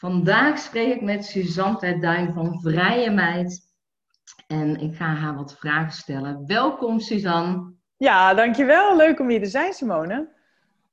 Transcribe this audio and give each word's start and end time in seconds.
Vandaag 0.00 0.58
spreek 0.58 0.94
ik 0.94 1.02
met 1.02 1.24
Suzanne 1.24 1.98
Duin 1.98 2.32
van 2.32 2.60
Vrije 2.60 3.10
Meid. 3.10 3.60
En 4.46 4.76
ik 4.76 4.96
ga 4.96 5.04
haar 5.04 5.34
wat 5.34 5.56
vragen 5.58 5.92
stellen. 5.92 6.46
Welkom 6.46 7.00
Suzanne. 7.00 7.72
Ja, 7.96 8.34
dankjewel. 8.34 8.96
Leuk 8.96 9.20
om 9.20 9.28
hier 9.28 9.42
te 9.42 9.48
zijn, 9.48 9.72
Simone. 9.72 10.28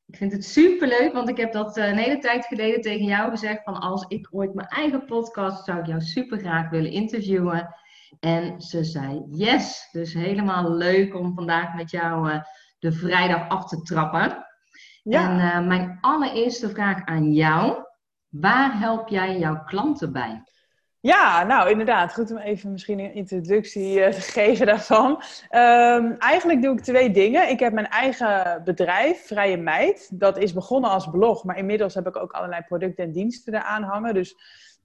Ik 0.08 0.18
vind 0.18 0.32
het 0.32 0.46
superleuk, 0.46 1.14
want 1.14 1.30
ik 1.30 1.38
heb 1.38 1.54
dat 1.54 1.78
eh, 1.78 1.88
een 1.88 1.98
hele 1.98 2.18
tijd 2.18 2.46
geleden 2.46 2.82
tegen 2.82 3.06
jou 3.06 3.30
gezegd. 3.30 3.64
Van 3.64 3.80
als 3.80 4.06
ik 4.08 4.28
ooit 4.32 4.54
mijn 4.54 4.68
eigen 4.68 5.06
podcast 5.06 5.66
zou 5.66 5.80
ik 5.80 5.86
jou 5.86 6.02
super 6.02 6.38
graag 6.38 6.70
willen 6.70 6.92
interviewen. 6.92 7.76
En 8.20 8.62
ze 8.62 8.84
zei 8.84 9.24
yes. 9.30 9.90
Dus 9.92 10.14
helemaal 10.14 10.72
leuk 10.74 11.16
om 11.16 11.34
vandaag 11.34 11.76
met 11.76 11.92
jou 11.92 12.30
uh, 12.30 12.42
de 12.80 12.92
vrijdag 12.92 13.50
af 13.50 13.68
te 13.68 13.82
trappen. 13.82 14.46
Ja. 15.04 15.30
En 15.30 15.62
uh, 15.62 15.68
mijn 15.68 15.98
allereerste 16.02 16.70
vraag 16.70 17.06
aan 17.06 17.32
jou. 17.32 17.86
Waar 18.30 18.80
help 18.80 19.08
jij 19.08 19.38
jouw 19.38 19.64
klanten 19.64 20.12
bij? 20.12 20.44
Ja, 21.00 21.44
nou 21.44 21.70
inderdaad. 21.70 22.14
Goed 22.14 22.32
om 22.32 22.38
even 22.38 22.72
misschien 22.72 23.00
een 23.00 23.14
introductie 23.14 24.00
uh, 24.00 24.08
te 24.08 24.22
geven 24.40 24.66
daarvan. 24.66 25.12
Um, 25.52 26.18
eigenlijk 26.18 26.62
doe 26.62 26.74
ik 26.74 26.84
twee 26.84 27.12
dingen. 27.12 27.50
Ik 27.50 27.60
heb 27.60 27.74
mijn 27.74 27.88
eigen 27.88 28.62
bedrijf, 28.64 29.26
Vrije 29.28 29.58
Meid. 29.58 30.20
Dat 30.20 30.38
is 30.38 30.54
begonnen 30.54 30.90
als 30.90 31.10
blog, 31.10 31.44
maar 31.44 31.58
inmiddels 31.58 31.94
heb 31.94 32.08
ik 32.08 32.18
ook 32.18 32.32
allerlei 32.32 32.62
producten 32.62 33.04
en 33.04 33.12
diensten 33.12 33.54
eraan 33.54 33.84
hangen. 33.84 34.14
Dus 34.14 34.36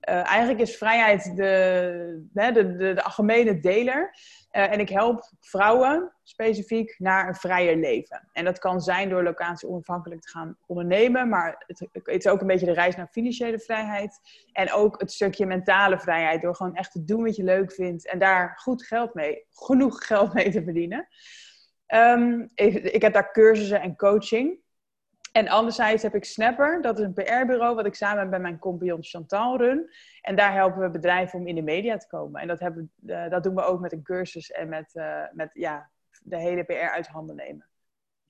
uh, 0.09 0.15
eigenlijk 0.15 0.61
is 0.61 0.77
vrijheid 0.77 1.37
de, 1.37 2.29
de, 2.33 2.53
de, 2.53 2.95
de 2.95 3.03
algemene 3.03 3.61
deler. 3.61 4.15
Uh, 4.53 4.73
en 4.73 4.81
ik 4.81 4.89
help 4.89 5.31
vrouwen 5.41 6.13
specifiek 6.23 6.95
naar 6.99 7.29
een 7.29 7.35
vrijer 7.35 7.77
leven. 7.77 8.29
En 8.33 8.45
dat 8.45 8.59
kan 8.59 8.81
zijn 8.81 9.09
door 9.09 9.23
locatie 9.23 9.69
onafhankelijk 9.69 10.21
te 10.21 10.29
gaan 10.29 10.57
ondernemen, 10.67 11.29
maar 11.29 11.65
het, 11.67 11.89
het, 11.93 12.25
is 12.25 12.27
ook 12.27 12.41
een 12.41 12.47
beetje 12.47 12.67
de 12.67 12.73
reis 12.73 12.97
naar 12.97 13.09
financiële 13.11 13.59
vrijheid. 13.59 14.19
En 14.53 14.73
ook 14.73 15.01
het 15.01 15.13
stukje 15.13 15.47
mentale 15.47 15.99
vrijheid, 15.99 16.43
door 16.43 16.55
gewoon 16.55 16.75
echt 16.75 16.93
te 16.93 17.05
doen 17.05 17.23
wat 17.23 17.37
je 17.37 17.45
leuk 17.45 17.73
vindt 17.73 18.07
en 18.09 18.19
daar 18.19 18.53
goed 18.57 18.87
geld 18.87 19.15
mee, 19.15 19.47
genoeg 19.51 20.07
geld 20.07 20.35
mee 20.35 20.51
te 20.51 20.63
verdienen. 20.63 21.09
Ik, 22.55 22.75
ik 22.75 23.03
heb 23.03 23.13
daar 23.13 23.33
cursussen 23.33 23.81
en 23.81 23.97
coaching. 23.97 24.61
En 25.33 25.49
anderzijds 25.49 26.03
heb 26.03 26.15
ik 26.15 26.25
Snapper, 26.25 26.83
dat 26.83 26.99
is 26.99 27.05
een 27.05 27.13
PR-bureau 27.13 27.75
wat 27.75 27.87
ik 27.87 27.95
samen 27.95 28.29
met 28.29 28.41
mijn 28.41 28.59
compagnon 28.59 29.03
Chantal 29.03 29.59
run. 29.59 29.91
En 30.21 30.37
daar 30.37 30.53
helpen 30.53 30.81
we 30.81 30.91
bedrijven 30.91 31.39
om 31.39 31.47
in 31.47 31.55
de 31.55 31.63
media 31.63 31.97
te 31.97 32.07
komen. 32.07 32.41
En 32.41 32.49
dat, 32.49 32.61
hebben, 32.61 32.93
uh, 33.07 33.29
dat 33.29 33.43
doen 33.43 33.55
we 33.55 33.63
ook 33.63 33.81
met 33.81 33.93
een 33.93 34.03
cursus 34.03 34.51
en 34.51 34.69
met, 34.69 34.95
uh, 34.95 35.23
met 35.33 35.51
ja, 35.53 35.91
de 36.23 36.39
hele 36.39 36.65
PR 36.65 36.73
uit 36.73 37.07
handen 37.07 37.37
nemen. 37.37 37.67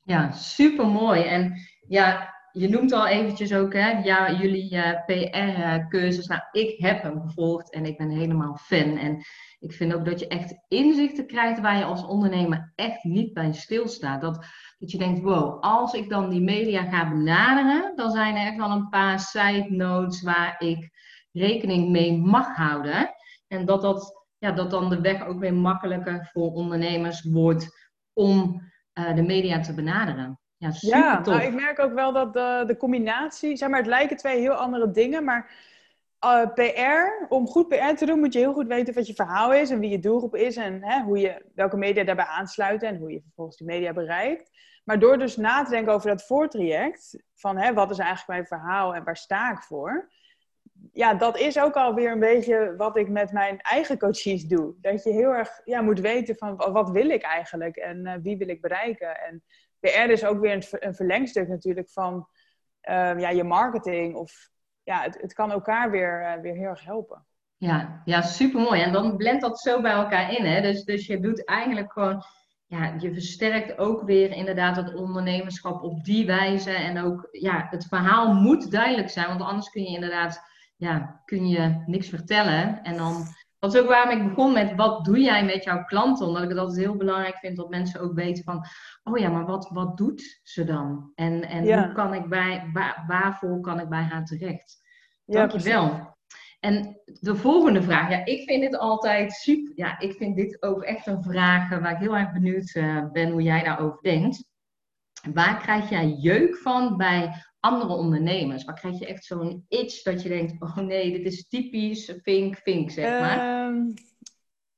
Ja, 0.05 0.31
super 0.31 0.87
mooi. 0.87 1.23
En 1.23 1.55
ja, 1.89 2.35
je 2.53 2.69
noemt 2.69 2.93
al 2.93 3.07
eventjes 3.07 3.55
ook 3.55 3.73
hè, 3.73 3.91
ja, 3.91 4.33
jullie 4.33 4.77
eh, 4.77 5.05
PR-cursus. 5.05 6.27
Nou, 6.27 6.41
ik 6.53 6.81
heb 6.81 7.03
hem 7.03 7.21
gevolgd 7.21 7.73
en 7.73 7.85
ik 7.85 7.97
ben 7.97 8.11
helemaal 8.11 8.57
fan. 8.57 8.97
En 8.97 9.23
ik 9.59 9.73
vind 9.73 9.95
ook 9.95 10.05
dat 10.05 10.21
je 10.21 10.27
echt 10.27 10.55
inzichten 10.69 11.27
krijgt 11.27 11.61
waar 11.61 11.79
je 11.79 11.85
als 11.85 12.05
ondernemer 12.05 12.73
echt 12.75 13.05
niet 13.05 13.33
bij 13.33 13.53
stilstaat. 13.53 14.21
Dat, 14.21 14.47
dat 14.79 14.91
je 14.91 14.99
denkt, 14.99 15.21
wow, 15.21 15.61
als 15.61 15.93
ik 15.93 16.09
dan 16.09 16.31
die 16.31 16.41
media 16.41 16.83
ga 16.83 17.09
benaderen, 17.09 17.93
dan 17.97 18.11
zijn 18.11 18.37
er 18.37 18.47
echt 18.47 18.57
wel 18.57 18.71
een 18.71 18.89
paar 18.89 19.21
side 19.21 19.67
notes 19.69 20.23
waar 20.23 20.57
ik 20.59 20.91
rekening 21.33 21.91
mee 21.91 22.19
mag 22.19 22.57
houden. 22.57 23.15
En 23.49 23.65
dat, 23.65 23.83
dat, 23.83 24.27
ja, 24.39 24.53
dat 24.53 24.71
dan 24.71 24.89
de 24.89 25.01
weg 25.01 25.27
ook 25.27 25.39
weer 25.39 25.55
makkelijker 25.55 26.29
voor 26.33 26.53
ondernemers 26.53 27.23
wordt 27.23 27.91
om 28.13 28.63
uh, 28.99 29.15
de 29.15 29.23
media 29.23 29.61
te 29.61 29.75
benaderen. 29.75 30.42
Ja, 30.63 30.71
super 30.71 30.99
ja 30.99 31.21
nou, 31.21 31.43
ik 31.43 31.55
merk 31.55 31.79
ook 31.79 31.93
wel 31.93 32.13
dat 32.13 32.33
de, 32.33 32.65
de 32.67 32.77
combinatie, 32.77 33.57
zeg 33.57 33.69
maar, 33.69 33.79
het 33.79 33.89
lijken 33.89 34.17
twee 34.17 34.41
heel 34.41 34.53
andere 34.53 34.91
dingen, 34.91 35.25
maar 35.25 35.51
uh, 36.25 36.43
eh, 36.43 36.53
PR, 36.53 37.35
om 37.35 37.47
goed 37.47 37.69
PR 37.69 37.95
te 37.97 38.07
doen, 38.07 38.19
moet 38.19 38.33
je 38.33 38.39
heel 38.39 38.53
goed 38.53 38.67
weten 38.67 38.95
wat 38.95 39.07
je 39.07 39.15
verhaal 39.15 39.53
is 39.53 39.71
en 39.71 39.79
wie 39.79 39.91
je 39.91 39.99
doelgroep 39.99 40.37
is 40.37 40.57
en 40.57 40.83
hè, 40.85 41.03
hoe 41.03 41.19
je, 41.19 41.45
welke 41.55 41.77
media 41.77 42.05
daarbij 42.05 42.25
aansluiten 42.25 42.89
en 42.89 42.97
hoe 42.97 43.13
je 43.13 43.21
vervolgens 43.23 43.57
die 43.57 43.67
media 43.67 43.93
bereikt. 43.93 44.51
Maar 44.85 44.99
door 44.99 45.19
dus 45.19 45.37
na 45.37 45.65
te 45.65 45.71
denken 45.71 45.93
over 45.93 46.09
dat 46.09 46.27
voortraject, 46.27 47.23
van 47.35 47.57
hè, 47.57 47.75
wat 47.75 47.91
is 47.91 47.99
eigenlijk 47.99 48.29
mijn 48.29 48.61
verhaal 48.61 48.95
en 48.95 49.05
waar 49.05 49.17
sta 49.17 49.53
ik 49.53 49.63
voor, 49.63 50.11
ja, 50.93 51.15
dat 51.15 51.39
is 51.39 51.59
ook 51.59 51.75
alweer 51.75 52.11
een 52.11 52.19
beetje 52.19 52.75
wat 52.77 52.97
ik 52.97 53.09
met 53.09 53.33
mijn 53.33 53.61
eigen 53.61 53.99
coaches 53.99 54.45
doe. 54.45 54.75
Dat 54.81 55.05
je 55.05 55.11
heel 55.11 55.31
erg 55.31 55.61
ja, 55.65 55.81
moet 55.81 56.01
weten 56.01 56.37
van 56.37 56.57
wat 56.57 56.91
wil 56.91 57.11
ik 57.11 57.23
eigenlijk 57.23 57.77
en 57.77 58.07
uh, 58.07 58.13
wie 58.23 58.37
wil 58.37 58.49
ik 58.49 58.61
bereiken. 58.61 59.21
En 59.21 59.43
PR 59.83 60.11
is 60.11 60.25
ook 60.25 60.41
weer 60.41 60.53
een, 60.53 60.65
een 60.71 60.95
verlengstuk 60.95 61.49
natuurlijk 61.49 61.91
van 61.91 62.29
uh, 62.89 63.19
ja, 63.19 63.29
je 63.29 63.45
marketing. 63.45 64.15
Of 64.15 64.51
ja, 64.83 65.03
het, 65.03 65.19
het 65.21 65.33
kan 65.33 65.51
elkaar 65.51 65.91
weer, 65.91 66.21
uh, 66.21 66.43
weer 66.43 66.55
heel 66.55 66.69
erg 66.69 66.85
helpen. 66.85 67.27
Ja, 67.57 68.03
ja 68.05 68.23
super 68.23 68.61
mooi. 68.61 68.81
En 68.81 68.93
dan 68.93 69.17
blendt 69.17 69.43
dat 69.43 69.61
zo 69.61 69.81
bij 69.81 69.93
elkaar 69.93 70.33
in. 70.33 70.45
Hè? 70.45 70.61
Dus, 70.61 70.85
dus 70.85 71.07
je 71.07 71.21
doet 71.21 71.45
eigenlijk 71.45 71.93
gewoon 71.93 72.25
ja, 72.67 72.95
je 72.99 73.13
versterkt 73.13 73.79
ook 73.79 74.03
weer 74.03 74.31
inderdaad 74.31 74.77
het 74.77 74.95
ondernemerschap 74.95 75.83
op 75.83 76.05
die 76.05 76.27
wijze. 76.27 76.71
En 76.71 76.99
ook, 76.99 77.29
ja, 77.31 77.67
het 77.71 77.87
verhaal 77.87 78.35
moet 78.35 78.71
duidelijk 78.71 79.11
zijn, 79.11 79.29
want 79.29 79.41
anders 79.41 79.71
kun 79.71 79.83
je 79.83 79.95
inderdaad 79.95 80.43
ja, 80.77 81.23
kun 81.25 81.49
je 81.49 81.83
niks 81.87 82.09
vertellen. 82.09 82.83
En 82.83 82.97
dan, 82.97 83.25
dat 83.63 83.75
is 83.75 83.81
ook 83.81 83.89
waarom 83.89 84.19
ik 84.19 84.29
begon 84.29 84.53
met 84.53 84.75
wat 84.75 85.05
doe 85.05 85.21
jij 85.21 85.45
met 85.45 85.65
jouw 85.65 85.85
klanten? 85.85 86.27
Omdat 86.27 86.43
ik 86.43 86.49
het 86.49 86.59
altijd 86.59 86.79
heel 86.79 86.97
belangrijk 86.97 87.37
vind 87.37 87.57
dat 87.57 87.69
mensen 87.69 88.01
ook 88.01 88.15
weten 88.15 88.45
van, 88.45 88.67
oh 89.03 89.19
ja, 89.19 89.29
maar 89.29 89.47
wat, 89.47 89.71
wat 89.71 89.97
doet 89.97 90.41
ze 90.43 90.65
dan? 90.65 91.13
En, 91.15 91.43
en 91.43 91.83
hoe 91.83 91.93
kan 91.93 92.15
ik 92.15 92.29
bij, 92.29 92.71
waar, 92.73 93.05
waarvoor 93.07 93.61
kan 93.61 93.81
ik 93.81 93.89
bij 93.89 94.03
haar 94.03 94.25
terecht? 94.25 94.83
Dankjewel. 95.25 95.83
Ja, 95.83 96.17
en 96.61 97.01
de 97.05 97.37
volgende 97.37 97.83
vraag, 97.83 98.11
ja, 98.11 98.25
ik 98.25 98.43
vind 98.49 98.63
dit 98.63 98.79
altijd 98.79 99.33
super, 99.33 99.73
ja, 99.77 99.99
ik 99.99 100.13
vind 100.13 100.37
dit 100.37 100.63
ook 100.63 100.83
echt 100.83 101.07
een 101.07 101.23
vraag 101.23 101.69
waar 101.69 101.93
ik 101.93 101.99
heel 101.99 102.17
erg 102.17 102.33
benieuwd 102.33 102.75
uh, 102.75 103.11
ben 103.13 103.31
hoe 103.31 103.43
jij 103.43 103.65
daarover 103.65 104.03
denkt. 104.03 104.45
Waar 105.33 105.59
krijg 105.59 105.91
jij 105.91 106.09
jeuk 106.09 106.57
van 106.57 106.97
bij 106.97 107.45
andere 107.63 107.93
ondernemers? 107.93 108.65
Waar 108.65 108.75
krijg 108.75 108.99
je 108.99 109.07
echt 109.07 109.25
zo'n 109.25 109.65
itch 109.69 110.03
dat 110.03 110.23
je 110.23 110.29
denkt, 110.29 110.63
oh 110.63 110.77
nee, 110.77 111.13
dit 111.13 111.33
is 111.33 111.49
typisch 111.49 112.13
vink, 112.23 112.57
vink, 112.57 112.91
zeg 112.91 113.21
maar? 113.21 113.67
Um, 113.67 113.95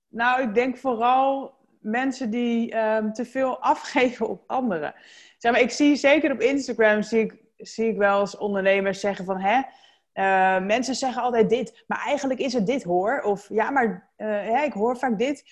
nou, 0.08 0.42
ik 0.42 0.54
denk 0.54 0.76
vooral 0.76 1.54
mensen 1.80 2.30
die 2.30 2.76
um, 2.76 3.12
te 3.12 3.24
veel 3.24 3.60
afgeven 3.60 4.28
op 4.28 4.42
anderen. 4.46 4.94
Zeg 5.38 5.52
maar, 5.52 5.60
ik 5.60 5.70
zie 5.70 5.96
zeker 5.96 6.32
op 6.32 6.40
Instagram, 6.40 7.02
zie 7.02 7.20
ik, 7.20 7.36
zie 7.56 7.88
ik 7.88 7.96
wel 7.96 8.20
eens 8.20 8.36
ondernemers 8.36 9.00
zeggen 9.00 9.24
van, 9.24 9.40
hè, 9.40 9.62
uh, 10.14 10.66
mensen 10.66 10.94
zeggen 10.94 11.22
altijd 11.22 11.48
dit, 11.48 11.84
maar 11.86 12.02
eigenlijk 12.06 12.40
is 12.40 12.52
het 12.52 12.66
dit 12.66 12.82
hoor. 12.82 13.20
Of 13.20 13.48
ja, 13.48 13.70
maar 13.70 14.12
uh, 14.16 14.64
ik 14.64 14.72
hoor 14.72 14.98
vaak 14.98 15.18
dit. 15.18 15.44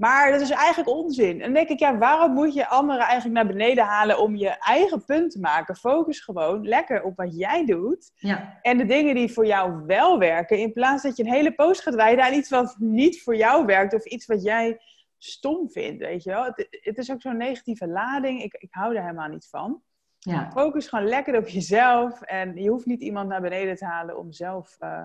Maar 0.00 0.32
dat 0.32 0.40
is 0.40 0.50
eigenlijk 0.50 0.88
onzin. 0.88 1.32
En 1.32 1.38
dan 1.38 1.52
denk 1.52 1.68
ik, 1.68 1.78
ja, 1.78 1.98
waarom 1.98 2.32
moet 2.32 2.54
je 2.54 2.68
anderen 2.68 3.04
eigenlijk 3.04 3.34
naar 3.34 3.56
beneden 3.56 3.84
halen 3.84 4.18
om 4.18 4.36
je 4.36 4.48
eigen 4.48 5.04
punt 5.04 5.30
te 5.30 5.40
maken? 5.40 5.76
Focus 5.76 6.20
gewoon 6.20 6.68
lekker 6.68 7.02
op 7.02 7.16
wat 7.16 7.36
jij 7.36 7.66
doet. 7.66 8.10
Ja. 8.14 8.58
En 8.62 8.78
de 8.78 8.84
dingen 8.84 9.14
die 9.14 9.32
voor 9.32 9.46
jou 9.46 9.86
wel 9.86 10.18
werken. 10.18 10.58
In 10.58 10.72
plaats 10.72 11.02
dat 11.02 11.16
je 11.16 11.22
een 11.22 11.32
hele 11.32 11.54
post 11.54 11.82
gaat 11.82 11.94
wijden 11.94 12.24
aan 12.24 12.32
iets 12.32 12.50
wat 12.50 12.76
niet 12.78 13.22
voor 13.22 13.36
jou 13.36 13.66
werkt. 13.66 13.94
Of 13.94 14.04
iets 14.04 14.26
wat 14.26 14.42
jij 14.42 14.80
stom 15.18 15.70
vindt, 15.70 16.02
weet 16.02 16.22
je 16.22 16.30
wel. 16.30 16.44
Het, 16.44 16.66
het 16.70 16.98
is 16.98 17.10
ook 17.10 17.20
zo'n 17.20 17.36
negatieve 17.36 17.88
lading. 17.88 18.42
Ik, 18.42 18.54
ik 18.54 18.74
hou 18.74 18.96
er 18.96 19.02
helemaal 19.02 19.28
niet 19.28 19.48
van. 19.48 19.82
Ja. 20.18 20.50
Focus 20.50 20.88
gewoon 20.88 21.08
lekker 21.08 21.36
op 21.36 21.48
jezelf. 21.48 22.22
En 22.22 22.56
je 22.56 22.70
hoeft 22.70 22.86
niet 22.86 23.02
iemand 23.02 23.28
naar 23.28 23.40
beneden 23.40 23.76
te 23.76 23.84
halen 23.84 24.18
om 24.18 24.32
zelf 24.32 24.76
uh, 24.80 25.02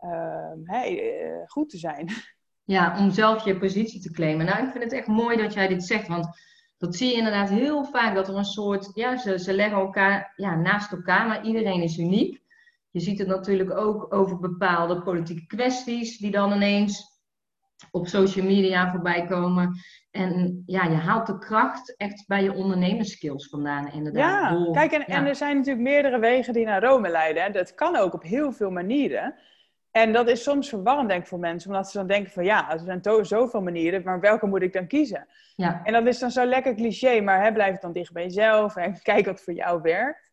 uh, 0.00 0.52
hey, 0.64 1.22
uh, 1.24 1.42
goed 1.46 1.70
te 1.70 1.78
zijn. 1.78 2.08
Ja, 2.66 2.98
om 2.98 3.10
zelf 3.10 3.44
je 3.44 3.58
positie 3.58 4.00
te 4.00 4.10
claimen. 4.10 4.46
Nou, 4.46 4.64
ik 4.64 4.70
vind 4.70 4.84
het 4.84 4.92
echt 4.92 5.06
mooi 5.06 5.36
dat 5.36 5.54
jij 5.54 5.68
dit 5.68 5.84
zegt, 5.84 6.08
want 6.08 6.28
dat 6.78 6.96
zie 6.96 7.08
je 7.08 7.16
inderdaad 7.16 7.48
heel 7.48 7.84
vaak, 7.84 8.14
dat 8.14 8.28
er 8.28 8.36
een 8.36 8.44
soort, 8.44 8.90
ja, 8.94 9.16
ze, 9.16 9.38
ze 9.38 9.52
leggen 9.52 9.78
elkaar 9.78 10.32
ja, 10.36 10.56
naast 10.56 10.92
elkaar, 10.92 11.26
maar 11.26 11.44
iedereen 11.44 11.82
is 11.82 11.98
uniek. 11.98 12.42
Je 12.90 13.00
ziet 13.00 13.18
het 13.18 13.28
natuurlijk 13.28 13.78
ook 13.78 14.14
over 14.14 14.38
bepaalde 14.38 15.02
politieke 15.02 15.46
kwesties 15.46 16.18
die 16.18 16.30
dan 16.30 16.52
ineens 16.52 17.16
op 17.90 18.06
social 18.06 18.46
media 18.46 18.90
voorbij 18.90 19.26
komen. 19.26 19.80
En 20.10 20.62
ja, 20.66 20.84
je 20.84 20.94
haalt 20.94 21.26
de 21.26 21.38
kracht 21.38 21.96
echt 21.96 22.24
bij 22.26 22.42
je 22.42 22.52
ondernemerskills 22.52 23.48
vandaan, 23.48 23.92
inderdaad. 23.92 24.50
Ja, 24.50 24.72
kijk, 24.72 24.92
en, 24.92 25.06
en, 25.06 25.26
er 25.26 25.36
zijn 25.36 25.56
natuurlijk 25.56 25.84
meerdere 25.84 26.18
wegen 26.18 26.52
die 26.52 26.64
naar 26.64 26.82
Rome 26.82 27.08
leiden. 27.08 27.42
Hè. 27.42 27.50
Dat 27.50 27.74
kan 27.74 27.96
ook 27.96 28.14
op 28.14 28.22
heel 28.22 28.52
veel 28.52 28.70
manieren. 28.70 29.34
En 29.96 30.12
dat 30.12 30.28
is 30.28 30.42
soms 30.42 30.68
verwarrend, 30.68 31.08
denk 31.08 31.22
ik, 31.22 31.28
voor 31.28 31.38
mensen. 31.38 31.70
Omdat 31.70 31.90
ze 31.90 31.98
dan 31.98 32.06
denken 32.06 32.32
van, 32.32 32.44
ja, 32.44 32.72
er 32.72 32.78
zijn 32.78 33.24
zoveel 33.24 33.60
manieren, 33.62 34.02
maar 34.04 34.20
welke 34.20 34.46
moet 34.46 34.62
ik 34.62 34.72
dan 34.72 34.86
kiezen? 34.86 35.26
Ja. 35.54 35.84
En 35.84 35.92
dat 35.92 36.06
is 36.06 36.18
dan 36.18 36.30
zo 36.30 36.44
lekker 36.44 36.74
cliché, 36.74 37.20
maar 37.20 37.42
hè, 37.44 37.52
blijf 37.52 37.78
dan 37.78 37.92
dicht 37.92 38.12
bij 38.12 38.22
jezelf 38.22 38.76
en 38.76 39.00
kijk 39.02 39.26
wat 39.26 39.40
voor 39.40 39.52
jou 39.52 39.82
werkt. 39.82 40.32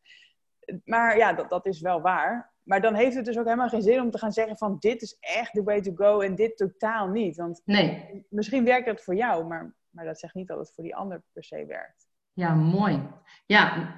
Maar 0.85 1.17
ja, 1.17 1.33
dat, 1.33 1.49
dat 1.49 1.65
is 1.65 1.81
wel 1.81 2.01
waar. 2.01 2.53
Maar 2.63 2.81
dan 2.81 2.93
heeft 2.93 3.15
het 3.15 3.25
dus 3.25 3.37
ook 3.37 3.45
helemaal 3.45 3.69
geen 3.69 3.81
zin 3.81 4.01
om 4.01 4.11
te 4.11 4.17
gaan 4.17 4.31
zeggen 4.31 4.57
van, 4.57 4.75
dit 4.79 5.01
is 5.01 5.17
echt 5.19 5.53
the 5.53 5.63
way 5.63 5.81
to 5.81 5.91
go 5.95 6.19
en 6.19 6.35
dit 6.35 6.57
totaal 6.57 7.07
niet. 7.07 7.37
Want 7.37 7.61
nee. 7.65 8.25
misschien 8.29 8.65
werkt 8.65 8.85
dat 8.85 9.03
voor 9.03 9.15
jou, 9.15 9.45
maar, 9.45 9.75
maar 9.89 10.05
dat 10.05 10.19
zegt 10.19 10.33
niet 10.33 10.47
dat 10.47 10.57
het 10.57 10.71
voor 10.75 10.83
die 10.83 10.95
ander 10.95 11.23
per 11.33 11.43
se 11.43 11.65
werkt. 11.65 12.07
Ja, 12.33 12.53
mooi. 12.55 13.01
Ja, 13.45 13.95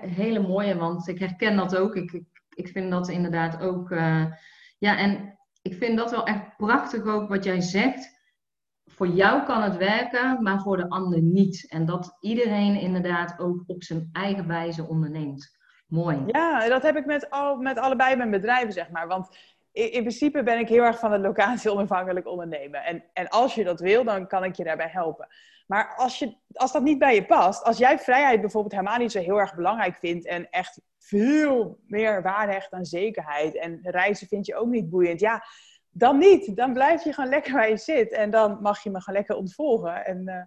hele 0.00 0.40
mooie, 0.40 0.76
want 0.76 1.08
ik 1.08 1.18
herken 1.18 1.56
dat 1.56 1.76
ook. 1.76 1.96
Ik, 1.96 2.12
ik, 2.12 2.26
ik 2.54 2.68
vind 2.68 2.90
dat 2.90 3.08
inderdaad 3.08 3.60
ook. 3.60 3.90
Uh, 3.90 4.24
ja, 4.78 4.98
en 4.98 5.38
ik 5.62 5.74
vind 5.74 5.98
dat 5.98 6.10
wel 6.10 6.24
echt 6.24 6.56
prachtig 6.56 7.04
ook 7.04 7.28
wat 7.28 7.44
jij 7.44 7.60
zegt. 7.60 8.16
Voor 8.84 9.08
jou 9.08 9.44
kan 9.44 9.62
het 9.62 9.76
werken, 9.76 10.42
maar 10.42 10.60
voor 10.60 10.76
de 10.76 10.88
ander 10.88 11.22
niet. 11.22 11.70
En 11.70 11.86
dat 11.86 12.16
iedereen 12.20 12.80
inderdaad 12.80 13.38
ook 13.38 13.62
op 13.66 13.82
zijn 13.82 14.08
eigen 14.12 14.46
wijze 14.46 14.88
onderneemt. 14.88 15.56
Mooi. 15.86 16.22
Ja, 16.26 16.68
dat 16.68 16.82
heb 16.82 16.96
ik 16.96 17.06
met, 17.06 17.30
al, 17.30 17.56
met 17.56 17.78
allebei 17.78 18.16
mijn 18.16 18.30
bedrijven, 18.30 18.72
zeg 18.72 18.90
maar. 18.90 19.06
Want 19.06 19.36
in, 19.72 19.92
in 19.92 20.00
principe 20.00 20.42
ben 20.42 20.58
ik 20.58 20.68
heel 20.68 20.82
erg 20.82 20.98
van 20.98 21.12
het 21.12 21.20
locatie 21.20 21.72
onafhankelijk 21.74 22.26
ondernemen. 22.26 22.84
En, 22.84 23.04
en 23.12 23.28
als 23.28 23.54
je 23.54 23.64
dat 23.64 23.80
wil, 23.80 24.04
dan 24.04 24.26
kan 24.26 24.44
ik 24.44 24.54
je 24.54 24.64
daarbij 24.64 24.88
helpen. 24.92 25.28
Maar 25.66 25.94
als, 25.96 26.18
je, 26.18 26.36
als 26.52 26.72
dat 26.72 26.82
niet 26.82 26.98
bij 26.98 27.14
je 27.14 27.26
past, 27.26 27.64
als 27.64 27.78
jij 27.78 27.98
vrijheid 27.98 28.40
bijvoorbeeld 28.40 28.72
helemaal 28.72 28.98
niet 28.98 29.12
zo 29.12 29.20
heel 29.20 29.40
erg 29.40 29.54
belangrijk 29.54 29.96
vindt 29.96 30.26
en 30.26 30.50
echt 30.50 30.80
veel 31.08 31.78
meer 31.86 32.22
waarde 32.22 32.52
hecht 32.52 32.72
aan 32.72 32.84
zekerheid 32.84 33.56
en 33.56 33.78
reizen 33.82 34.26
vind 34.26 34.46
je 34.46 34.56
ook 34.56 34.68
niet 34.68 34.90
boeiend, 34.90 35.20
ja, 35.20 35.42
dan 35.90 36.18
niet. 36.18 36.56
Dan 36.56 36.72
blijf 36.72 37.04
je 37.04 37.12
gewoon 37.12 37.30
lekker 37.30 37.52
waar 37.52 37.68
je 37.68 37.76
zit 37.76 38.12
en 38.12 38.30
dan 38.30 38.58
mag 38.62 38.82
je 38.82 38.90
me 38.90 39.00
gewoon 39.00 39.18
lekker 39.18 39.36
ontvolgen. 39.36 40.04
En 40.04 40.28
uh, 40.28 40.42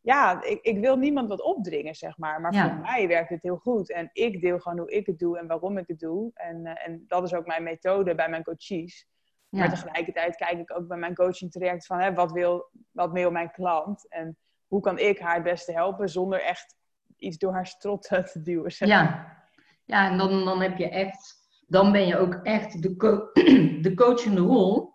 ja, 0.00 0.42
ik, 0.42 0.62
ik, 0.62 0.78
wil 0.78 0.96
niemand 0.96 1.28
wat 1.28 1.42
opdringen, 1.42 1.94
zeg 1.94 2.18
maar. 2.18 2.40
Maar 2.40 2.54
voor 2.54 2.80
mij 2.80 3.08
werkt 3.08 3.28
het 3.28 3.42
heel 3.42 3.56
goed. 3.56 3.92
En 3.92 4.10
ik 4.12 4.40
deel 4.40 4.58
gewoon 4.58 4.78
hoe 4.78 4.90
ik 4.90 5.06
het 5.06 5.18
doe 5.18 5.38
en 5.38 5.46
waarom 5.46 5.78
ik 5.78 5.88
het 5.88 5.98
doe. 5.98 6.30
En, 6.34 6.66
uh, 6.66 6.86
en 6.86 7.04
dat 7.06 7.22
is 7.24 7.34
ook 7.34 7.46
mijn 7.46 7.62
methode 7.62 8.14
bij 8.14 8.28
mijn 8.28 8.44
coaches. 8.44 9.10
Maar 9.48 9.68
tegelijkertijd 9.68 10.36
kijk 10.36 10.58
ik 10.58 10.76
ook 10.76 10.88
bij 10.88 10.98
mijn 10.98 11.14
coaching 11.14 11.50
traject 11.50 11.86
van 11.86 12.00
hè, 12.00 12.14
wat, 12.14 12.32
wil, 12.32 12.70
wat 12.90 13.12
wil 13.12 13.30
mijn 13.30 13.50
klant? 13.50 14.08
En 14.08 14.36
hoe 14.66 14.80
kan 14.80 14.98
ik 14.98 15.18
haar 15.18 15.34
het 15.34 15.42
beste 15.42 15.72
helpen 15.72 16.08
zonder 16.08 16.42
echt 16.42 16.76
iets 17.16 17.38
door 17.38 17.52
haar 17.52 17.66
strot 17.66 18.02
te 18.02 18.42
duwen. 18.42 18.72
Zeg. 18.72 18.88
Ja. 18.88 19.41
Ja, 19.84 20.10
en 20.10 20.18
dan, 20.18 20.44
dan 20.44 20.60
heb 20.60 20.78
je 20.78 20.88
echt, 20.88 21.48
dan 21.66 21.92
ben 21.92 22.06
je 22.06 22.18
ook 22.18 22.34
echt 22.42 22.82
de, 22.82 22.96
co 22.96 23.30
de 23.86 23.92
coachende 23.94 24.40
rol. 24.40 24.90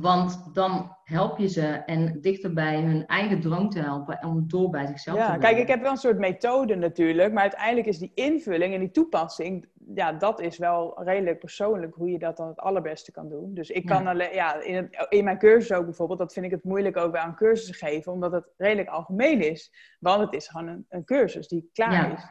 Want 0.00 0.54
dan 0.54 0.96
help 1.04 1.38
je 1.38 1.48
ze 1.48 1.66
en 1.66 2.20
dichter 2.20 2.52
bij 2.52 2.80
hun 2.80 3.06
eigen 3.06 3.40
droom 3.40 3.70
te 3.70 3.80
helpen 3.80 4.24
om 4.24 4.48
door 4.48 4.70
bij 4.70 4.86
zichzelf 4.86 5.16
ja, 5.18 5.32
te 5.32 5.38
blijven. 5.38 5.56
Kijk, 5.56 5.68
ik 5.68 5.74
heb 5.74 5.82
wel 5.82 5.90
een 5.90 5.96
soort 5.96 6.18
methode 6.18 6.74
natuurlijk, 6.74 7.32
maar 7.32 7.42
uiteindelijk 7.42 7.86
is 7.86 7.98
die 7.98 8.12
invulling 8.14 8.74
en 8.74 8.80
die 8.80 8.90
toepassing, 8.90 9.68
ja, 9.94 10.12
dat 10.12 10.40
is 10.40 10.58
wel 10.58 11.02
redelijk 11.02 11.38
persoonlijk 11.38 11.94
hoe 11.94 12.10
je 12.10 12.18
dat 12.18 12.36
dan 12.36 12.48
het 12.48 12.58
allerbeste 12.58 13.12
kan 13.12 13.28
doen. 13.28 13.54
Dus 13.54 13.70
ik 13.70 13.86
kan 13.86 14.06
alleen, 14.06 14.34
ja, 14.34 14.60
in, 14.60 14.74
het, 14.74 15.06
in 15.08 15.24
mijn 15.24 15.38
cursus 15.38 15.76
ook 15.76 15.84
bijvoorbeeld, 15.84 16.18
dat 16.18 16.32
vind 16.32 16.46
ik 16.46 16.52
het 16.52 16.64
moeilijk 16.64 16.96
ook 16.96 17.16
aan 17.16 17.36
cursussen 17.36 17.88
geven, 17.88 18.12
omdat 18.12 18.32
het 18.32 18.52
redelijk 18.56 18.88
algemeen 18.88 19.50
is. 19.50 19.72
Want 20.00 20.20
het 20.20 20.32
is 20.32 20.48
gewoon 20.48 20.68
een, 20.68 20.86
een 20.88 21.04
cursus 21.04 21.48
die 21.48 21.70
klaar 21.72 22.12
is. 22.12 22.24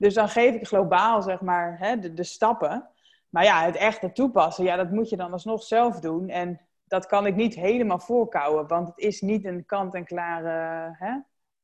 Dus 0.00 0.14
dan 0.14 0.28
geef 0.28 0.54
ik 0.54 0.66
globaal, 0.66 1.22
zeg 1.22 1.40
maar, 1.40 1.78
hè, 1.78 1.98
de, 1.98 2.12
de 2.12 2.24
stappen. 2.24 2.88
Maar 3.28 3.44
ja, 3.44 3.64
het 3.64 3.76
echte 3.76 4.12
toepassen, 4.12 4.64
ja, 4.64 4.76
dat 4.76 4.90
moet 4.90 5.08
je 5.08 5.16
dan 5.16 5.32
alsnog 5.32 5.62
zelf 5.62 6.00
doen. 6.00 6.28
En 6.28 6.60
dat 6.84 7.06
kan 7.06 7.26
ik 7.26 7.34
niet 7.34 7.54
helemaal 7.54 7.98
voorkouwen, 7.98 8.66
want 8.66 8.88
het 8.88 8.98
is 8.98 9.20
niet 9.20 9.44
een 9.44 9.66
kant-en-klare 9.66 10.88
hè, 10.98 11.18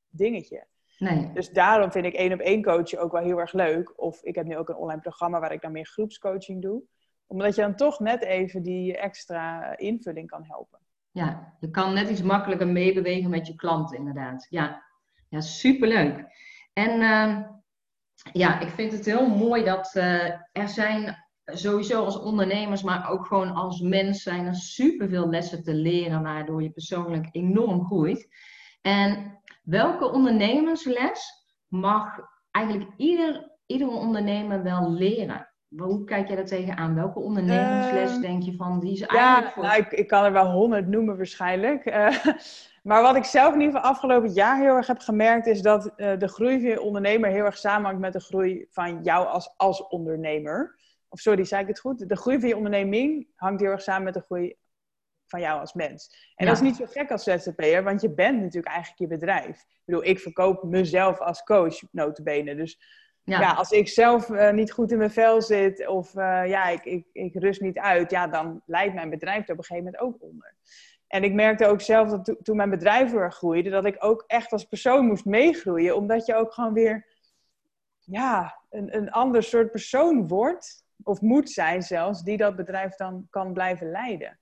dingetje. 0.09 0.67
Nee. 0.99 1.31
Dus 1.33 1.51
daarom 1.51 1.93
vind 1.93 2.07
ik 2.07 2.15
één 2.15 2.33
op 2.33 2.41
één 2.41 2.63
coachen 2.63 3.01
ook 3.01 3.13
wel 3.13 3.23
heel 3.23 3.39
erg 3.39 3.53
leuk. 3.53 4.01
Of 4.01 4.23
ik 4.23 4.35
heb 4.35 4.47
nu 4.47 4.57
ook 4.57 4.69
een 4.69 4.77
online 4.77 5.01
programma 5.01 5.41
waar 5.41 5.53
ik 5.53 5.63
dan 5.63 5.73
meer 5.73 5.87
groepscoaching 5.87 6.63
doe. 6.63 6.83
Omdat 7.27 7.55
je 7.55 7.61
dan 7.63 7.75
toch 7.75 8.01
net 8.01 8.23
even 8.23 8.63
die 8.63 8.97
extra 8.97 9.77
invulling 9.77 10.29
kan 10.29 10.45
helpen. 10.45 10.79
Ja, 11.11 11.57
je 11.61 11.71
kan 11.71 11.95
net 11.95 12.11
iets 12.11 12.23
makkelijker 12.23 12.67
meebewegen 12.67 13.31
met 13.31 13.47
je 13.47 13.55
klant 13.55 13.93
inderdaad. 13.93 14.47
Ja, 14.51 14.83
ja 15.29 15.41
superleuk. 15.41 16.25
En 16.73 17.01
uh, 17.01 17.56
ja, 18.33 18.61
ik 18.61 18.69
vind 18.69 18.93
het 18.93 19.05
heel 19.05 19.29
mooi 19.29 19.65
dat 19.65 19.95
uh, 19.97 20.25
er 20.53 20.69
zijn 20.69 21.25
sowieso 21.45 22.05
als 22.05 22.19
ondernemers, 22.19 22.83
maar 22.83 23.11
ook 23.11 23.27
gewoon 23.27 23.55
als 23.55 23.81
mens 23.81 24.23
zijn 24.23 24.47
er 24.47 24.55
superveel 24.55 25.29
lessen 25.29 25.63
te 25.63 25.75
leren, 25.75 26.23
waardoor 26.23 26.63
je 26.63 26.71
persoonlijk 26.71 27.29
enorm 27.33 27.85
groeit. 27.85 28.29
En 28.83 29.41
welke 29.63 30.11
ondernemersles 30.11 31.33
mag 31.69 32.19
eigenlijk 32.51 32.91
ieder, 32.97 33.53
ieder 33.67 33.89
ondernemer 33.89 34.63
wel 34.63 34.93
leren? 34.93 35.55
Hoe 35.69 36.05
kijk 36.05 36.27
jij 36.27 36.37
daar 36.37 36.45
tegenaan? 36.45 36.95
Welke 36.95 37.19
ondernemersles 37.19 38.17
uh, 38.17 38.21
denk 38.21 38.43
je 38.43 38.57
van 38.57 38.81
die 38.81 38.93
is 38.93 39.01
eigenlijk 39.01 39.47
ja, 39.47 39.53
voor... 39.53 39.63
Nou, 39.63 39.79
ik, 39.79 39.93
ik 39.93 40.07
kan 40.07 40.25
er 40.25 40.33
wel 40.33 40.51
honderd 40.51 40.87
noemen 40.87 41.17
waarschijnlijk. 41.17 41.87
Uh, 41.87 42.25
maar 42.89 43.03
wat 43.03 43.17
ik 43.17 43.25
zelf 43.25 43.55
in 43.55 43.61
ieder 43.61 43.75
geval 43.75 43.91
afgelopen 43.91 44.33
jaar 44.33 44.59
heel 44.59 44.75
erg 44.75 44.87
heb 44.87 44.99
gemerkt... 44.99 45.47
is 45.47 45.63
dat 45.63 45.93
uh, 45.97 46.19
de 46.19 46.29
groei 46.29 46.61
van 46.61 46.71
je 46.71 46.81
ondernemer 46.81 47.31
heel 47.31 47.45
erg 47.45 47.59
samenhangt 47.59 48.01
met 48.01 48.13
de 48.13 48.21
groei 48.21 48.67
van 48.71 49.03
jou 49.03 49.27
als, 49.27 49.55
als 49.57 49.89
ondernemer. 49.89 50.79
Of 51.09 51.21
sorry, 51.21 51.45
zei 51.45 51.63
ik 51.63 51.69
het 51.69 51.81
goed? 51.81 52.09
De 52.09 52.17
groei 52.17 52.41
van 52.41 52.49
je 52.49 52.57
onderneming 52.57 53.29
hangt 53.35 53.61
heel 53.61 53.71
erg 53.71 53.83
samen 53.83 54.05
met 54.05 54.15
de 54.15 54.21
groei 54.21 54.57
van 55.27 55.41
jou 55.41 55.61
als 55.61 55.73
mens. 55.73 56.33
En 56.35 56.47
dat 56.47 56.55
is 56.55 56.63
niet 56.63 56.77
zo 56.77 56.85
gek 56.87 57.11
als 57.11 57.23
ZZP'er, 57.23 57.83
want 57.83 58.01
je 58.01 58.15
bent 58.15 58.41
natuurlijk 58.41 58.75
eigenlijk 58.75 58.99
je 58.99 59.19
bedrijf. 59.19 59.61
Ik 59.61 59.83
bedoel, 59.85 60.05
ik 60.05 60.19
verkoop 60.19 60.63
mezelf 60.63 61.21
als 61.21 61.43
coach, 61.43 61.83
notabene. 61.91 62.55
Dus 62.55 62.79
ja. 63.27 63.53
als 63.53 63.71
ik 63.71 63.89
zelf 63.89 64.29
uh, 64.29 64.51
niet 64.51 64.73
goed 64.73 64.93
in 64.93 64.99
mijn 64.99 65.11
vel 65.11 65.43
zit 65.43 65.87
of 65.87 66.15
uh, 66.15 66.43
ja, 66.47 66.69
ik, 66.69 66.85
ik, 66.85 67.07
ik 67.13 67.35
rust 67.35 67.61
niet 67.61 67.79
uit, 67.79 68.11
ja, 68.11 68.27
dan 68.27 68.63
leidt 68.67 68.95
mijn 68.95 69.11
bedrijf 69.11 69.47
er 69.47 69.53
op 69.53 69.59
een 69.59 69.65
gegeven 69.65 69.85
moment 69.85 70.03
ook 70.03 70.23
onder. 70.23 70.55
En 71.07 71.25
ik 71.25 71.33
merkte 71.33 71.67
ook 71.67 71.81
zelf 71.81 72.09
dat 72.09 72.25
to 72.25 72.37
toen 72.43 72.57
mijn 72.57 72.71
bedrijf 72.71 73.13
weer 73.13 73.33
groeide, 73.33 73.71
dat 73.71 73.85
ik 73.85 73.97
ook 73.99 74.25
echt 74.27 74.53
als 74.53 74.65
persoon 74.65 75.07
moest 75.07 75.25
meegroeien, 75.25 75.97
omdat 75.97 76.27
je 76.27 76.35
ook 76.35 76.53
gewoon 76.53 76.73
weer 76.73 77.07
ja, 78.01 78.59
een, 78.71 78.97
een 78.97 79.11
ander 79.11 79.43
soort 79.43 79.71
persoon 79.71 80.29
wordt 80.29 80.85
of 81.03 81.21
moet 81.21 81.51
zijn 81.51 81.83
zelfs, 81.83 82.23
die 82.23 82.37
dat 82.37 82.57
bedrijf 82.57 82.95
dan 82.95 83.27
kan 83.31 83.53
blijven 83.53 83.91
leiden. 83.91 84.39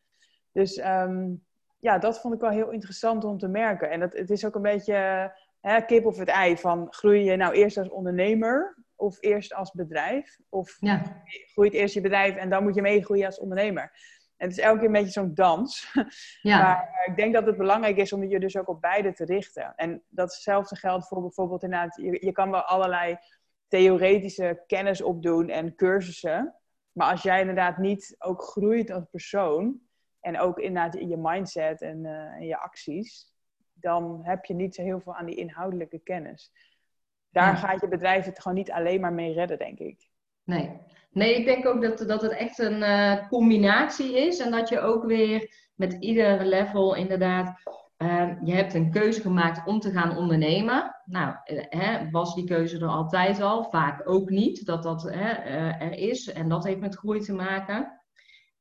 Dus 0.52 0.76
ehm, 0.76 1.32
ja, 1.78 1.98
dat 1.98 2.20
vond 2.20 2.34
ik 2.34 2.40
wel 2.40 2.50
heel 2.50 2.70
interessant 2.70 3.24
om 3.24 3.38
te 3.38 3.48
merken. 3.48 3.90
En 3.90 4.00
het, 4.00 4.12
het 4.12 4.30
is 4.30 4.44
ook 4.44 4.54
een 4.54 4.62
beetje 4.62 5.32
hè, 5.66 5.80
kip 5.80 6.06
of 6.06 6.18
het 6.18 6.28
ei 6.28 6.56
van 6.56 6.86
groei 6.90 7.24
je 7.24 7.36
nou 7.36 7.54
eerst 7.54 7.76
als 7.76 7.88
ondernemer 7.88 8.76
of 8.96 9.16
eerst 9.20 9.54
als 9.54 9.72
bedrijf? 9.72 10.38
Of 10.48 10.76
ja. 10.80 11.22
groeit 11.52 11.72
eerst 11.72 11.94
je 11.94 12.00
bedrijf 12.00 12.36
en 12.36 12.50
dan 12.50 12.62
moet 12.62 12.74
je 12.74 12.82
meegroeien 12.82 13.26
als 13.26 13.38
ondernemer? 13.38 13.82
En 14.36 14.48
het 14.48 14.58
is 14.58 14.64
elke 14.64 14.78
keer 14.78 14.86
een 14.86 14.92
beetje 14.92 15.10
zo'n 15.10 15.34
dans. 15.34 15.92
Ja. 16.42 16.62
Maar 16.62 17.04
ik 17.06 17.16
denk 17.16 17.34
dat 17.34 17.46
het 17.46 17.56
belangrijk 17.56 17.96
is 17.96 18.12
om 18.12 18.24
je 18.24 18.40
dus 18.40 18.56
ook 18.56 18.68
op 18.68 18.80
beide 18.80 19.12
te 19.12 19.24
richten. 19.24 19.72
En 19.76 20.02
datzelfde 20.08 20.76
geldt 20.76 21.08
voor 21.08 21.20
bijvoorbeeld 21.20 21.62
inderdaad, 21.62 21.96
je, 21.96 22.26
je 22.26 22.32
kan 22.32 22.50
wel 22.50 22.62
allerlei 22.62 23.16
theoretische 23.68 24.62
kennis 24.66 25.02
opdoen 25.02 25.48
en 25.48 25.74
cursussen. 25.74 26.54
Maar 26.92 27.10
als 27.10 27.22
jij 27.22 27.40
inderdaad 27.40 27.78
niet 27.78 28.14
ook 28.18 28.42
groeit 28.42 28.90
als 28.90 29.04
persoon 29.10 29.80
en 30.20 30.38
ook 30.38 30.58
inderdaad 30.58 30.94
in 30.94 31.08
je 31.08 31.16
mindset 31.16 31.82
en, 31.82 32.04
uh, 32.04 32.10
en 32.10 32.46
je 32.46 32.58
acties, 32.58 33.33
dan 33.84 34.20
heb 34.22 34.44
je 34.44 34.54
niet 34.54 34.74
zo 34.74 34.82
heel 34.82 35.00
veel 35.00 35.14
aan 35.14 35.26
die 35.26 35.36
inhoudelijke 35.36 35.98
kennis. 35.98 36.52
Daar 37.30 37.56
gaat 37.56 37.80
je 37.80 37.88
bedrijf 37.88 38.24
het 38.24 38.40
gewoon 38.40 38.56
niet 38.56 38.70
alleen 38.70 39.00
maar 39.00 39.12
mee 39.12 39.32
redden, 39.32 39.58
denk 39.58 39.78
ik. 39.78 40.08
Nee, 40.44 40.80
nee 41.10 41.34
ik 41.34 41.44
denk 41.44 41.66
ook 41.66 41.82
dat, 41.82 41.98
dat 41.98 42.22
het 42.22 42.32
echt 42.32 42.58
een 42.58 42.80
uh, 42.80 43.28
combinatie 43.28 44.26
is 44.26 44.38
en 44.38 44.50
dat 44.50 44.68
je 44.68 44.80
ook 44.80 45.04
weer 45.04 45.50
met 45.74 45.92
ieder 45.92 46.44
level 46.44 46.94
inderdaad 46.94 47.62
Ehm, 47.96 48.44
je 48.44 48.54
hebt 48.54 48.74
een 48.74 48.90
keuze 48.90 49.20
gemaakt 49.20 49.66
om 49.66 49.80
te 49.80 49.90
gaan 49.90 50.16
ondernemen. 50.16 50.96
Nou, 51.04 51.36
eh, 51.44 51.64
hè, 51.68 52.10
was 52.10 52.34
die 52.34 52.44
keuze 52.44 52.78
er 52.78 52.86
altijd 52.86 53.40
al? 53.40 53.64
Vaak 53.64 54.08
ook 54.08 54.30
niet 54.30 54.66
dat 54.66 54.82
dat 54.82 55.02
hè, 55.02 55.30
eh, 55.30 55.82
er 55.82 55.92
is. 55.92 56.32
En 56.32 56.48
dat 56.48 56.64
heeft 56.64 56.80
met 56.80 56.96
groei 56.96 57.20
te 57.20 57.34
maken. 57.34 58.03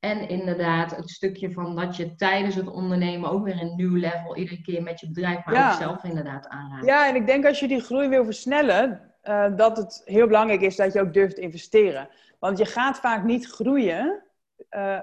En 0.03 0.29
inderdaad, 0.29 0.95
het 0.95 1.09
stukje 1.09 1.51
van 1.51 1.75
dat 1.75 1.95
je 1.95 2.15
tijdens 2.15 2.55
het 2.55 2.67
ondernemen 2.67 3.29
ook 3.29 3.43
weer 3.43 3.61
een 3.61 3.75
nieuw 3.75 3.95
level 3.95 4.35
iedere 4.35 4.61
keer 4.61 4.83
met 4.83 4.99
je 4.99 5.07
bedrijf, 5.07 5.45
maar 5.45 5.71
ook 5.71 5.77
zelf 5.77 6.03
inderdaad 6.03 6.47
aanraakt. 6.47 6.85
Ja, 6.85 7.07
en 7.07 7.15
ik 7.15 7.25
denk 7.25 7.45
als 7.45 7.59
je 7.59 7.67
die 7.67 7.79
groei 7.79 8.07
wil 8.07 8.23
versnellen, 8.23 9.13
uh, 9.23 9.55
dat 9.55 9.77
het 9.77 10.01
heel 10.05 10.27
belangrijk 10.27 10.61
is 10.61 10.75
dat 10.75 10.93
je 10.93 11.01
ook 11.01 11.13
durft 11.13 11.35
te 11.35 11.41
investeren. 11.41 12.09
Want 12.39 12.57
je 12.57 12.65
gaat 12.65 12.99
vaak 12.99 13.23
niet 13.23 13.45
groeien 13.45 14.23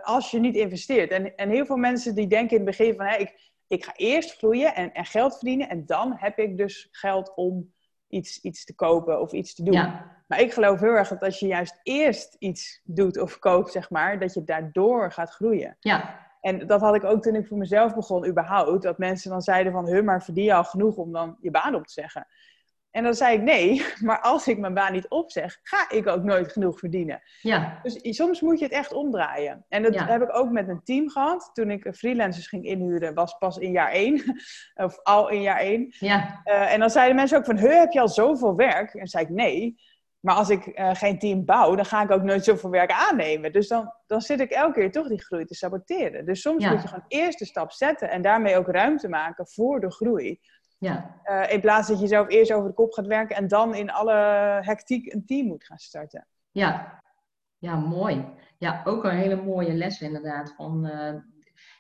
als 0.02 0.30
je 0.30 0.40
niet 0.40 0.56
investeert. 0.56 1.10
En, 1.10 1.36
en 1.36 1.50
heel 1.50 1.66
veel 1.66 1.76
mensen 1.76 2.14
die 2.14 2.26
denken 2.26 2.58
in 2.58 2.66
het 2.66 2.76
begin 2.76 2.94
van, 2.96 3.06
hé, 3.06 3.16
ik, 3.16 3.52
ik 3.66 3.84
ga 3.84 3.92
eerst 3.96 4.36
groeien 4.36 4.74
en, 4.74 4.92
en, 4.92 5.04
geld 5.04 5.32
verdienen. 5.32 5.68
En 5.68 5.86
dan 5.86 6.14
heb 6.16 6.38
ik 6.38 6.56
dus 6.56 6.88
geld 6.90 7.32
om 7.34 7.72
iets, 8.10 8.40
iets 8.40 8.64
te 8.64 8.74
kopen 8.74 9.20
of 9.20 9.32
iets 9.32 9.54
te 9.54 9.62
doen. 9.62 9.92
Maar 10.26 10.40
ik 10.40 10.52
geloof 10.52 10.80
heel 10.80 10.94
erg 10.94 11.08
dat 11.08 11.22
als 11.22 11.38
je 11.38 11.46
juist 11.46 11.80
eerst 11.82 12.36
iets 12.38 12.80
doet 12.84 13.18
of 13.18 13.38
koopt, 13.38 13.72
zeg 13.72 13.90
maar, 13.90 14.18
dat 14.18 14.34
je 14.34 14.44
daardoor 14.44 15.12
gaat 15.12 15.30
groeien. 15.30 15.76
Ja. 15.80 16.28
En 16.40 16.66
dat 16.66 16.80
had 16.80 16.94
ik 16.94 17.04
ook 17.04 17.22
toen 17.22 17.34
ik 17.34 17.46
voor 17.46 17.58
mezelf 17.58 17.94
begon, 17.94 18.26
überhaupt. 18.26 18.82
Dat 18.82 18.98
mensen 18.98 19.30
dan 19.30 19.42
zeiden 19.42 19.72
van, 19.72 19.86
huh, 19.86 20.04
maar 20.04 20.22
verdien 20.22 20.44
je 20.44 20.54
al 20.54 20.64
genoeg 20.64 20.96
om 20.96 21.12
dan 21.12 21.36
je 21.40 21.50
baan 21.50 21.74
op 21.74 21.86
te 21.86 21.92
zeggen? 21.92 22.26
En 22.90 23.02
dan 23.02 23.14
zei 23.14 23.36
ik 23.36 23.42
nee, 23.42 23.82
maar 24.06 24.20
als 24.20 24.48
ik 24.48 24.58
mijn 24.58 24.74
baan 24.74 24.92
niet 24.92 25.08
opzeg, 25.08 25.58
ga 25.62 25.90
ik 25.90 26.06
ook 26.06 26.22
nooit 26.22 26.52
genoeg 26.52 26.78
verdienen. 26.78 27.22
Ja. 27.40 27.78
Dus 27.82 27.98
soms 28.16 28.40
moet 28.40 28.58
je 28.58 28.64
het 28.64 28.74
echt 28.74 28.92
omdraaien. 28.92 29.64
En 29.68 29.82
dat 29.82 29.94
Ja. 29.94 30.06
heb 30.06 30.22
ik 30.22 30.36
ook 30.36 30.50
met 30.50 30.68
een 30.68 30.82
team 30.84 31.10
gehad. 31.10 31.50
Toen 31.52 31.70
ik 31.70 31.88
freelancers 31.94 32.46
ging 32.46 32.64
inhuren, 32.64 33.14
was 33.14 33.38
pas 33.38 33.56
in 33.58 33.70
jaar 33.70 33.90
één. 33.90 34.22
Of 34.84 34.98
al 35.02 35.28
in 35.28 35.42
jaar 35.42 35.58
één. 35.58 35.86
Ja. 35.98 36.40
Eh, 36.44 36.72
en 36.72 36.80
dan 36.80 36.90
zeiden 36.90 37.16
mensen 37.16 37.38
ook 37.38 37.44
van, 37.44 37.58
"Huh, 37.58 37.78
heb 37.78 37.92
je 37.92 38.00
al 38.00 38.08
zoveel 38.08 38.56
werk? 38.56 38.92
En 38.92 38.98
dan 38.98 39.08
zei 39.08 39.24
ik 39.24 39.30
nee. 39.30 39.76
Maar 40.20 40.34
als 40.34 40.48
ik 40.48 40.66
eh, 40.66 40.90
geen 40.94 41.18
team 41.18 41.44
bouw, 41.44 41.74
dan 41.74 41.84
ga 41.84 42.02
ik 42.02 42.10
ook 42.10 42.22
nooit 42.22 42.44
zoveel 42.44 42.70
werk 42.70 42.90
aannemen. 42.90 43.52
Dus 43.52 43.68
dan, 43.68 43.92
dan 44.06 44.20
zit 44.20 44.40
ik 44.40 44.50
elke 44.50 44.72
keer 44.80 44.90
toch 44.92 45.08
die 45.08 45.22
groei 45.22 45.44
te 45.44 45.54
saboteren. 45.54 46.24
Dus 46.26 46.40
soms 46.40 46.64
Ja. 46.64 46.70
moet 46.72 46.82
je 46.82 46.88
gewoon 46.88 47.04
eerst 47.08 47.38
de 47.38 47.44
stap 47.44 47.72
zetten 47.72 48.10
en 48.10 48.22
daarmee 48.22 48.56
ook 48.56 48.68
ruimte 48.68 49.08
maken 49.08 49.48
voor 49.48 49.80
de 49.80 49.92
groei. 49.92 50.40
Ja. 50.80 51.20
Eh, 51.22 51.52
in 51.52 51.60
plaats 51.60 51.88
dat 51.88 52.00
je 52.00 52.06
zelf 52.06 52.28
eerst 52.28 52.52
over 52.52 52.68
de 52.68 52.74
kop 52.74 52.92
gaat 52.92 53.06
werken 53.06 53.36
en 53.36 53.48
dan 53.48 53.74
in 53.74 53.90
alle 53.90 54.12
hectiek 54.60 55.12
een 55.12 55.26
team 55.26 55.46
moet 55.46 55.64
gaan 55.64 55.78
starten. 55.78 56.26
Ja. 56.50 57.02
Ja, 57.58 57.76
mooi. 57.76 58.24
Ja, 58.58 58.80
ook 58.84 59.04
een 59.04 59.16
hele 59.16 59.42
mooie 59.42 59.72
les 59.72 60.00
inderdaad. 60.00 60.54
Van, 60.56 60.86
eh, 60.86 61.06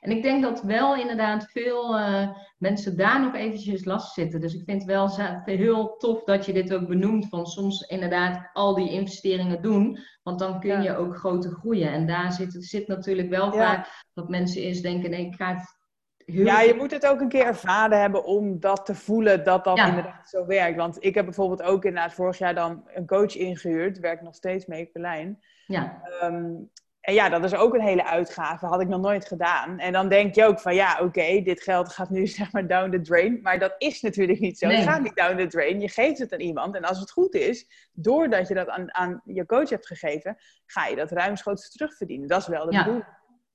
en 0.00 0.10
ik 0.10 0.22
denk 0.22 0.42
dat 0.42 0.62
wel 0.62 0.96
inderdaad 0.96 1.50
veel 1.50 1.96
eh, 1.98 2.28
mensen 2.58 2.96
daar 2.96 3.20
nog 3.20 3.34
eventjes 3.34 3.84
last 3.84 4.14
zitten. 4.14 4.40
Dus 4.40 4.54
ik 4.54 4.64
vind 4.64 4.78
het 4.82 4.90
wel 4.90 5.10
heel 5.44 5.96
tof 5.96 6.24
dat 6.24 6.46
je 6.46 6.52
dit 6.52 6.74
ook 6.74 6.86
benoemt. 6.88 7.28
Van 7.28 7.46
soms 7.46 7.80
inderdaad 7.80 8.50
al 8.52 8.74
die 8.74 8.90
investeringen 8.90 9.62
doen. 9.62 9.98
Want 10.22 10.38
dan 10.38 10.60
kun 10.60 10.70
Ja. 10.70 10.80
je 10.80 10.96
ook 10.96 11.16
groter 11.16 11.50
groeien. 11.50 11.92
En 11.92 12.06
daar 12.06 12.32
zit, 12.32 12.56
zit 12.58 12.88
natuurlijk 12.88 13.28
wel 13.28 13.54
Ja. 13.54 13.66
vaak 13.66 14.06
dat 14.14 14.28
mensen 14.28 14.62
eerst 14.62 14.82
denken, 14.82 15.10
nee, 15.10 15.26
ik 15.26 15.34
ga 15.34 15.54
het 15.54 15.79
heel 16.26 16.44
Ja, 16.44 16.60
je 16.60 16.74
moet 16.74 16.90
het 16.90 17.06
ook 17.06 17.20
een 17.20 17.28
keer 17.28 17.44
ervaren 17.44 18.00
hebben 18.00 18.24
om 18.24 18.60
dat 18.60 18.86
te 18.86 18.94
voelen 18.94 19.44
dat 19.44 19.64
dat 19.64 19.76
Ja. 19.76 19.86
inderdaad 19.88 20.28
zo 20.28 20.46
werkt. 20.46 20.76
Want 20.76 20.96
ik 21.04 21.14
heb 21.14 21.24
bijvoorbeeld 21.24 21.62
ook 21.62 21.84
inderdaad 21.84 22.12
vorig 22.14 22.38
jaar 22.38 22.54
dan 22.54 22.88
een 22.94 23.06
coach 23.06 23.36
ingehuurd. 23.36 23.98
Werk 23.98 24.22
nog 24.22 24.34
steeds 24.34 24.66
mee, 24.66 24.90
Berlijn. 24.92 25.42
Ja, 25.66 26.00
Ehm, 26.20 26.52
en 27.00 27.14
ja, 27.14 27.28
dat 27.28 27.44
is 27.44 27.54
ook 27.54 27.74
een 27.74 27.80
hele 27.80 28.04
uitgave. 28.06 28.66
Had 28.66 28.80
ik 28.80 28.88
nog 28.88 29.00
nooit 29.00 29.26
gedaan. 29.26 29.78
En 29.78 29.92
dan 29.92 30.08
denk 30.08 30.34
je 30.34 30.44
ook 30.44 30.60
van 30.60 30.74
ja, 30.74 30.98
oké, 31.02 31.40
dit 31.42 31.62
geld 31.62 31.88
gaat 31.92 32.10
nu 32.10 32.26
zeg 32.38 32.52
maar 32.52 32.66
down 32.66 32.90
the 32.90 33.00
drain. 33.00 33.38
Maar 33.42 33.58
dat 33.58 33.74
is 33.78 34.00
natuurlijk 34.00 34.38
niet 34.40 34.58
zo. 34.58 34.66
Nee. 34.66 34.76
Het 34.76 34.88
gaat 34.88 35.02
niet 35.02 35.16
down 35.16 35.36
the 35.36 35.46
drain. 35.46 35.80
Je 35.80 35.88
geeft 35.88 36.18
het 36.18 36.32
aan 36.32 36.40
iemand. 36.40 36.74
En 36.76 36.84
als 36.84 37.00
het 37.00 37.10
goed 37.10 37.34
is, 37.34 37.88
doordat 37.92 38.48
je 38.48 38.54
dat 38.54 38.68
aan, 38.68 38.94
aan 38.94 39.20
je 39.24 39.46
coach 39.46 39.68
hebt 39.70 39.86
gegeven, 39.86 40.36
ga 40.66 40.86
je 40.86 40.96
dat 40.96 41.10
ruimschoots 41.10 41.70
terugverdienen. 41.70 42.28
Dat 42.28 42.40
is 42.40 42.46
wel 42.46 42.64
de 42.66 42.72
Ja. 42.72 42.78
bedoeling. 42.84 43.08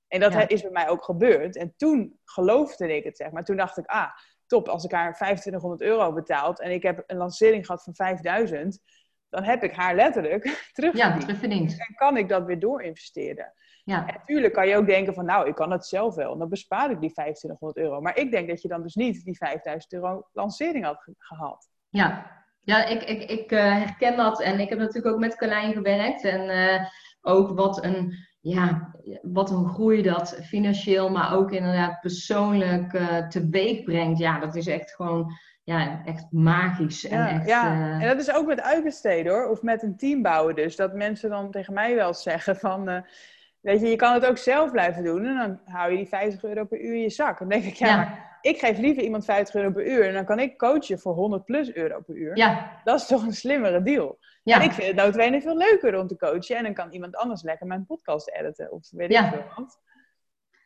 En 0.08 0.20
dat 0.20 0.34
Ja. 0.34 0.48
is 0.48 0.62
bij 0.62 0.72
mij 0.72 0.90
ook 0.90 1.04
gebeurd. 1.04 1.56
En 1.56 1.74
toen 1.78 2.20
geloofde 2.24 2.96
ik 2.96 3.04
het, 3.04 3.18
zeg 3.18 3.32
maar. 3.32 3.44
Toen 3.44 3.58
dacht 3.58 3.78
ik, 3.78 3.86
ah, 3.86 4.10
top, 4.48 4.68
als 4.68 4.84
ik 4.84 4.92
haar 4.92 5.14
2500 5.14 5.82
euro 5.82 6.14
betaald 6.14 6.60
en 6.62 6.72
ik 6.72 6.84
heb 6.84 7.04
een 7.08 7.18
lancering 7.18 7.66
gehad 7.66 7.84
van 7.84 7.96
5000, 7.96 8.80
dan 9.30 9.44
heb 9.44 9.64
ik 9.64 9.74
haar 9.76 9.96
letterlijk 9.96 10.46
ja 10.48 10.54
terugverdiend. 10.74 11.22
terugverdiend. 11.22 11.72
En 11.88 11.96
kan 11.96 12.18
ik 12.18 12.30
dat 12.30 12.46
weer 12.46 12.60
doorinvesteren. 12.60 13.54
Ja, 13.84 14.08
En 14.08 14.14
natuurlijk 14.14 14.54
kan 14.54 14.68
je 14.68 14.76
ook 14.78 14.86
denken 14.88 15.14
van, 15.14 15.26
nou, 15.26 15.48
ik 15.48 15.56
kan 15.56 15.72
het 15.72 15.86
zelf 15.86 16.16
wel. 16.16 16.38
Dan 16.38 16.50
bespaar 16.50 16.92
ik 16.92 17.00
die 17.02 17.12
2500 17.12 17.78
euro. 17.86 18.02
Maar 18.02 18.18
ik 18.18 18.32
denk 18.32 18.48
dat 18.48 18.62
je 18.62 18.68
dan 18.68 18.82
dus 18.82 18.96
niet 18.96 19.24
die 19.24 19.38
5000 19.38 19.94
euro 19.94 20.28
lancering 20.34 20.86
had 20.86 21.02
ge- 21.02 21.16
gehad. 21.18 21.70
Ja, 21.90 22.32
ja 22.62 22.86
ik, 22.86 23.04
ik, 23.04 23.30
ik 23.30 23.52
eh, 23.52 23.78
herken 23.78 24.18
dat. 24.18 24.42
En 24.42 24.60
ik 24.60 24.70
heb 24.70 24.80
natuurlijk 24.80 25.14
ook 25.16 25.20
met 25.20 25.36
Carlijn 25.36 25.74
gewerkt. 25.74 26.24
En 26.24 26.50
eh, 26.50 26.86
ook 27.22 27.58
wat 27.58 27.84
een, 27.84 28.14
ja, 28.48 28.92
wat 29.22 29.50
een 29.52 29.68
groei 29.70 30.02
dat 30.02 30.40
financieel, 30.44 31.10
maar 31.10 31.36
ook 31.36 31.52
inderdaad 31.52 32.00
persoonlijk 32.00 32.94
eh 32.94 33.28
teweeg 33.28 33.84
brengt. 33.84 34.20
Ja, 34.20 34.40
dat 34.40 34.56
is 34.56 34.68
echt 34.68 34.92
gewoon 34.96 35.32
ja, 35.64 36.02
echt 36.06 36.26
magisch. 36.32 37.06
En 37.08 37.18
Ja, 37.18 37.30
echt, 37.30 37.48
ja. 37.48 37.64
eh, 37.74 38.02
en 38.02 38.08
dat 38.08 38.20
is 38.20 38.34
ook 38.34 38.46
met 38.48 38.62
uitbesteden 38.62 39.34
hoor. 39.34 39.48
Of 39.50 39.62
met 39.62 39.84
een 39.84 39.98
team 39.98 40.22
bouwen 40.22 40.56
dus. 40.56 40.76
Dat 40.76 40.94
mensen 40.94 41.30
dan 41.30 41.52
tegen 41.52 41.74
mij 41.74 41.96
wel 41.96 42.14
zeggen 42.30 42.56
van... 42.56 42.90
eh, 42.90 43.02
weet 43.62 43.82
je, 43.82 43.88
je 43.88 43.96
kan 43.96 44.14
het 44.14 44.26
ook 44.26 44.38
zelf 44.38 44.72
blijven 44.72 45.04
doen. 45.04 45.26
En 45.26 45.36
dan 45.38 45.60
hou 45.76 45.92
je 45.92 45.98
die 45.98 46.08
50 46.08 46.44
euro 46.44 46.66
per 46.66 46.82
uur 46.82 46.94
in 46.94 47.02
je 47.02 47.10
zak. 47.10 47.40
Dan 47.40 47.50
denk 47.50 47.64
ik, 47.64 47.76
ja, 47.76 47.88
Ja. 47.88 48.35
Ik 48.46 48.60
geef 48.60 48.78
liever 48.78 49.04
iemand 49.04 49.26
50 49.26 49.56
euro 49.56 49.72
per 49.72 49.86
uur. 49.88 50.08
En 50.08 50.14
dan 50.14 50.26
kan 50.26 50.40
ik 50.40 50.58
coachen 50.58 51.00
voor 51.00 51.14
100 51.14 51.46
plus 51.46 51.74
euro 51.74 52.02
per 52.02 52.16
uur. 52.16 52.38
ja, 52.38 52.82
Dat 52.84 53.00
is 53.00 53.08
toch 53.08 53.24
een 53.24 53.34
slimmere 53.34 53.82
deal. 53.84 54.18
ja, 54.44 54.56
En 54.60 54.62
ik 54.66 54.72
vind 54.72 54.88
het 54.88 54.96
noodwendig 54.96 55.44
veel 55.44 55.58
leuker 55.58 56.00
om 56.00 56.08
te 56.08 56.18
coachen. 56.18 56.56
En 56.58 56.64
dan 56.64 56.74
kan 56.74 56.92
iemand 56.92 57.16
anders 57.16 57.42
lekker 57.44 57.68
mijn 57.68 57.86
podcast 57.86 58.30
editen. 58.30 58.72
Of 58.72 58.90
weet 58.92 59.12
Ja. 59.12 59.26
ik 59.26 59.34
veel 59.34 59.44
wat. 59.56 59.80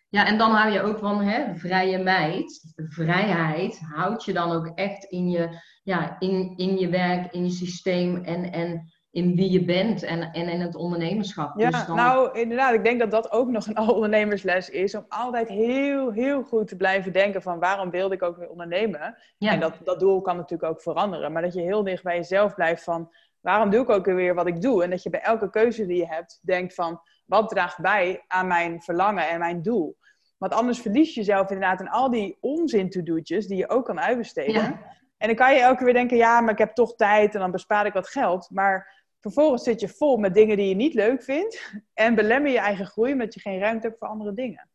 ja, 0.10 0.26
en 0.26 0.38
dan 0.38 0.52
hou 0.52 0.72
je 0.72 0.82
ook 0.82 1.00
van 1.00 1.22
hè, 1.22 1.56
vrije 1.56 1.98
meid. 2.04 2.74
Vrijheid 2.76 3.80
houdt 3.80 4.26
je 4.26 4.34
dan 4.34 4.52
ook 4.52 4.72
echt 4.76 5.04
in 5.04 5.30
je, 5.30 5.50
ja, 5.84 6.16
in, 6.20 6.54
in 6.58 6.78
je 6.78 6.90
werk, 6.90 7.34
in 7.34 7.44
je 7.44 7.52
systeem 7.52 8.24
en, 8.24 8.52
en 8.52 8.94
in 9.12 9.36
wie 9.36 9.52
je 9.52 9.66
bent 9.66 10.04
en, 10.04 10.22
en 10.22 10.50
in 10.50 10.62
het 10.62 10.76
ondernemerschap. 10.76 11.60
Ja, 11.60 11.70
dus 11.70 11.86
dan, 11.86 11.96
nou 11.96 12.40
inderdaad, 12.40 12.74
ik 12.74 12.84
denk 12.84 13.00
dat 13.00 13.12
dat 13.12 13.32
ook 13.32 13.50
nog 13.50 13.68
een 13.68 13.78
ondernemersles 13.96 14.70
is. 14.70 14.96
Om 14.96 15.06
altijd 15.08 15.48
heel, 15.48 16.12
heel 16.12 16.44
goed 16.44 16.68
te 16.68 16.76
blijven 16.76 17.14
denken 17.14 17.42
van 17.42 17.60
waarom 17.60 17.90
wilde 17.90 18.16
ik 18.16 18.24
ook 18.24 18.38
weer 18.38 18.50
ondernemen. 18.50 19.18
ja, 19.38 19.52
En 19.52 19.60
dat, 19.60 19.74
dat 19.84 20.00
doel 20.00 20.22
kan 20.22 20.36
natuurlijk 20.36 20.72
ook 20.72 20.82
veranderen. 20.82 21.32
Maar 21.32 21.42
dat 21.42 21.54
je 21.54 21.62
heel 21.62 21.84
dicht 21.84 22.04
bij 22.04 22.16
jezelf 22.16 22.56
blijft 22.56 22.84
van 22.84 23.12
waarom 23.40 23.70
doe 23.70 23.82
ik 23.82 23.90
ook 23.90 24.06
weer 24.06 24.36
wat 24.36 24.48
ik 24.48 24.62
doe. 24.62 24.84
En 24.84 24.90
dat 24.90 25.04
je 25.04 25.10
bij 25.10 25.22
elke 25.22 25.50
keuze 25.50 25.86
die 25.86 25.98
je 25.98 26.08
hebt 26.08 26.40
denkt 26.42 26.74
van 26.74 27.02
wat 27.26 27.50
draagt 27.50 27.82
bij 27.82 28.24
aan 28.28 28.48
mijn 28.48 28.82
verlangen 28.82 29.30
en 29.30 29.40
mijn 29.40 29.62
doel. 29.62 29.98
Want 30.38 30.54
anders 30.54 30.80
verlies 30.80 31.14
je 31.14 31.20
jezelf 31.20 31.50
inderdaad 31.50 31.80
in 31.80 31.90
al 31.90 32.10
die 32.10 32.38
onzin 32.40 32.90
to-do'tjes 32.90 33.48
die 33.48 33.58
je 33.58 33.70
ook 33.70 33.86
kan 33.86 34.00
uitbesteden. 34.00 34.54
Ja. 34.54 34.98
En 35.18 35.28
dan 35.28 35.36
kan 35.36 35.54
je 35.54 35.60
elke 35.60 35.76
keer 35.76 35.86
weer 35.86 35.94
denken, 35.94 36.18
ja, 36.18 36.42
maar 36.42 36.52
ik 36.52 36.58
heb 36.58 36.74
toch 36.74 36.96
tijd 36.96 37.34
en 37.34 37.40
dan 37.40 37.52
bespaar 37.52 37.86
ik 37.86 37.94
wat 37.94 38.10
geld. 38.10 38.50
Maar 38.50 38.99
vervolgens 39.20 39.64
zit 39.64 39.80
je 39.80 39.88
vol 39.90 40.18
met 40.18 40.34
dingen 40.34 40.58
die 40.58 40.70
je 40.70 40.76
niet 40.76 40.94
leuk 40.94 41.24
vindt. 41.24 41.74
En 41.94 42.16
belemmer 42.16 42.52
je 42.52 42.60
eigen 42.60 42.86
groei 42.86 43.12
omdat 43.12 43.34
je 43.34 43.40
geen 43.40 43.60
ruimte 43.60 43.88
hebt 43.88 44.00
voor 44.00 44.08
andere 44.08 44.34
dingen. 44.34 44.70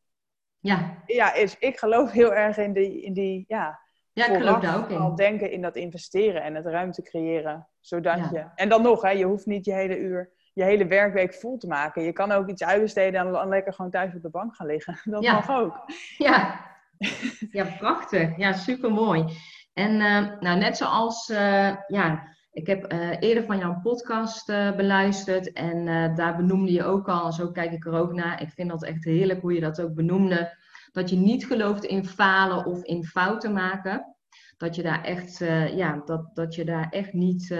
ja, 0.61 1.03
Ja, 1.07 1.33
is, 1.35 1.59
ik 1.59 1.79
geloof 1.79 2.11
heel 2.11 2.35
erg 2.35 2.57
in 2.57 2.73
die, 2.73 3.03
in 3.03 3.13
die 3.13 3.45
ja, 3.49 3.81
ja, 4.13 4.27
ik 4.29 4.37
geloof 4.37 4.61
daar 4.61 4.77
ook 4.77 4.91
in. 4.91 4.97
al 4.99 5.15
denken 5.15 5.51
in 5.51 5.63
dat 5.63 5.77
investeren 5.77 6.43
en 6.43 6.55
het 6.55 6.67
ruimte 6.67 7.03
creëren. 7.03 7.69
Zodat 7.81 8.19
Ja. 8.19 8.29
je... 8.33 8.45
En 8.55 8.69
dan 8.69 8.83
nog, 8.83 9.03
hè, 9.03 9.11
je 9.11 9.25
hoeft 9.25 9.47
niet 9.47 9.65
je 9.65 9.73
hele 9.73 9.99
uur, 9.99 10.31
je 10.53 10.65
hele 10.65 10.87
werkweek 10.87 11.35
vol 11.35 11.57
te 11.59 11.67
maken. 11.67 12.03
Je 12.03 12.13
kan 12.13 12.33
ook 12.33 12.49
iets 12.49 12.65
uitbesteden 12.65 13.21
en 13.21 13.33
dan 13.33 13.49
lekker 13.49 13.73
gewoon 13.73 13.91
thuis 13.91 14.15
op 14.15 14.23
de 14.23 14.31
bank 14.31 14.57
gaan 14.57 14.67
liggen. 14.67 15.01
Dat 15.13 15.23
Ja. 15.25 15.33
mag 15.33 15.51
ook. 15.51 15.81
Ja, 16.19 16.61
ja 17.51 17.65
prachtig. 17.79 18.37
Ja, 18.37 18.53
supermooi. 18.53 19.25
En 19.73 20.01
eh, 20.01 20.41
nou, 20.41 20.59
net 20.59 20.77
zoals, 20.77 21.29
eh, 21.31 21.77
ja, 21.87 22.34
ik 22.55 22.67
heb 22.67 22.85
eh, 22.85 23.21
eerder 23.21 23.45
van 23.45 23.59
jouw 23.59 23.81
podcast 23.83 24.49
eh, 24.49 24.77
beluisterd 24.77 25.53
en 25.53 25.89
eh, 25.89 26.17
daar 26.17 26.37
benoemde 26.37 26.73
je 26.73 26.85
ook 26.85 27.09
al, 27.09 27.33
zo 27.33 27.51
kijk 27.51 27.73
ik 27.73 27.87
er 27.87 27.93
ook 27.93 28.13
naar. 28.13 28.43
Ik 28.43 28.51
vind 28.51 28.71
dat 28.71 28.85
echt 28.85 29.05
heerlijk 29.05 29.41
hoe 29.41 29.53
je 29.53 29.61
dat 29.61 29.81
ook 29.81 29.95
benoemde. 29.95 30.57
Dat 30.93 31.11
je 31.11 31.17
niet 31.17 31.47
gelooft 31.47 31.85
in 31.85 32.07
falen 32.07 32.67
of 32.67 32.83
in 32.83 33.05
fouten 33.05 33.53
maken. 33.53 34.17
Dat 34.57 34.75
je 34.75 34.83
daar 34.83 35.05
echt, 35.05 35.39
ja, 35.75 36.03
dat, 36.05 36.31
dat 36.35 36.55
je 36.55 36.65
daar 36.65 36.89
echt 36.91 37.13
niet 37.13 37.57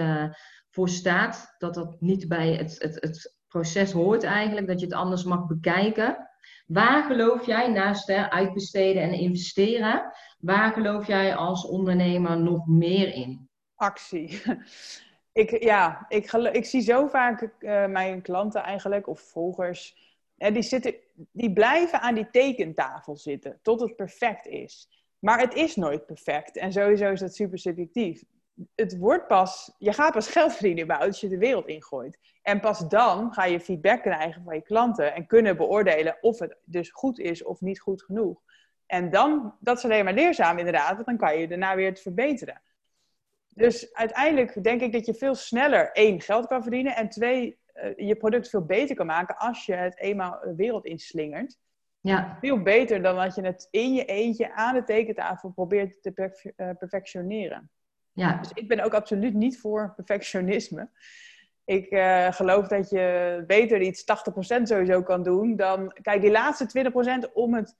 voor 0.69 0.89
staat. 0.89 1.55
Dat 1.57 1.73
dat 1.73 2.01
niet 2.01 2.27
bij 2.27 2.53
het, 2.53 2.75
het, 2.79 2.95
het 3.01 3.35
proces 3.47 3.91
hoort 3.91 4.23
eigenlijk. 4.23 4.67
Dat 4.67 4.79
je 4.79 4.85
het 4.85 4.95
anders 4.95 5.23
mag 5.23 5.47
bekijken. 5.47 6.29
Waar 6.65 7.03
geloof 7.03 7.45
jij 7.45 7.71
naast 7.71 8.07
hè, 8.07 8.29
uitbesteden 8.29 9.01
en 9.01 9.13
investeren, 9.13 10.11
waar 10.39 10.73
geloof 10.73 11.07
jij 11.07 11.35
als 11.35 11.67
ondernemer 11.67 12.41
nog 12.41 12.67
meer 12.67 13.13
in? 13.13 13.44
Actie. 13.75 14.41
ik, 15.41 15.63
ja, 15.63 16.05
ik, 16.07 16.31
ik 16.31 16.65
zie 16.65 16.81
zo 16.81 17.07
vaak 17.07 17.41
eh, 17.41 17.85
mijn 17.85 18.21
klanten 18.21 18.63
eigenlijk, 18.63 19.07
of 19.07 19.19
volgers, 19.19 19.95
eh, 20.37 20.53
die, 20.53 20.63
zitten, 20.63 20.95
die 21.31 21.53
blijven 21.53 22.01
aan 22.01 22.15
die 22.15 22.29
tekentafel 22.31 23.15
zitten 23.15 23.59
tot 23.61 23.79
het 23.79 23.95
perfect 23.95 24.47
is. 24.47 24.89
Maar 25.19 25.39
het 25.39 25.53
is 25.53 25.75
nooit 25.75 26.05
perfect. 26.05 26.57
En 26.57 26.71
sowieso 26.71 27.11
is 27.11 27.19
dat 27.19 27.35
super 27.35 27.59
subjectief. 27.59 28.23
Het 28.75 28.97
wordt 28.97 29.27
pas, 29.27 29.75
je 29.77 29.93
gaat 29.93 30.13
pas 30.13 30.29
geld 30.29 30.53
verdienen 30.53 30.83
überhaupt 30.83 31.11
als 31.11 31.21
je 31.21 31.27
de 31.27 31.37
wereld 31.37 31.67
ingooit. 31.67 32.19
En 32.41 32.59
pas 32.59 32.89
dan 32.89 33.33
ga 33.33 33.45
je 33.45 33.59
feedback 33.59 34.01
krijgen 34.01 34.43
van 34.43 34.55
je 34.55 34.61
klanten 34.61 35.13
en 35.13 35.27
kunnen 35.27 35.57
beoordelen 35.57 36.17
of 36.21 36.39
het 36.39 36.57
dus 36.63 36.89
goed 36.91 37.19
is 37.19 37.43
of 37.43 37.61
niet 37.61 37.79
goed 37.79 38.03
genoeg. 38.03 38.41
En 38.85 39.09
dan, 39.09 39.55
dat 39.59 39.77
is 39.77 39.83
alleen 39.83 40.03
maar 40.03 40.13
leerzaam 40.13 40.57
inderdaad, 40.57 40.93
want 40.93 41.05
dan 41.05 41.17
kan 41.17 41.39
je 41.39 41.47
daarna 41.47 41.75
weer 41.75 41.89
het 41.89 42.01
verbeteren. 42.01 42.61
Dus 43.55 43.93
uiteindelijk 43.93 44.63
denk 44.63 44.81
ik 44.81 44.91
dat 44.91 45.05
je 45.05 45.13
veel 45.13 45.35
sneller 45.35 45.91
één 45.91 46.21
geld 46.21 46.47
kan 46.47 46.61
verdienen 46.61 46.95
en 46.95 47.09
twee 47.09 47.57
eh, 47.73 48.07
je 48.07 48.15
product 48.15 48.49
veel 48.49 48.65
beter 48.65 48.95
kan 48.95 49.05
maken 49.05 49.37
als 49.37 49.65
je 49.65 49.73
het 49.73 49.99
eenmaal 49.99 50.39
de 50.43 50.55
wereld 50.55 50.85
inslingert. 50.85 51.57
Ja, 52.01 52.37
Veel 52.41 52.61
beter 52.61 53.01
dan 53.01 53.15
dat 53.15 53.35
je 53.35 53.41
het 53.41 53.67
in 53.71 53.93
je 53.93 54.05
eentje 54.05 54.53
aan 54.53 54.73
de 54.73 54.83
tekentafel 54.83 55.49
probeert 55.49 56.01
te 56.01 56.13
eh, 56.55 56.69
perfectioneren. 56.77 57.69
ja, 58.11 58.37
Dus 58.37 58.51
ik 58.53 58.67
ben 58.67 58.79
ook 58.79 58.93
absoluut 58.93 59.33
niet 59.33 59.59
voor 59.59 59.93
perfectionisme. 59.95 60.89
Ik 61.65 61.89
eh, 61.89 62.31
geloof 62.31 62.67
dat 62.67 62.89
je 62.89 63.43
beter 63.47 63.81
iets 63.81 64.03
80% 64.59 64.61
sowieso 64.61 65.03
kan 65.03 65.23
doen 65.23 65.55
dan... 65.55 65.93
Kijk, 66.01 66.21
die 66.21 66.31
laatste 66.31 66.91
20% 67.29 67.33
om 67.33 67.53
het 67.53 67.75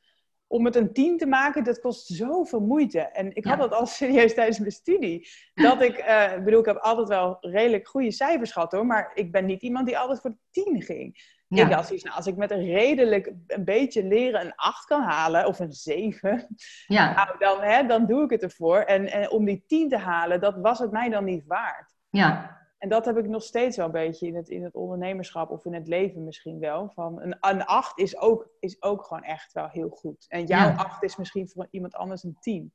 om 0.47 0.65
het 0.65 0.75
een 0.75 0.93
tien 0.93 1.17
te 1.17 1.25
maken, 1.25 1.63
dat 1.63 1.79
kost 1.79 2.07
zoveel 2.07 2.59
moeite. 2.59 2.99
En 2.99 3.35
ik 3.35 3.45
had 3.45 3.57
dat 3.57 3.73
al 3.73 3.85
serieus 4.01 4.33
tijdens 4.33 4.59
mijn 4.59 4.71
studie. 4.71 5.27
Dat 5.53 5.81
ik, 5.81 5.97
uh, 6.07 6.33
bedoel, 6.43 6.59
ik 6.59 6.65
heb 6.65 6.77
altijd 6.77 7.07
wel 7.07 7.37
redelijk 7.39 7.87
goede 7.87 8.11
cijfers 8.11 8.51
gehad 8.51 8.71
hoor, 8.71 8.85
maar 8.85 9.11
ik 9.13 9.31
ben 9.31 9.45
niet 9.45 9.61
iemand 9.61 9.85
die 9.85 9.97
altijd 9.97 10.21
voor 10.21 10.29
de 10.29 10.63
tien 10.63 10.81
ging. 10.81 11.33
Ja. 11.47 11.63
Ik 11.63 11.69
dacht 11.69 12.03
nou, 12.03 12.15
als 12.15 12.27
ik 12.27 12.35
met 12.35 12.51
een 12.51 12.65
redelijk, 12.65 13.33
een 13.47 13.63
beetje 13.63 14.03
leren 14.03 14.45
een 14.45 14.55
8 14.55 14.85
kan 14.85 15.01
halen, 15.01 15.45
of 15.45 15.59
een 15.59 15.71
7, 15.71 16.47
ja. 16.87 17.13
nou, 17.13 17.37
dan, 17.39 17.61
hè, 17.61 17.85
dan 17.85 18.05
doe 18.05 18.23
ik 18.23 18.29
het 18.29 18.43
ervoor. 18.43 18.77
En, 18.77 19.11
en 19.11 19.31
om 19.31 19.45
die 19.45 19.63
10 19.67 19.89
te 19.89 19.97
halen, 19.97 20.39
dat 20.39 20.55
was 20.57 20.79
het 20.79 20.91
mij 20.91 21.09
dan 21.09 21.23
niet 21.23 21.43
waard. 21.45 21.93
Ja. 22.09 22.63
En 22.77 22.89
dat 22.89 23.05
heb 23.05 23.17
ik 23.17 23.27
nog 23.27 23.43
steeds 23.43 23.77
wel 23.77 23.85
een 23.85 23.91
beetje 23.91 24.27
in 24.27 24.35
het, 24.35 24.49
in 24.49 24.63
het 24.63 24.75
ondernemerschap 24.75 25.49
of 25.49 25.65
in 25.65 25.73
het 25.73 25.87
leven 25.87 26.23
misschien 26.23 26.59
wel. 26.59 26.91
Van 26.93 27.21
een, 27.21 27.37
een 27.39 27.65
8 27.65 27.99
is 27.99 28.17
ook, 28.17 28.49
is 28.59 28.81
ook 28.81 29.05
gewoon 29.05 29.23
echt 29.23 29.53
wel 29.53 29.67
heel 29.67 29.89
goed. 29.89 30.25
En 30.27 30.45
jouw 30.45 30.75
8 30.75 31.03
is 31.03 31.15
misschien 31.15 31.49
voor 31.49 31.67
iemand 31.71 31.95
anders 31.95 32.23
een 32.23 32.37
10. 32.39 32.73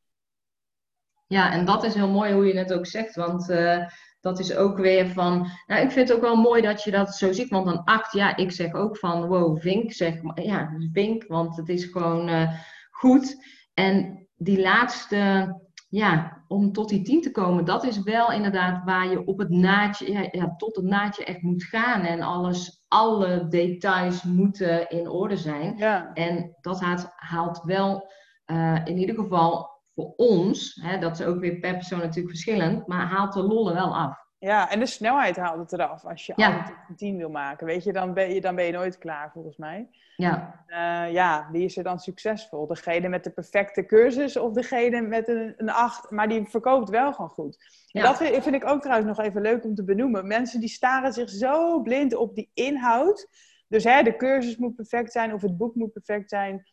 Ja, 1.26 1.52
en 1.52 1.64
dat 1.64 1.84
is 1.84 1.94
heel 1.94 2.08
mooi 2.08 2.32
hoe 2.32 2.46
je 2.46 2.58
het 2.58 2.72
ook 2.72 2.86
zegt. 2.86 3.14
Want 3.14 3.50
uh, 3.50 3.86
dat 4.20 4.38
is 4.38 4.54
ook 4.54 4.78
weer 4.78 5.08
van. 5.08 5.50
Nou, 5.66 5.82
ik 5.82 5.90
vind 5.90 6.08
het 6.08 6.16
ook 6.16 6.22
wel 6.22 6.36
mooi 6.36 6.62
dat 6.62 6.82
je 6.82 6.90
dat 6.90 7.14
zo 7.14 7.32
ziet. 7.32 7.48
Want 7.48 7.66
een 7.66 7.84
8, 7.84 8.12
ja, 8.12 8.36
ik 8.36 8.50
zeg 8.52 8.72
ook 8.72 8.96
van 8.96 9.26
wow, 9.26 9.60
vink, 9.60 9.92
zeg 9.92 10.22
maar. 10.22 10.42
Ja, 10.42 10.76
vink, 10.92 11.24
want 11.26 11.56
het 11.56 11.68
is 11.68 11.84
gewoon 11.84 12.28
uh, 12.28 12.52
goed. 12.90 13.36
En 13.74 14.26
die 14.36 14.60
laatste 14.60 15.54
ja, 15.90 16.44
om 16.48 16.72
tot 16.72 16.88
die 16.88 17.02
10 17.02 17.20
te 17.20 17.30
komen, 17.30 17.64
dat 17.64 17.84
is 17.84 18.02
wel 18.02 18.32
inderdaad 18.32 18.84
waar 18.84 19.10
je 19.10 19.24
op 19.24 19.38
het 19.38 19.48
naadje, 19.48 20.12
ja, 20.12 20.28
ja, 20.30 20.54
tot 20.56 20.76
het 20.76 20.84
naadje 20.84 21.24
echt 21.24 21.42
moet 21.42 21.62
gaan. 21.62 22.00
En 22.02 22.20
alles, 22.20 22.84
alle 22.88 23.48
details 23.48 24.22
moeten 24.22 24.88
in 24.88 25.08
orde 25.08 25.36
zijn. 25.36 25.76
Ja. 25.76 26.12
En 26.12 26.56
dat 26.60 26.80
haalt, 26.80 27.06
haalt 27.16 27.62
wel 27.62 28.10
uh, 28.46 28.80
in 28.84 28.98
ieder 28.98 29.14
geval 29.14 29.70
voor 29.94 30.12
ons, 30.16 30.78
hè, 30.82 30.98
dat 30.98 31.20
is 31.20 31.26
ook 31.26 31.40
weer 31.40 31.58
per 31.58 31.74
persoon 31.74 31.98
natuurlijk 31.98 32.28
verschillend, 32.28 32.86
maar 32.86 33.06
haalt 33.06 33.32
de 33.32 33.42
lollen 33.42 33.74
wel 33.74 33.96
af. 33.96 34.18
Ja, 34.40 34.70
en 34.70 34.78
de 34.78 34.86
snelheid 34.86 35.36
haalt 35.36 35.58
het 35.58 35.72
eraf 35.72 36.04
als 36.04 36.26
je 36.26 36.32
ja. 36.36 36.46
altijd 36.46 36.76
een 36.88 36.96
10 36.96 37.16
wil 37.16 37.30
maken. 37.30 37.66
Weet 37.66 37.84
je, 37.84 37.92
dan 37.92 38.14
ben 38.14 38.34
je, 38.34 38.40
dan 38.40 38.54
ben 38.54 38.64
je 38.64 38.72
nooit 38.72 38.98
klaar 38.98 39.30
volgens 39.32 39.56
mij. 39.56 39.88
Ja. 40.16 40.64
Uh, 40.68 41.12
ja, 41.12 41.48
wie 41.52 41.64
is 41.64 41.76
er 41.76 41.82
dan 41.82 41.98
succesvol? 41.98 42.66
Degene 42.66 43.08
met 43.08 43.24
de 43.24 43.30
perfecte 43.30 43.86
cursus 43.86 44.36
of 44.36 44.52
degene 44.52 45.00
met 45.00 45.28
een, 45.28 45.54
een 45.56 45.70
8, 45.70 46.10
maar 46.10 46.28
die 46.28 46.48
verkoopt 46.48 46.88
wel 46.88 47.12
gewoon 47.12 47.30
goed. 47.30 47.84
Ja. 47.86 48.02
Dat 48.02 48.16
vind, 48.16 48.42
vind 48.42 48.54
ik 48.54 48.66
ook 48.66 48.82
trouwens 48.82 49.16
nog 49.16 49.26
even 49.26 49.42
leuk 49.42 49.64
om 49.64 49.74
te 49.74 49.84
benoemen. 49.84 50.26
Mensen 50.26 50.60
die 50.60 50.68
staren 50.68 51.12
zich 51.12 51.30
zo 51.30 51.80
blind 51.80 52.14
op 52.14 52.34
die 52.34 52.50
inhoud. 52.54 53.28
Dus 53.68 53.84
hè, 53.84 54.02
de 54.02 54.16
cursus 54.16 54.56
moet 54.56 54.74
perfect 54.74 55.12
zijn 55.12 55.34
of 55.34 55.42
het 55.42 55.56
boek 55.56 55.74
moet 55.74 55.92
perfect 55.92 56.30
zijn. 56.30 56.66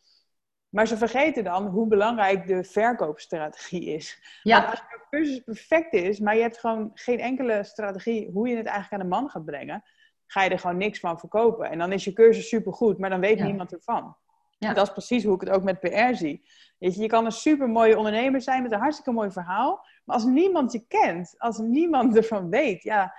Maar 0.68 0.86
ze 0.86 0.96
vergeten 0.96 1.44
dan 1.44 1.66
hoe 1.66 1.86
belangrijk 1.86 2.46
de 2.46 2.64
verkoopstrategie 2.64 3.84
is. 3.84 4.38
Ja. 4.42 4.64
als 4.64 4.78
je 4.78 5.06
cursus 5.10 5.40
perfect 5.40 5.92
is, 5.92 6.18
maar 6.18 6.36
je 6.36 6.42
hebt 6.42 6.58
gewoon 6.58 6.90
geen 6.94 7.20
enkele 7.20 7.64
strategie 7.64 8.30
hoe 8.30 8.48
je 8.48 8.56
het 8.56 8.66
eigenlijk 8.66 9.02
aan 9.02 9.08
de 9.08 9.14
man 9.16 9.30
gaat 9.30 9.44
brengen, 9.44 9.84
ga 10.26 10.42
je 10.42 10.50
er 10.50 10.58
gewoon 10.58 10.76
niks 10.76 11.00
van 11.00 11.18
verkopen. 11.18 11.70
En 11.70 11.78
dan 11.78 11.92
is 11.92 12.04
je 12.04 12.12
cursus 12.12 12.48
supergoed, 12.48 12.98
maar 12.98 13.10
dan 13.10 13.20
weet 13.20 13.40
niemand 13.40 13.72
ervan. 13.72 14.16
Ja. 14.58 14.72
Dat 14.72 14.86
is 14.86 14.92
precies 14.92 15.24
hoe 15.24 15.34
ik 15.34 15.40
het 15.40 15.50
ook 15.50 15.62
met 15.62 15.80
PR 15.80 16.14
zie. 16.14 16.48
Weet 16.78 16.94
je, 16.94 17.00
je 17.00 17.08
kan 17.08 17.24
een 17.24 17.32
super 17.32 17.68
mooie 17.68 17.96
ondernemer 17.96 18.40
zijn 18.40 18.62
met 18.62 18.72
een 18.72 18.78
hartstikke 18.78 19.12
mooi 19.12 19.30
verhaal. 19.30 19.86
Maar 20.04 20.16
als 20.16 20.24
niemand 20.24 20.72
je 20.72 20.86
kent, 20.88 21.34
als 21.38 21.58
niemand 21.58 22.16
ervan 22.16 22.50
weet, 22.50 22.82
ja, 22.82 23.14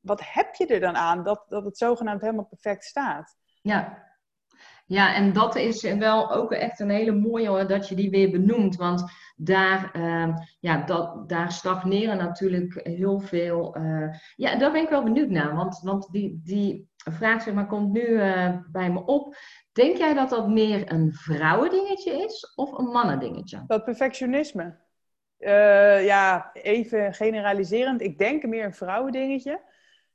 wat 0.00 0.20
heb 0.24 0.54
je 0.54 0.66
er 0.66 0.80
dan 0.80 0.96
aan 0.96 1.24
dat, 1.24 1.44
dat 1.48 1.64
het 1.64 1.78
zogenaamd 1.78 2.20
helemaal 2.20 2.46
perfect 2.46 2.84
staat? 2.84 3.36
Ja, 3.62 4.02
ja, 4.86 5.14
en 5.14 5.32
dat 5.32 5.56
is 5.56 5.82
wel 5.82 6.32
ook 6.32 6.52
echt 6.52 6.80
een 6.80 6.90
hele 6.90 7.12
mooie 7.12 7.66
dat 7.66 7.88
je 7.88 7.94
die 7.94 8.10
weer 8.10 8.30
benoemt. 8.30 8.76
Want 8.76 9.04
daar, 9.36 9.90
uh, 9.96 10.36
ja, 10.60 10.84
dat, 10.84 11.28
daar 11.28 11.52
stagneren 11.52 12.16
natuurlijk 12.16 12.80
heel 12.82 13.20
veel. 13.20 13.76
Uh, 13.76 14.14
ja, 14.36 14.56
daar 14.56 14.72
ben 14.72 14.82
ik 14.82 14.88
wel 14.88 15.02
benieuwd 15.02 15.28
naar. 15.28 15.54
Want, 15.54 15.80
want 15.82 16.08
die, 16.12 16.40
die 16.44 16.88
vraag 16.96 17.42
zeg 17.42 17.54
maar, 17.54 17.66
komt 17.66 17.92
nu 17.92 18.06
uh, 18.06 18.56
bij 18.72 18.90
me 18.90 19.04
op. 19.04 19.36
Denk 19.72 19.96
jij 19.96 20.14
dat 20.14 20.30
dat 20.30 20.48
meer 20.48 20.92
een 20.92 21.12
vrouwendingetje 21.12 22.12
is 22.12 22.52
of 22.54 22.78
een 22.78 22.86
mannendingetje? 22.86 23.64
Dat 23.66 23.84
perfectionisme. 23.84 24.82
Uh, 25.38 26.04
ja, 26.04 26.50
even 26.52 27.14
generaliserend. 27.14 28.02
Ik 28.02 28.18
denk 28.18 28.46
meer 28.46 28.64
een 28.64 28.74
vrouwendingetje. 28.74 29.60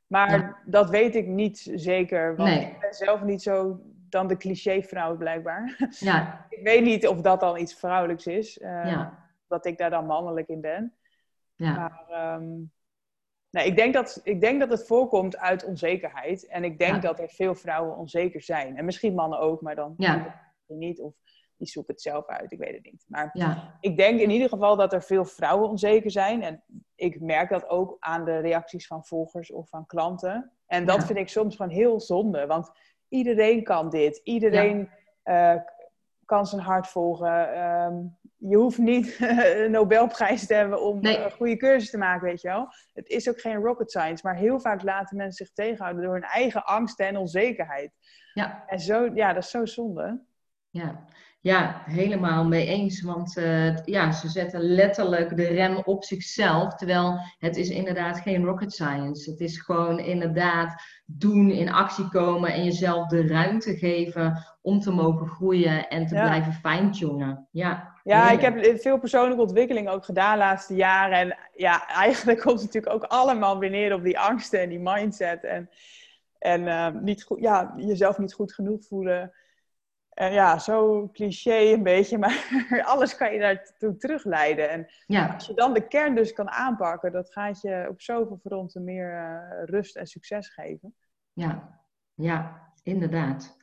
Maar 0.08 0.40
ja. 0.40 0.58
dat 0.66 0.90
weet 0.90 1.16
ik 1.16 1.28
niet 1.28 1.72
zeker. 1.76 2.36
Want 2.36 2.50
nee. 2.50 2.66
ik 2.66 2.80
ben 2.80 2.94
zelf 2.94 3.24
niet 3.24 3.42
zo 3.42 3.80
dan 4.10 4.28
de 4.28 4.38
cliché-vrouw 4.38 5.18
blijkbaar. 5.18 5.78
Ja. 6.00 6.46
ik 6.50 6.64
weet 6.64 6.84
niet 6.84 7.08
of 7.08 7.22
dat 7.22 7.40
dan 7.40 7.58
iets 7.58 7.74
vrouwelijks 7.74 8.28
is. 8.28 8.58
Uh, 8.58 8.68
ja. 8.68 9.28
Dat 9.48 9.66
ik 9.66 9.78
daar 9.78 9.90
dan 9.90 10.06
mannelijk 10.06 10.48
in 10.48 10.62
ben. 10.62 10.94
Ja. 11.56 11.74
Maar 11.74 12.36
um, 12.36 12.72
nee, 13.50 13.66
ik, 13.66 13.76
denk 13.76 13.94
dat, 13.94 14.22
ik 14.24 14.42
denk 14.42 14.60
dat 14.60 14.70
het 14.70 14.88
voorkomt 14.88 15.38
uit 15.38 15.66
onzekerheid. 15.66 16.48
En 16.48 16.64
ik 16.64 16.78
denk 16.78 16.96
ja. 16.96 17.00
dat 17.00 17.20
er 17.20 17.30
veel 17.30 17.56
vrouwen 17.56 17.98
onzeker 17.98 18.42
zijn. 18.42 18.78
En 18.78 18.86
misschien 18.86 19.14
mannen 19.14 19.40
ook, 19.40 19.62
maar 19.62 19.76
dan 19.76 19.94
ja. 19.98 20.42
niet. 20.68 21.02
Of 21.02 21.14
die 21.60 21.68
zoeken 21.68 21.94
het 21.94 22.02
zelf 22.02 22.26
uit, 22.26 22.52
ik 22.52 22.60
weet 22.60 22.76
het 22.76 22.86
niet. 22.86 23.06
Maar 23.08 23.30
ja. 23.34 23.78
ik 23.80 23.98
denk 23.98 24.20
in 24.20 24.30
ieder 24.30 24.50
geval 24.50 24.76
dat 24.76 24.94
er 24.94 25.04
veel 25.04 25.26
vrouwen 25.26 25.70
onzeker 25.70 26.12
zijn. 26.12 26.44
En 26.44 26.64
ik 26.96 27.22
merk 27.22 27.50
dat 27.50 27.70
ook 27.70 27.98
aan 28.00 28.26
de 28.26 28.38
reacties 28.38 28.88
van 28.88 29.06
volgers 29.06 29.52
of 29.52 29.70
van 29.70 29.86
klanten. 29.86 30.52
En 30.66 30.86
dat 30.86 31.06
vind 31.06 31.20
ik 31.20 31.30
soms 31.30 31.56
gewoon 31.56 31.72
heel 31.72 32.00
zonde. 32.00 32.46
Want 32.46 32.72
iedereen 33.10 33.64
kan 33.64 33.90
dit. 33.90 34.22
Iedereen 34.24 34.90
ja. 35.24 35.56
uh, 35.56 35.62
kan 36.26 36.46
zijn 36.46 36.62
hart 36.62 36.88
volgen. 36.88 37.64
Um, 37.64 38.18
je 38.38 38.56
hoeft 38.56 38.78
niet 38.78 39.18
een 39.20 39.72
Nobelprijs 39.72 40.48
te 40.48 40.54
hebben 40.54 40.82
om 40.82 41.02
nee. 41.02 41.18
een 41.18 41.32
goede 41.32 41.58
cursus 41.58 41.90
te 41.90 41.98
maken, 41.98 42.28
weet 42.28 42.42
je 42.42 42.48
wel. 42.48 42.68
Het 42.94 43.08
is 43.08 43.30
ook 43.30 43.42
geen 43.42 43.56
rocket 43.56 43.92
science, 43.92 44.28
maar 44.28 44.36
heel 44.36 44.60
vaak 44.60 44.84
laten 44.84 45.18
mensen 45.18 45.46
zich 45.46 45.56
tegenhouden 45.56 46.04
door 46.04 46.14
hun 46.14 46.24
eigen 46.24 46.66
angsten 46.66 47.08
en 47.08 47.18
onzekerheid. 47.18 47.92
Ja. 48.34 48.64
En 48.68 48.80
zo, 48.80 49.10
ja, 49.14 49.34
dat 49.34 49.44
is 49.44 49.50
zo 49.50 49.66
zonde. 49.66 50.22
Ja, 50.70 51.06
ja, 51.42 51.82
helemaal 51.86 52.46
mee 52.46 52.68
eens. 52.68 53.02
Want 53.02 53.38
uh, 53.38 53.78
ja, 53.86 54.12
ze 54.12 54.30
zetten 54.30 54.62
letterlijk 54.62 55.36
de 55.36 55.48
rem 55.48 55.78
op 55.78 56.04
zichzelf. 56.04 56.76
Terwijl 56.76 57.20
het 57.38 57.58
is 57.58 57.70
inderdaad 57.70 58.20
geen 58.20 58.44
rocket 58.44 58.74
science. 58.74 59.32
Het 59.32 59.40
is 59.40 59.60
gewoon 59.60 60.00
inderdaad 60.00 60.82
doen, 61.06 61.52
in 61.52 61.72
actie 61.72 62.10
komen 62.10 62.54
en 62.54 62.64
jezelf 62.64 63.08
de 63.08 63.28
ruimte 63.28 63.78
geven 63.78 64.46
om 64.62 64.80
te 64.80 64.92
mogen 64.92 65.28
groeien 65.28 65.88
en 65.88 66.06
te 66.06 66.16
ja. 66.16 66.24
blijven 66.24 66.54
fine-tunen. 66.54 67.48
Ja, 67.52 67.94
ja 68.04 68.32
ik 68.32 68.42
heb 68.42 68.82
veel 68.82 69.00
persoonlijke 69.00 69.42
ontwikkeling 69.42 69.90
ook 69.90 70.06
gedaan 70.06 70.32
de 70.32 70.38
laatste 70.38 70.76
jaren. 70.76 71.18
En 71.18 71.38
ja, 71.56 71.88
eigenlijk 72.06 72.40
komt 72.40 72.62
het 72.62 72.74
natuurlijk 72.74 72.94
ook 72.94 73.12
allemaal 73.12 73.60
weer 73.60 73.70
neer 73.70 73.94
op 73.94 74.04
die 74.04 74.20
angsten 74.20 74.62
en 74.62 74.70
die 74.70 74.80
mindset. 74.80 75.44
En, 75.44 75.70
en 76.40 76.62
uh, 76.62 76.90
niet 77.02 77.24
goed, 77.24 77.40
ja, 77.40 77.74
jezelf 77.78 78.18
niet 78.18 78.34
goed 78.34 78.54
genoeg 78.54 78.86
voelen. 78.86 79.34
En 80.20 80.34
ja, 80.34 80.58
zo 80.58 81.10
cliché 81.14 81.74
een 81.74 81.84
beetje, 81.84 82.18
maar 82.18 82.66
alles 82.94 83.16
kan 83.16 83.34
je 83.34 83.40
daartoe 83.40 83.98
terugleiden. 83.98 84.70
En 84.70 84.88
ja. 85.06 85.34
als 85.34 85.46
je 85.46 85.54
dan 85.54 85.74
de 85.74 85.88
kern 85.88 86.16
dus 86.16 86.34
kan 86.34 86.50
aanpakken, 86.50 87.12
dat 87.12 87.32
gaat 87.32 87.62
je 87.62 87.86
op 87.90 88.02
zoveel 88.02 88.40
fronten 88.44 88.84
meer 88.84 89.14
uh, 89.14 89.64
rust 89.66 89.96
en 89.96 90.08
succes 90.08 90.50
geven. 90.50 90.96
Ja, 91.34 91.80
ja, 92.14 92.72
inderdaad. 92.84 93.58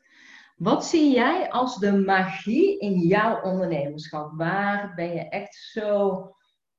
Wat 0.57 0.87
zie 0.87 1.15
jij 1.15 1.51
als 1.51 1.79
de 1.79 1.93
magie 1.93 2.79
in 2.79 2.99
jouw 2.99 3.43
ondernemerschap? 3.43 4.33
Waar 4.37 4.95
ben 4.95 5.15
je 5.15 5.29
echt 5.29 5.55
zo 5.55 6.37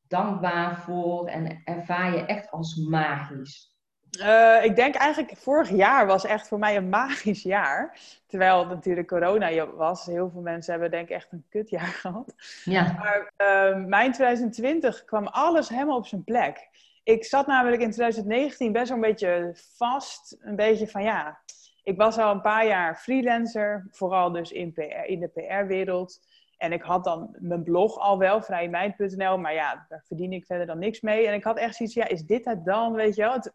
dankbaar 0.08 0.82
voor 0.82 1.28
en 1.28 1.62
ervaar 1.63 2.16
je 2.16 2.26
echt 2.26 2.52
als 2.52 2.76
magisch? 2.76 3.77
Uh, 4.20 4.64
ik 4.64 4.76
denk 4.76 4.96
eigenlijk, 4.96 5.38
vorig 5.38 5.70
jaar 5.70 6.06
was 6.06 6.26
echt 6.26 6.48
voor 6.48 6.60
mij 6.60 6.76
een 6.76 6.90
magisch 6.90 7.44
jaar. 7.44 8.00
Terwijl 8.28 8.60
het 8.60 8.70
natuurlijk 8.70 9.08
corona 9.08 9.66
was. 9.66 10.06
Heel 10.06 10.30
veel 10.30 10.42
mensen 10.42 10.72
hebben 10.72 10.92
denk 10.92 11.10
ik 11.10 11.16
echt 11.16 11.32
een 11.32 11.46
kutjaar 11.50 11.88
gehad. 12.02 12.34
Ja. 12.64 12.96
Maar 12.98 13.32
uh, 13.38 13.86
mijn 13.86 14.12
2020 14.12 15.06
kwam 15.06 15.28
alles 15.28 15.70
helemaal 15.70 15.98
op 15.98 16.08
zijn 16.08 16.24
plek. 16.24 16.70
Ik 17.04 17.26
zat 17.26 17.48
namelijk 17.48 17.82
in 17.82 17.92
2019 17.92 18.72
best 18.72 18.88
wel 18.88 18.98
een 18.98 19.04
beetje 19.04 19.56
vast. 19.76 20.38
Een 20.40 20.56
beetje 20.56 20.88
van 20.88 21.04
ja, 21.04 21.40
ik 21.84 21.98
was 21.98 22.18
al 22.18 22.32
een 22.32 22.42
paar 22.42 22.68
jaar 22.68 22.96
freelancer. 22.96 23.88
Vooral 23.92 24.32
dus 24.32 24.52
in, 24.52 24.74
PR, 24.74 25.06
in 25.06 25.20
de 25.20 25.28
PR-wereld. 25.28 26.20
En 26.58 26.72
ik 26.72 26.82
had 26.82 27.04
dan 27.04 27.36
mijn 27.40 27.64
blog 27.64 27.98
al 27.98 28.18
wel, 28.18 28.42
vrijmeid.nl. 28.42 29.38
Maar 29.38 29.54
ja, 29.54 29.86
daar 29.90 30.04
verdien 30.08 30.34
ik 30.34 30.46
verder 30.46 30.66
dan 30.66 30.80
niks 30.80 31.02
mee. 31.02 31.28
En 31.28 31.34
ik 31.34 31.44
had 31.44 31.58
echt 31.58 31.76
zoiets 31.76 31.96
ja, 31.96 32.08
is 32.08 32.26
dit 32.26 32.46
het 32.46 32.66
dan? 32.66 32.94
Weet 32.94 33.16
je 33.16 33.22
wel? 33.22 33.34
Het, 33.34 33.54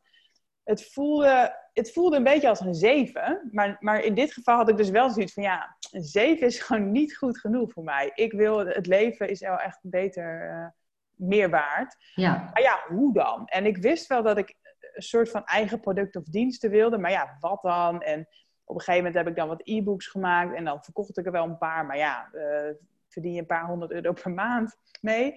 het 0.64 0.92
voelde, 0.92 1.56
het 1.72 1.92
voelde 1.92 2.16
een 2.16 2.24
beetje 2.24 2.48
als 2.48 2.60
een 2.60 2.74
7. 2.74 3.48
Maar, 3.52 3.76
maar 3.80 4.04
in 4.04 4.14
dit 4.14 4.32
geval 4.32 4.56
had 4.56 4.68
ik 4.68 4.76
dus 4.76 4.90
wel 4.90 5.10
zoiets 5.10 5.32
van 5.32 5.42
ja, 5.42 5.76
een 5.90 6.02
7 6.02 6.46
is 6.46 6.60
gewoon 6.62 6.90
niet 6.90 7.16
goed 7.16 7.38
genoeg 7.38 7.72
voor 7.72 7.84
mij. 7.84 8.10
Ik 8.14 8.32
wil, 8.32 8.58
het 8.66 8.86
leven 8.86 9.28
is 9.28 9.40
wel 9.40 9.58
echt 9.58 9.78
beter, 9.82 10.50
uh, 10.50 10.66
meer 11.28 11.50
waard. 11.50 11.96
Ja. 12.14 12.50
Maar 12.52 12.62
ja, 12.62 12.84
hoe 12.88 13.12
dan? 13.12 13.46
En 13.46 13.66
ik 13.66 13.76
wist 13.76 14.06
wel 14.06 14.22
dat 14.22 14.38
ik 14.38 14.54
een 14.92 15.02
soort 15.02 15.30
van 15.30 15.44
eigen 15.44 15.80
product 15.80 16.16
of 16.16 16.24
diensten 16.24 16.70
wilde. 16.70 16.98
Maar 16.98 17.10
ja, 17.10 17.36
wat 17.40 17.62
dan? 17.62 18.02
En 18.02 18.28
op 18.64 18.74
een 18.74 18.80
gegeven 18.80 19.04
moment 19.04 19.14
heb 19.14 19.26
ik 19.26 19.36
dan 19.36 19.48
wat 19.48 19.60
e-books 19.64 20.06
gemaakt. 20.06 20.56
En 20.56 20.64
dan 20.64 20.82
verkocht 20.84 21.18
ik 21.18 21.26
er 21.26 21.32
wel 21.32 21.44
een 21.44 21.58
paar. 21.58 21.86
Maar 21.86 21.96
ja, 21.96 22.28
uh, 22.32 22.74
verdien 23.08 23.32
je 23.32 23.40
een 23.40 23.46
paar 23.46 23.66
honderd 23.66 23.90
euro 23.90 24.12
per 24.12 24.30
maand 24.30 24.76
mee. 25.00 25.34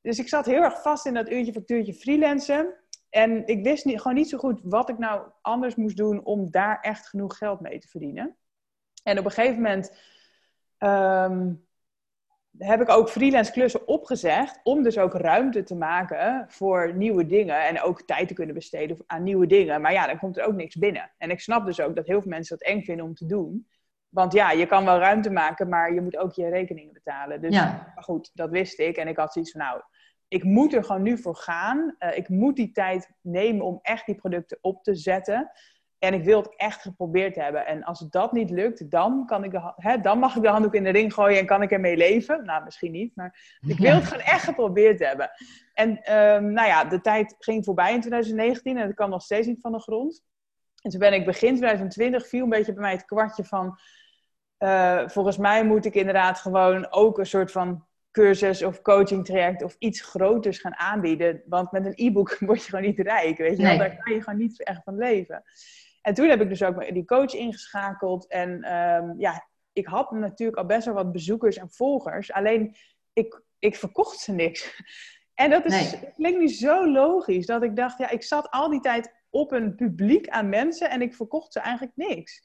Dus 0.00 0.18
ik 0.18 0.28
zat 0.28 0.46
heel 0.46 0.62
erg 0.62 0.82
vast 0.82 1.06
in 1.06 1.14
dat 1.14 1.30
uurtje 1.30 1.52
factuurtje 1.52 1.94
freelancen. 1.94 2.74
En 3.14 3.46
ik 3.46 3.62
wist 3.62 3.84
niet, 3.84 4.00
gewoon 4.00 4.16
niet 4.16 4.28
zo 4.28 4.38
goed 4.38 4.60
wat 4.62 4.88
ik 4.88 4.98
nou 4.98 5.28
anders 5.40 5.74
moest 5.74 5.96
doen 5.96 6.24
om 6.24 6.50
daar 6.50 6.78
echt 6.80 7.08
genoeg 7.08 7.38
geld 7.38 7.60
mee 7.60 7.78
te 7.78 7.88
verdienen. 7.88 8.36
En 9.02 9.18
op 9.18 9.24
een 9.24 9.30
gegeven 9.30 9.62
moment 9.62 9.96
ehm, 10.78 11.52
heb 12.58 12.80
ik 12.80 12.88
ook 12.88 13.08
freelance 13.10 13.52
klussen 13.52 13.88
opgezegd 13.88 14.60
om 14.62 14.82
dus 14.82 14.98
ook 14.98 15.14
ruimte 15.14 15.62
te 15.62 15.74
maken 15.74 16.46
voor 16.48 16.94
nieuwe 16.94 17.26
dingen 17.26 17.66
en 17.66 17.82
ook 17.82 18.02
tijd 18.02 18.28
te 18.28 18.34
kunnen 18.34 18.54
besteden 18.54 18.96
aan 19.06 19.22
nieuwe 19.22 19.46
dingen. 19.46 19.80
Maar 19.80 19.92
ja, 19.92 20.06
dan 20.06 20.18
komt 20.18 20.38
er 20.38 20.46
ook 20.46 20.54
niks 20.54 20.76
binnen. 20.76 21.10
En 21.18 21.30
ik 21.30 21.40
snap 21.40 21.66
dus 21.66 21.80
ook 21.80 21.96
dat 21.96 22.06
heel 22.06 22.20
veel 22.20 22.30
mensen 22.30 22.58
dat 22.58 22.68
eng 22.68 22.82
vinden 22.82 23.06
om 23.06 23.14
te 23.14 23.26
doen. 23.26 23.68
Want 24.08 24.32
ja, 24.32 24.50
je 24.50 24.66
kan 24.66 24.84
wel 24.84 24.98
ruimte 24.98 25.30
maken, 25.30 25.68
maar 25.68 25.94
je 25.94 26.00
moet 26.00 26.16
ook 26.16 26.32
je 26.32 26.48
rekeningen 26.48 26.92
betalen. 26.92 27.40
Dus 27.40 27.54
ja. 27.54 27.92
maar 27.94 28.04
goed, 28.04 28.30
dat 28.34 28.50
wist 28.50 28.78
ik. 28.78 28.96
En 28.96 29.08
ik 29.08 29.16
had 29.16 29.32
zoiets 29.32 29.50
van, 29.50 29.60
nou, 29.60 29.82
ik 30.28 30.44
moet 30.44 30.74
er 30.74 30.84
gewoon 30.84 31.02
nu 31.02 31.18
voor 31.18 31.36
gaan. 31.36 31.96
Uh, 31.98 32.16
ik 32.16 32.28
moet 32.28 32.56
die 32.56 32.72
tijd 32.72 33.10
nemen 33.20 33.64
om 33.64 33.78
echt 33.82 34.06
die 34.06 34.14
producten 34.14 34.58
op 34.60 34.82
te 34.82 34.94
zetten. 34.94 35.50
En 35.98 36.14
ik 36.14 36.24
wil 36.24 36.42
het 36.42 36.56
echt 36.56 36.82
geprobeerd 36.82 37.36
hebben. 37.36 37.66
En 37.66 37.84
als 37.84 37.98
dat 38.10 38.32
niet 38.32 38.50
lukt, 38.50 38.90
dan, 38.90 39.26
kan 39.26 39.44
ik 39.44 39.50
de, 39.50 39.72
hè, 39.76 40.00
dan 40.00 40.18
mag 40.18 40.36
ik 40.36 40.42
de 40.42 40.48
handdoek 40.48 40.74
in 40.74 40.84
de 40.84 40.90
ring 40.90 41.14
gooien 41.14 41.38
en 41.38 41.46
kan 41.46 41.62
ik 41.62 41.70
ermee 41.70 41.96
leven. 41.96 42.44
Nou, 42.44 42.64
misschien 42.64 42.92
niet, 42.92 43.16
maar 43.16 43.58
ik 43.66 43.78
wil 43.78 43.94
het 43.94 44.04
gewoon 44.08 44.24
echt 44.24 44.44
geprobeerd 44.44 44.98
hebben. 44.98 45.30
En 45.72 45.90
um, 45.90 46.52
nou 46.52 46.68
ja, 46.68 46.84
de 46.84 47.00
tijd 47.00 47.34
ging 47.38 47.64
voorbij 47.64 47.92
in 47.92 48.00
2019 48.00 48.76
en 48.76 48.86
het 48.86 48.94
kwam 48.94 49.10
nog 49.10 49.22
steeds 49.22 49.46
niet 49.46 49.60
van 49.60 49.72
de 49.72 49.80
grond. 49.80 50.22
En 50.82 50.90
toen 50.90 51.00
ben 51.00 51.12
ik 51.12 51.24
begin 51.24 51.56
2020, 51.56 52.28
viel 52.28 52.42
een 52.42 52.48
beetje 52.48 52.72
bij 52.72 52.82
mij 52.82 52.92
het 52.92 53.04
kwartje 53.04 53.44
van... 53.44 53.78
Uh, 54.58 55.08
volgens 55.08 55.36
mij 55.36 55.64
moet 55.64 55.84
ik 55.84 55.94
inderdaad 55.94 56.38
gewoon 56.38 56.92
ook 56.92 57.18
een 57.18 57.26
soort 57.26 57.52
van 57.52 57.86
cursus 58.14 58.62
of 58.62 58.82
coaching 58.82 59.24
traject 59.24 59.62
of 59.62 59.76
iets 59.78 60.00
groters 60.00 60.58
gaan 60.58 60.76
aanbieden. 60.76 61.42
Want 61.46 61.72
met 61.72 61.86
een 61.86 62.06
e-book 62.06 62.38
word 62.48 62.62
je 62.62 62.68
gewoon 62.70 62.84
niet 62.84 62.98
rijk, 62.98 63.38
weet 63.38 63.56
je 63.56 63.62
nee. 63.62 63.78
Daar 63.78 63.96
kan 63.96 64.14
je 64.14 64.22
gewoon 64.22 64.38
niet 64.38 64.62
echt 64.62 64.82
van 64.84 64.96
leven. 64.96 65.42
En 66.02 66.14
toen 66.14 66.28
heb 66.28 66.40
ik 66.40 66.48
dus 66.48 66.62
ook 66.62 66.94
die 66.94 67.04
coach 67.04 67.34
ingeschakeld. 67.34 68.28
En 68.28 68.74
um, 68.74 69.14
ja, 69.18 69.48
ik 69.72 69.86
had 69.86 70.10
natuurlijk 70.10 70.58
al 70.58 70.66
best 70.66 70.84
wel 70.84 70.94
wat 70.94 71.12
bezoekers 71.12 71.56
en 71.56 71.70
volgers. 71.70 72.32
Alleen, 72.32 72.76
ik, 73.12 73.42
ik 73.58 73.76
verkocht 73.76 74.18
ze 74.18 74.32
niks. 74.32 74.62
En 75.34 75.50
dat 75.50 75.64
is, 75.64 75.92
nee. 75.92 76.12
klinkt 76.12 76.38
niet 76.38 76.56
zo 76.56 76.90
logisch. 76.90 77.46
Dat 77.46 77.62
ik 77.62 77.76
dacht, 77.76 77.98
ja, 77.98 78.10
ik 78.10 78.22
zat 78.22 78.50
al 78.50 78.70
die 78.70 78.80
tijd 78.80 79.14
op 79.30 79.52
een 79.52 79.74
publiek 79.74 80.28
aan 80.28 80.48
mensen 80.48 80.90
en 80.90 81.02
ik 81.02 81.14
verkocht 81.14 81.52
ze 81.52 81.60
eigenlijk 81.60 81.96
niks. 81.96 82.42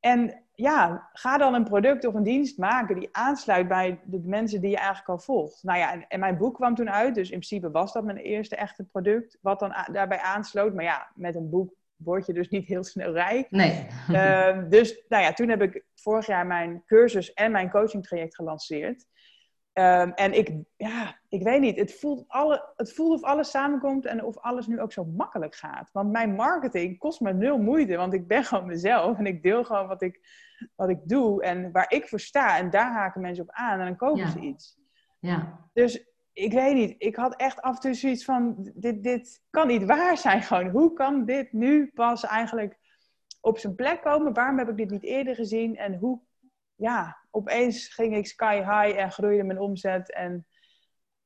En 0.00 0.44
ja, 0.54 1.08
ga 1.12 1.38
dan 1.38 1.54
een 1.54 1.64
product 1.64 2.06
of 2.06 2.14
een 2.14 2.22
dienst 2.22 2.58
maken 2.58 3.00
die 3.00 3.08
aansluit 3.12 3.68
bij 3.68 4.00
de 4.04 4.20
mensen 4.24 4.60
die 4.60 4.70
je 4.70 4.76
eigenlijk 4.76 5.08
al 5.08 5.18
volgt. 5.18 5.62
Nou 5.62 5.78
ja, 5.78 5.92
en, 5.92 6.04
en, 6.08 6.20
mijn 6.20 6.36
boek 6.36 6.54
kwam 6.54 6.74
toen 6.74 6.90
uit, 6.90 7.14
dus 7.14 7.30
in 7.30 7.38
principe 7.38 7.70
was 7.70 7.92
dat 7.92 8.04
mijn 8.04 8.16
eerste 8.16 8.56
echte 8.56 8.84
product, 8.84 9.38
wat 9.40 9.58
dan 9.60 9.74
daarbij 9.92 10.20
aansloot. 10.20 10.74
Maar 10.74 10.84
ja, 10.84 11.10
met 11.14 11.34
een 11.34 11.50
boek 11.50 11.74
word 11.96 12.26
je 12.26 12.32
dus 12.32 12.48
niet 12.48 12.66
heel 12.66 12.84
snel 12.84 13.12
rijk. 13.12 13.50
Nee. 13.50 13.86
Uh, 14.08 14.58
dus 14.68 15.04
nou 15.08 15.22
ja, 15.22 15.32
toen 15.32 15.48
heb 15.48 15.62
ik 15.62 15.84
vorig 15.94 16.26
jaar 16.26 16.46
mijn 16.46 16.82
cursus 16.86 17.32
en 17.32 17.52
mijn 17.52 17.70
coaching 17.70 18.06
traject 18.06 18.34
gelanceerd. 18.34 19.06
Um, 19.74 20.12
en 20.12 20.32
ik, 20.32 20.50
ja, 20.76 21.18
ik 21.28 21.42
weet 21.42 21.60
niet, 21.60 21.78
het 21.78 21.94
voelt, 21.94 22.24
alle, 22.28 22.72
het 22.76 22.92
voelt 22.94 23.12
of 23.12 23.22
alles 23.22 23.50
samenkomt 23.50 24.06
en 24.06 24.24
of 24.24 24.38
alles 24.38 24.66
nu 24.66 24.80
ook 24.80 24.92
zo 24.92 25.04
makkelijk 25.04 25.54
gaat. 25.54 25.90
Want 25.92 26.10
mijn 26.10 26.34
marketing 26.34 26.98
kost 26.98 27.20
me 27.20 27.32
nul 27.32 27.58
moeite, 27.58 27.96
want 27.96 28.12
ik 28.12 28.26
ben 28.26 28.44
gewoon 28.48 28.66
mezelf 28.66 29.18
en 29.18 29.26
ik 29.26 29.42
deel 29.42 29.64
gewoon 29.64 29.86
wat 29.86 30.02
ik, 30.02 30.20
wat 30.76 30.88
ik 30.88 30.98
doe 31.04 31.42
en 31.42 31.72
waar 31.72 31.92
ik 31.92 32.08
voor 32.08 32.20
sta. 32.20 32.58
En 32.58 32.70
daar 32.70 32.92
haken 32.92 33.20
mensen 33.20 33.44
op 33.44 33.50
aan 33.50 33.78
en 33.78 33.86
dan 33.86 33.96
kopen 33.96 34.22
ja. 34.22 34.30
ze 34.30 34.38
iets. 34.38 34.78
Ja. 35.20 35.68
Dus 35.72 36.04
ik 36.32 36.52
weet 36.52 36.74
niet, 36.74 36.94
ik 36.98 37.16
had 37.16 37.36
echt 37.36 37.62
af 37.62 37.74
en 37.74 37.80
toe 37.80 37.94
zoiets 37.94 38.24
van, 38.24 38.70
dit, 38.74 39.02
dit 39.02 39.42
kan 39.50 39.66
niet 39.66 39.84
waar 39.84 40.16
zijn 40.16 40.42
gewoon. 40.42 40.68
Hoe 40.68 40.92
kan 40.92 41.24
dit 41.24 41.52
nu 41.52 41.90
pas 41.94 42.24
eigenlijk 42.24 42.78
op 43.40 43.58
zijn 43.58 43.74
plek 43.74 44.02
komen? 44.02 44.32
Waarom 44.32 44.58
heb 44.58 44.68
ik 44.68 44.76
dit 44.76 44.90
niet 44.90 45.04
eerder 45.04 45.34
gezien? 45.34 45.76
En 45.76 45.94
hoe, 45.94 46.20
ja, 46.82 47.16
opeens 47.30 47.88
ging 47.88 48.16
ik 48.16 48.26
sky 48.26 48.56
high 48.56 48.98
en 48.98 49.12
groeide 49.12 49.44
mijn 49.44 49.60
omzet 49.60 50.12
en 50.12 50.46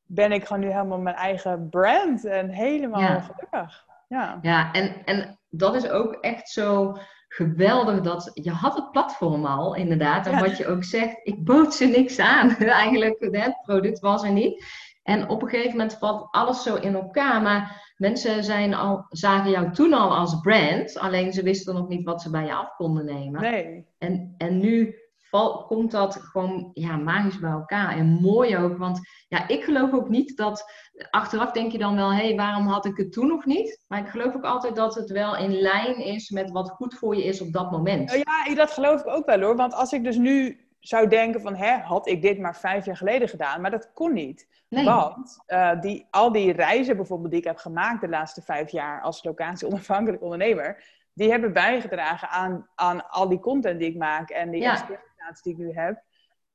ben 0.02 0.32
ik 0.32 0.46
gewoon 0.46 0.62
nu 0.62 0.70
helemaal 0.70 0.98
mijn 0.98 1.16
eigen 1.16 1.68
brand 1.68 2.24
en 2.24 2.48
helemaal 2.48 3.00
ja. 3.00 3.20
gelukkig. 3.20 3.84
Ja, 4.08 4.38
ja 4.42 4.72
en, 4.72 5.04
en 5.04 5.38
dat 5.48 5.74
is 5.74 5.88
ook 5.88 6.14
echt 6.14 6.48
zo 6.48 6.96
geweldig 7.28 8.00
dat 8.00 8.30
je 8.34 8.50
had 8.50 8.74
het 8.74 8.90
platform 8.90 9.46
al 9.46 9.74
inderdaad. 9.74 10.26
En 10.26 10.32
ja. 10.32 10.40
wat 10.40 10.56
je 10.56 10.66
ook 10.66 10.84
zegt, 10.84 11.20
ik 11.22 11.44
bood 11.44 11.74
ze 11.74 11.84
niks 11.84 12.18
aan. 12.18 12.56
Eigenlijk, 12.82 13.20
het 13.20 13.60
product 13.62 14.00
was 14.00 14.22
er 14.22 14.32
niet. 14.32 14.64
En 15.02 15.28
op 15.28 15.42
een 15.42 15.48
gegeven 15.48 15.70
moment 15.70 15.98
valt 15.98 16.28
alles 16.30 16.62
zo 16.62 16.74
in 16.74 16.94
elkaar. 16.94 17.42
Maar 17.42 17.92
mensen 17.96 18.44
zijn 18.44 18.74
al, 18.74 19.06
zagen 19.08 19.50
jou 19.50 19.72
toen 19.72 19.92
al 19.92 20.16
als 20.16 20.40
brand. 20.40 20.98
Alleen 20.98 21.32
ze 21.32 21.42
wisten 21.42 21.74
nog 21.74 21.88
niet 21.88 22.04
wat 22.04 22.22
ze 22.22 22.30
bij 22.30 22.44
je 22.44 22.54
af 22.54 22.76
konden 22.76 23.04
nemen. 23.04 23.40
Nee. 23.40 23.86
En, 23.98 24.34
en 24.38 24.58
nu 24.58 24.94
val, 25.30 25.64
komt 25.64 25.90
dat 25.90 26.16
gewoon 26.16 26.70
ja, 26.72 26.96
magisch 26.96 27.38
bij 27.38 27.50
elkaar. 27.50 27.96
En 27.96 28.06
mooi 28.06 28.56
ook. 28.56 28.76
Want 28.76 29.00
ja, 29.28 29.48
ik 29.48 29.64
geloof 29.64 29.92
ook 29.92 30.08
niet 30.08 30.36
dat... 30.36 30.72
Achteraf 31.10 31.52
denk 31.52 31.72
je 31.72 31.78
dan 31.78 31.96
wel, 31.96 32.12
hé, 32.12 32.26
hey, 32.26 32.36
waarom 32.36 32.66
had 32.66 32.84
ik 32.84 32.96
het 32.96 33.12
toen 33.12 33.26
nog 33.26 33.44
niet? 33.44 33.84
Maar 33.86 33.98
ik 33.98 34.08
geloof 34.08 34.34
ook 34.34 34.44
altijd 34.44 34.76
dat 34.76 34.94
het 34.94 35.10
wel 35.10 35.36
in 35.36 35.52
lijn 35.52 35.96
is 35.96 36.30
met 36.30 36.50
wat 36.50 36.70
goed 36.70 36.94
voor 36.94 37.16
je 37.16 37.24
is 37.24 37.40
op 37.40 37.52
dat 37.52 37.70
moment. 37.70 38.10
Ja, 38.12 38.54
dat 38.54 38.70
geloof 38.70 39.00
ik 39.00 39.06
ook 39.06 39.26
wel 39.26 39.40
hoor. 39.40 39.56
Want 39.56 39.74
als 39.74 39.92
ik 39.92 40.04
dus 40.04 40.16
nu 40.16 40.60
zou 40.80 41.08
denken 41.08 41.40
van, 41.40 41.54
hè, 41.54 41.76
had 41.76 42.08
ik 42.08 42.22
dit 42.22 42.38
maar 42.38 42.56
vijf 42.56 42.84
jaar 42.84 42.96
geleden 42.96 43.28
gedaan? 43.28 43.60
Maar 43.60 43.70
dat 43.70 43.92
kon 43.92 44.12
niet. 44.12 44.48
Nee. 44.68 44.84
Want 44.84 45.38
uh, 45.46 45.80
die, 45.80 46.06
al 46.10 46.32
die 46.32 46.52
reizen 46.52 46.96
bijvoorbeeld 46.96 47.30
die 47.30 47.40
ik 47.40 47.46
heb 47.46 47.56
gemaakt 47.56 48.00
de 48.00 48.08
laatste 48.08 48.42
vijf 48.42 48.70
jaar 48.70 49.02
als 49.02 49.24
locatie 49.24 49.66
onafhankelijk 49.66 50.22
ondernemer, 50.22 50.84
die 51.12 51.30
hebben 51.30 51.52
bijgedragen 51.52 52.28
aan, 52.28 52.68
aan 52.74 53.08
al 53.08 53.28
die 53.28 53.38
content 53.38 53.78
die 53.78 53.88
ik 53.88 53.96
maak 53.96 54.30
en 54.30 54.50
die 54.50 54.60
ja. 54.60 54.86
Die 55.42 55.52
ik 55.52 55.58
nu 55.58 55.72
heb. 55.72 56.02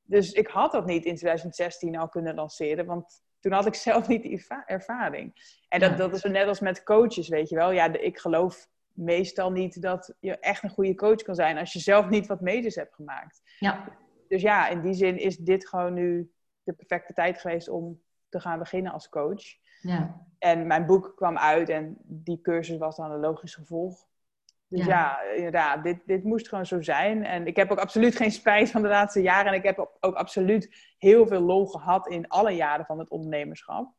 Dus 0.02 0.32
ik 0.32 0.46
had 0.46 0.72
dat 0.72 0.86
niet 0.86 1.04
in 1.04 1.16
2016 1.16 1.96
al 1.96 2.08
kunnen 2.08 2.34
lanceren, 2.34 2.86
want 2.86 3.22
toen 3.40 3.52
had 3.52 3.66
ik 3.66 3.74
zelf 3.88 4.08
niet 4.08 4.22
die 4.22 4.46
ervaring. 4.66 5.32
En 5.68 5.80
dat, 5.80 5.90
ja. 5.90 5.96
dat 5.96 6.14
is 6.14 6.22
net 6.22 6.46
als 6.46 6.60
met 6.60 6.82
coaches, 6.82 7.28
weet 7.28 7.48
je 7.48 7.56
wel. 7.56 7.70
Ja, 7.70 7.88
de, 7.88 7.98
ik 7.98 8.18
geloof 8.18 8.68
meestal 8.92 9.52
niet 9.52 9.82
dat 9.82 10.14
je 10.20 10.38
echt 10.38 10.62
een 10.62 10.70
goede 10.70 10.94
coach 10.94 11.22
kan 11.22 11.34
zijn 11.34 11.58
als 11.58 11.72
je 11.72 11.78
zelf 11.78 12.08
niet 12.08 12.26
wat 12.26 12.40
meters 12.40 12.74
hebt 12.74 12.94
gemaakt. 12.94 13.42
Ja. 13.58 13.98
Dus 14.28 14.42
ja, 14.42 14.68
in 14.68 14.80
die 14.80 14.94
zin 14.94 15.18
is 15.18 15.36
dit 15.36 15.68
gewoon 15.68 15.94
nu 15.94 16.32
de 16.62 16.72
perfecte 16.72 17.12
tijd 17.12 17.40
geweest 17.40 17.68
om 17.68 18.02
te 18.28 18.40
gaan 18.40 18.58
beginnen 18.58 18.92
als 18.92 19.08
coach. 19.08 19.42
Ja. 19.80 20.26
En 20.38 20.66
mijn 20.66 20.86
boek 20.86 21.12
kwam 21.16 21.38
uit 21.38 21.68
en 21.68 21.96
die 22.04 22.40
cursus 22.40 22.78
was 22.78 22.96
dan 22.96 23.10
een 23.10 23.20
logisch 23.20 23.54
gevolg. 23.54 24.06
Dus 24.72 24.84
ja, 24.84 24.86
ja 24.86 25.20
inderdaad, 25.36 25.82
dit, 25.82 25.98
dit 26.06 26.24
moest 26.24 26.48
gewoon 26.48 26.66
zo 26.66 26.82
zijn. 26.82 27.24
En 27.24 27.46
ik 27.46 27.56
heb 27.56 27.70
ook 27.70 27.78
absoluut 27.78 28.16
geen 28.16 28.30
spijt 28.30 28.70
van 28.70 28.82
de 28.82 28.88
laatste 28.88 29.22
jaren. 29.22 29.52
En 29.52 29.58
ik 29.58 29.64
heb 29.64 29.78
ook, 29.78 29.96
ook 30.00 30.14
absoluut 30.14 30.94
heel 30.98 31.26
veel 31.26 31.40
lol 31.40 31.66
gehad 31.66 32.08
in 32.08 32.28
alle 32.28 32.50
jaren 32.50 32.86
van 32.86 32.98
het 32.98 33.10
ondernemerschap. 33.10 33.92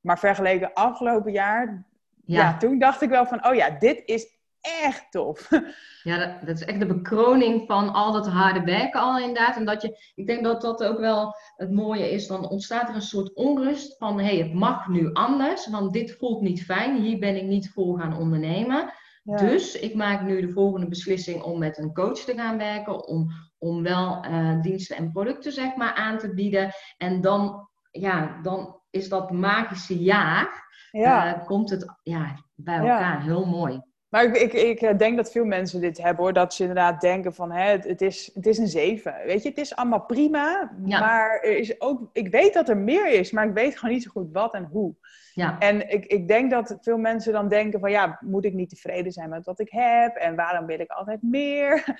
Maar 0.00 0.18
vergeleken 0.18 0.72
afgelopen 0.72 1.32
jaar, 1.32 1.86
ja. 2.24 2.40
ja. 2.40 2.56
toen 2.56 2.78
dacht 2.78 3.02
ik 3.02 3.08
wel 3.08 3.26
van, 3.26 3.46
oh 3.46 3.54
ja, 3.54 3.70
dit 3.70 4.02
is 4.04 4.36
echt 4.60 5.06
tof. 5.10 5.48
Ja, 6.02 6.18
dat, 6.18 6.46
dat, 6.46 6.56
is 6.56 6.64
echt 6.64 6.78
de 6.78 6.86
bekroning 6.86 7.66
van 7.66 7.92
al 7.92 8.12
dat 8.12 8.28
harde 8.28 8.60
werken 8.60 9.00
al 9.00 9.18
inderdaad. 9.18 9.56
En 9.56 9.64
dat 9.64 9.82
je, 9.82 10.12
ik 10.14 10.26
denk 10.26 10.44
dat 10.44 10.60
dat 10.60 10.84
ook 10.84 10.98
wel 10.98 11.34
het 11.56 11.70
mooie 11.70 12.10
is, 12.10 12.26
dan 12.26 12.48
ontstaat 12.48 12.88
er 12.88 12.94
een 12.94 13.02
soort 13.02 13.34
onrust 13.34 13.96
van, 13.98 14.18
hé, 14.18 14.24
hey, 14.24 14.36
het 14.36 14.54
mag 14.54 14.88
nu 14.88 15.12
anders, 15.12 15.68
want 15.68 15.92
dit 15.92 16.16
voelt 16.18 16.40
niet 16.40 16.64
fijn, 16.64 16.96
hier 17.02 17.18
ben 17.18 17.36
ik 17.36 17.44
niet 17.44 17.70
voor 17.70 17.98
gaan 17.98 18.18
ondernemen. 18.18 18.92
Ja. 19.26 19.36
Dus 19.36 19.78
ik 19.78 19.94
maak 19.94 20.22
nu 20.22 20.40
de 20.40 20.52
volgende 20.52 20.88
beslissing 20.88 21.42
om 21.42 21.58
met 21.58 21.78
een 21.78 21.92
coach 21.92 22.18
te 22.18 22.34
gaan 22.34 22.58
werken, 22.58 23.06
om, 23.06 23.30
om 23.58 23.82
wel 23.82 24.24
uh, 24.24 24.60
diensten 24.60 24.96
en 24.96 25.12
producten 25.12 25.52
zeg 25.52 25.76
maar 25.76 25.94
aan 25.94 26.18
te 26.18 26.34
bieden. 26.34 26.70
En 26.96 27.20
dan, 27.20 27.68
ja, 27.90 28.40
dan 28.42 28.80
is 28.90 29.08
dat 29.08 29.30
magische 29.30 29.98
jaar, 29.98 30.64
ja. 30.90 31.36
Uh, 31.36 31.44
komt 31.44 31.70
het 31.70 31.98
ja, 32.02 32.34
bij 32.54 32.78
elkaar 32.78 33.22
heel 33.22 33.44
mooi. 33.44 33.80
Maar 34.16 34.24
ik, 34.24 34.52
ik, 34.52 34.80
ik, 34.80 34.98
denk 34.98 35.16
dat 35.16 35.32
veel 35.32 35.44
mensen 35.44 35.80
dit 35.80 35.98
hebben 35.98 36.24
hoor. 36.24 36.32
Dat 36.32 36.54
ze 36.54 36.62
inderdaad 36.62 37.00
denken 37.00 37.34
van 37.34 37.52
hè, 37.52 37.70
het, 37.70 37.84
het, 37.84 38.02
is, 38.02 38.30
het 38.34 38.46
is 38.46 38.58
een 38.58 38.68
zeven. 38.68 39.14
Weet 39.24 39.42
je, 39.42 39.48
het 39.48 39.58
is 39.58 39.76
allemaal 39.76 40.04
prima. 40.04 40.72
Ja. 40.84 41.00
Maar 41.00 41.40
er 41.40 41.56
is 41.56 41.80
ook, 41.80 42.10
ik 42.12 42.28
weet 42.28 42.54
dat 42.54 42.68
er 42.68 42.76
meer 42.76 43.06
is, 43.06 43.30
maar 43.30 43.46
ik 43.46 43.54
weet 43.54 43.78
gewoon 43.78 43.94
niet 43.94 44.02
zo 44.02 44.10
goed 44.10 44.32
wat 44.32 44.54
en 44.54 44.68
hoe. 44.72 44.94
Ja. 45.32 45.58
En 45.58 45.90
ik, 45.90 46.04
ik 46.04 46.28
denk 46.28 46.50
dat 46.50 46.78
veel 46.80 46.98
mensen 46.98 47.32
dan 47.32 47.48
denken 47.48 47.80
van 47.80 47.90
ja, 47.90 48.18
moet 48.20 48.44
ik 48.44 48.54
niet 48.54 48.68
tevreden 48.68 49.12
zijn 49.12 49.28
met 49.28 49.46
wat 49.46 49.60
ik 49.60 49.70
heb? 49.70 50.16
En 50.16 50.36
waarom 50.36 50.66
wil 50.66 50.80
ik 50.80 50.90
altijd 50.90 51.22
meer? 51.22 51.84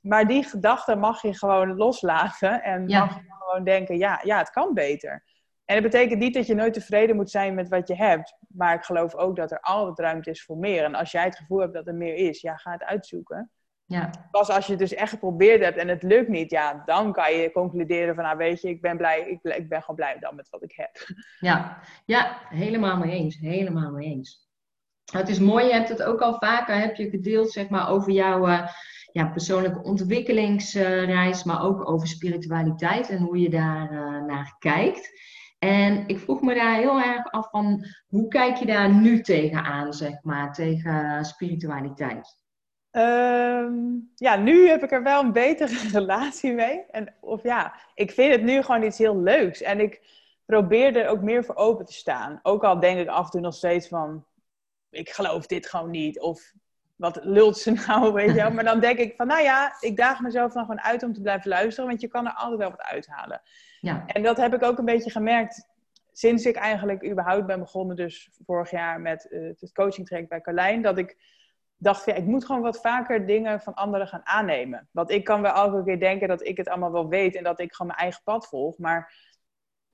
Maar 0.00 0.26
die 0.26 0.44
gedachte 0.44 0.94
mag 0.94 1.22
je 1.22 1.34
gewoon 1.34 1.76
loslaten. 1.76 2.62
En 2.62 2.88
ja. 2.88 3.04
mag 3.04 3.14
je 3.14 3.34
gewoon 3.38 3.64
denken, 3.64 3.98
ja, 3.98 4.20
ja, 4.22 4.38
het 4.38 4.50
kan 4.50 4.74
beter. 4.74 5.22
En 5.66 5.82
dat 5.82 5.90
betekent 5.90 6.20
niet 6.20 6.34
dat 6.34 6.46
je 6.46 6.54
nooit 6.54 6.72
tevreden 6.72 7.16
moet 7.16 7.30
zijn 7.30 7.54
met 7.54 7.68
wat 7.68 7.88
je 7.88 7.96
hebt. 7.96 8.36
Maar 8.48 8.74
ik 8.74 8.84
geloof 8.84 9.14
ook 9.14 9.36
dat 9.36 9.50
er 9.50 9.60
altijd 9.60 9.98
ruimte 9.98 10.30
is 10.30 10.44
voor 10.44 10.56
meer. 10.56 10.84
En 10.84 10.94
als 10.94 11.10
jij 11.10 11.24
het 11.24 11.36
gevoel 11.36 11.60
hebt 11.60 11.74
dat 11.74 11.86
er 11.86 11.94
meer 11.94 12.14
is, 12.14 12.40
ja, 12.40 12.56
ga 12.56 12.72
het 12.72 12.84
uitzoeken. 12.84 13.50
Ja. 13.84 14.10
Pas 14.30 14.48
als 14.48 14.64
je 14.64 14.70
het 14.70 14.80
dus 14.80 14.94
echt 14.94 15.10
geprobeerd 15.10 15.62
hebt 15.62 15.78
en 15.78 15.88
het 15.88 16.02
lukt 16.02 16.28
niet, 16.28 16.50
ja, 16.50 16.82
dan 16.84 17.12
kan 17.12 17.32
je 17.32 17.52
concluderen 17.52 18.14
van, 18.14 18.24
nou 18.24 18.36
weet 18.36 18.60
je, 18.60 18.68
ik 18.68 18.80
ben 18.80 18.96
blij, 18.96 19.20
ik, 19.20 19.38
ik 19.42 19.68
ben 19.68 19.80
gewoon 19.80 19.96
blij 19.96 20.16
dan 20.20 20.34
met 20.34 20.48
wat 20.50 20.62
ik 20.62 20.72
heb. 20.76 20.90
Ja, 21.40 21.78
ja 22.04 22.38
helemaal 22.48 22.96
mee 22.96 23.10
eens, 23.10 23.38
helemaal 23.38 23.90
mee 23.90 24.08
eens. 24.08 24.48
Het 25.12 25.28
is 25.28 25.38
mooi, 25.38 25.66
je 25.66 25.72
hebt 25.72 25.88
het 25.88 26.02
ook 26.02 26.20
al 26.20 26.38
vaker, 26.38 26.80
heb 26.80 26.96
je 26.96 27.10
gedeeld, 27.10 27.50
zeg 27.50 27.68
maar, 27.68 27.88
over 27.88 28.12
jouw 28.12 28.48
uh, 28.48 28.68
ja, 29.12 29.26
persoonlijke 29.26 29.82
ontwikkelingsreis, 29.82 31.44
maar 31.44 31.62
ook 31.62 31.90
over 31.90 32.08
spiritualiteit 32.08 33.08
en 33.08 33.18
hoe 33.18 33.38
je 33.40 33.50
daar 33.50 33.92
uh, 33.92 34.24
naar 34.24 34.56
kijkt. 34.58 35.10
En 35.58 36.08
ik 36.08 36.18
vroeg 36.18 36.40
me 36.40 36.54
daar 36.54 36.76
heel 36.76 37.00
erg 37.00 37.30
af 37.30 37.50
van, 37.50 37.84
hoe 38.06 38.28
kijk 38.28 38.56
je 38.56 38.66
daar 38.66 38.94
nu 38.94 39.20
tegenaan, 39.20 39.92
zeg 39.92 40.22
maar, 40.22 40.52
tegen 40.52 41.24
spiritualiteit? 41.24 42.44
Um, 42.90 44.10
ja, 44.14 44.36
nu 44.36 44.68
heb 44.68 44.82
ik 44.82 44.92
er 44.92 45.02
wel 45.02 45.22
een 45.22 45.32
betere 45.32 45.88
relatie 45.98 46.52
mee. 46.52 46.84
En, 46.90 47.14
of 47.20 47.42
ja, 47.42 47.74
ik 47.94 48.10
vind 48.10 48.32
het 48.32 48.42
nu 48.42 48.62
gewoon 48.62 48.82
iets 48.82 48.98
heel 48.98 49.22
leuks. 49.22 49.62
En 49.62 49.80
ik 49.80 50.02
probeer 50.44 50.96
er 50.96 51.08
ook 51.08 51.22
meer 51.22 51.44
voor 51.44 51.54
open 51.54 51.86
te 51.86 51.92
staan. 51.92 52.40
Ook 52.42 52.64
al 52.64 52.80
denk 52.80 52.98
ik 52.98 53.08
af 53.08 53.24
en 53.24 53.30
toe 53.30 53.40
nog 53.40 53.54
steeds 53.54 53.88
van, 53.88 54.26
ik 54.90 55.10
geloof 55.10 55.46
dit 55.46 55.66
gewoon 55.66 55.90
niet. 55.90 56.20
Of 56.20 56.52
wat 56.96 57.18
lult 57.22 57.58
ze 57.58 57.70
nou, 57.70 58.12
weet 58.12 58.28
je 58.28 58.34
wel. 58.34 58.50
Maar 58.56 58.64
dan 58.64 58.80
denk 58.80 58.98
ik 58.98 59.16
van, 59.16 59.26
nou 59.26 59.42
ja, 59.42 59.76
ik 59.80 59.96
daag 59.96 60.20
mezelf 60.20 60.52
dan 60.52 60.62
gewoon 60.62 60.80
uit 60.80 61.02
om 61.02 61.12
te 61.12 61.20
blijven 61.20 61.48
luisteren. 61.48 61.88
Want 61.88 62.00
je 62.00 62.08
kan 62.08 62.26
er 62.26 62.32
altijd 62.32 62.58
wel 62.58 62.70
wat 62.70 62.82
uithalen. 62.82 63.42
Ja. 63.80 64.06
En 64.06 64.22
dat 64.22 64.36
heb 64.36 64.54
ik 64.54 64.62
ook 64.62 64.78
een 64.78 64.84
beetje 64.84 65.10
gemerkt 65.10 65.74
sinds 66.12 66.44
ik 66.44 66.56
eigenlijk 66.56 67.10
überhaupt 67.10 67.46
ben 67.46 67.58
begonnen. 67.58 67.96
Dus 67.96 68.30
vorig 68.46 68.70
jaar 68.70 69.00
met 69.00 69.26
uh, 69.30 69.52
het 69.58 69.72
coaching 69.72 70.06
traject 70.06 70.28
bij 70.28 70.40
Carlijn. 70.40 70.82
Dat 70.82 70.98
ik 70.98 71.16
dacht, 71.76 72.04
ja, 72.04 72.14
ik 72.14 72.24
moet 72.24 72.44
gewoon 72.44 72.62
wat 72.62 72.80
vaker 72.80 73.26
dingen 73.26 73.60
van 73.60 73.74
anderen 73.74 74.08
gaan 74.08 74.26
aannemen. 74.26 74.88
Want 74.92 75.10
ik 75.10 75.24
kan 75.24 75.42
wel 75.42 75.52
elke 75.52 75.84
keer 75.84 76.00
denken 76.00 76.28
dat 76.28 76.46
ik 76.46 76.56
het 76.56 76.68
allemaal 76.68 76.92
wel 76.92 77.08
weet 77.08 77.36
en 77.36 77.44
dat 77.44 77.60
ik 77.60 77.72
gewoon 77.72 77.86
mijn 77.86 78.02
eigen 78.02 78.22
pad 78.24 78.48
volg. 78.48 78.78
Maar 78.78 79.14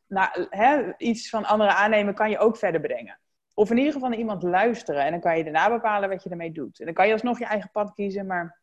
nou, 0.06 0.46
hè, 0.50 0.96
iets 0.96 1.28
van 1.28 1.44
anderen 1.44 1.76
aannemen 1.76 2.14
kan 2.14 2.30
je 2.30 2.38
ook 2.38 2.56
verder 2.56 2.80
brengen. 2.80 3.18
Of 3.54 3.70
in 3.70 3.76
ieder 3.76 3.92
geval 3.92 4.08
naar 4.08 4.18
iemand 4.18 4.42
luisteren 4.42 5.04
en 5.04 5.10
dan 5.10 5.20
kan 5.20 5.36
je 5.36 5.44
daarna 5.44 5.70
bepalen 5.70 6.08
wat 6.08 6.22
je 6.22 6.30
ermee 6.30 6.52
doet. 6.52 6.78
En 6.78 6.84
dan 6.84 6.94
kan 6.94 7.06
je 7.06 7.12
alsnog 7.12 7.38
je 7.38 7.44
eigen 7.44 7.70
pad 7.70 7.92
kiezen, 7.92 8.26
maar 8.26 8.60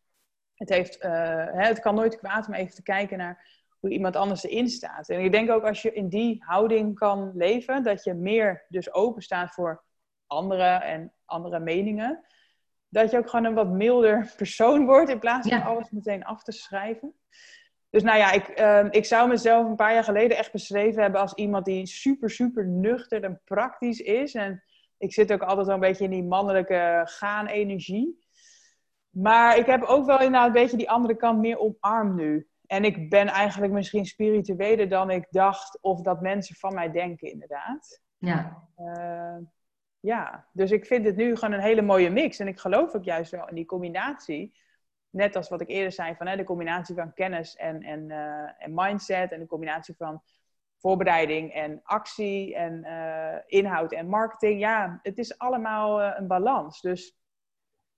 het, 0.53 0.69
heeft, 0.69 1.03
uh, 1.03 1.11
hè, 1.45 1.65
het 1.65 1.79
kan 1.79 1.95
nooit 1.95 2.17
kwaad 2.17 2.47
om 2.47 2.53
even 2.53 2.75
te 2.75 2.83
kijken 2.83 3.17
naar 3.17 3.47
hoe 3.79 3.89
iemand 3.89 4.15
anders 4.15 4.43
erin 4.43 4.69
staat. 4.69 5.09
En 5.09 5.23
ik 5.23 5.31
denk 5.31 5.51
ook 5.51 5.63
als 5.63 5.81
je 5.81 5.93
in 5.93 6.09
die 6.09 6.43
houding 6.45 6.95
kan 6.95 7.31
leven, 7.35 7.83
dat 7.83 8.03
je 8.03 8.13
meer 8.13 8.65
dus 8.67 8.93
open 8.93 9.21
staat 9.21 9.53
voor 9.53 9.83
anderen 10.27 10.81
en 10.81 11.13
andere 11.25 11.59
meningen 11.59 12.23
dat 12.89 13.11
je 13.11 13.17
ook 13.17 13.29
gewoon 13.29 13.45
een 13.45 13.53
wat 13.53 13.69
milder 13.69 14.31
persoon 14.37 14.85
wordt 14.85 15.09
in 15.09 15.19
plaats 15.19 15.47
van 15.47 15.63
alles 15.63 15.89
meteen 15.89 16.23
af 16.23 16.43
te 16.43 16.51
schrijven. 16.51 17.13
Dus 17.89 18.03
nou 18.03 18.17
ja, 18.17 18.31
ik, 18.31 18.59
uh, 18.59 18.85
ik 18.89 19.05
zou 19.05 19.27
mezelf 19.27 19.67
een 19.67 19.75
paar 19.75 19.93
jaar 19.93 20.03
geleden 20.03 20.37
echt 20.37 20.51
beschreven 20.51 21.01
hebben 21.01 21.21
als 21.21 21.33
iemand 21.33 21.65
die 21.65 21.87
super, 21.87 22.29
super 22.29 22.67
nuchter 22.67 23.23
en 23.23 23.41
praktisch 23.45 23.99
is. 23.99 24.33
En 24.33 24.63
ik 24.99 25.13
zit 25.13 25.33
ook 25.33 25.41
altijd 25.41 25.65
wel 25.65 25.75
een 25.75 25.81
beetje 25.81 26.03
in 26.03 26.09
die 26.09 26.23
mannelijke 26.23 27.01
gaan-energie. 27.03 28.27
Maar 29.09 29.57
ik 29.57 29.65
heb 29.65 29.83
ook 29.83 30.05
wel 30.05 30.17
inderdaad 30.17 30.47
een 30.47 30.61
beetje 30.61 30.77
die 30.77 30.89
andere 30.89 31.15
kant 31.15 31.39
meer 31.39 31.59
omarmd 31.59 32.15
nu. 32.15 32.47
En 32.65 32.83
ik 32.83 33.09
ben 33.09 33.27
eigenlijk 33.27 33.73
misschien 33.73 34.05
spiritueler 34.05 34.89
dan 34.89 35.09
ik 35.09 35.27
dacht 35.29 35.81
of 35.81 36.01
dat 36.01 36.21
mensen 36.21 36.55
van 36.55 36.73
mij 36.73 36.91
denken, 36.91 37.31
inderdaad. 37.31 38.01
Ja. 38.17 38.67
Uh, 38.77 39.37
ja, 39.99 40.47
dus 40.53 40.71
ik 40.71 40.85
vind 40.85 41.05
het 41.05 41.15
nu 41.15 41.35
gewoon 41.35 41.53
een 41.53 41.61
hele 41.61 41.81
mooie 41.81 42.09
mix. 42.09 42.39
En 42.39 42.47
ik 42.47 42.59
geloof 42.59 42.93
ook 42.93 43.03
juist 43.03 43.31
wel 43.31 43.47
in 43.47 43.55
die 43.55 43.65
combinatie. 43.65 44.57
Net 45.09 45.35
als 45.35 45.49
wat 45.49 45.61
ik 45.61 45.69
eerder 45.69 45.91
zei, 45.91 46.15
van 46.15 46.27
hè, 46.27 46.35
de 46.35 46.43
combinatie 46.43 46.95
van 46.95 47.13
kennis 47.13 47.55
en, 47.55 47.81
en, 47.81 48.09
uh, 48.09 48.63
en 48.63 48.71
mindset. 48.73 49.31
En 49.31 49.39
de 49.39 49.45
combinatie 49.45 49.95
van 49.97 50.21
voorbereiding 50.79 51.53
en 51.53 51.79
actie 51.83 52.55
en 52.55 52.85
uh, 52.85 53.35
inhoud 53.45 53.91
en 53.91 54.07
marketing. 54.07 54.59
Ja, 54.59 54.99
het 55.01 55.17
is 55.17 55.37
allemaal 55.37 56.01
uh, 56.01 56.11
een 56.17 56.27
balans. 56.27 56.81
Dus 56.81 57.17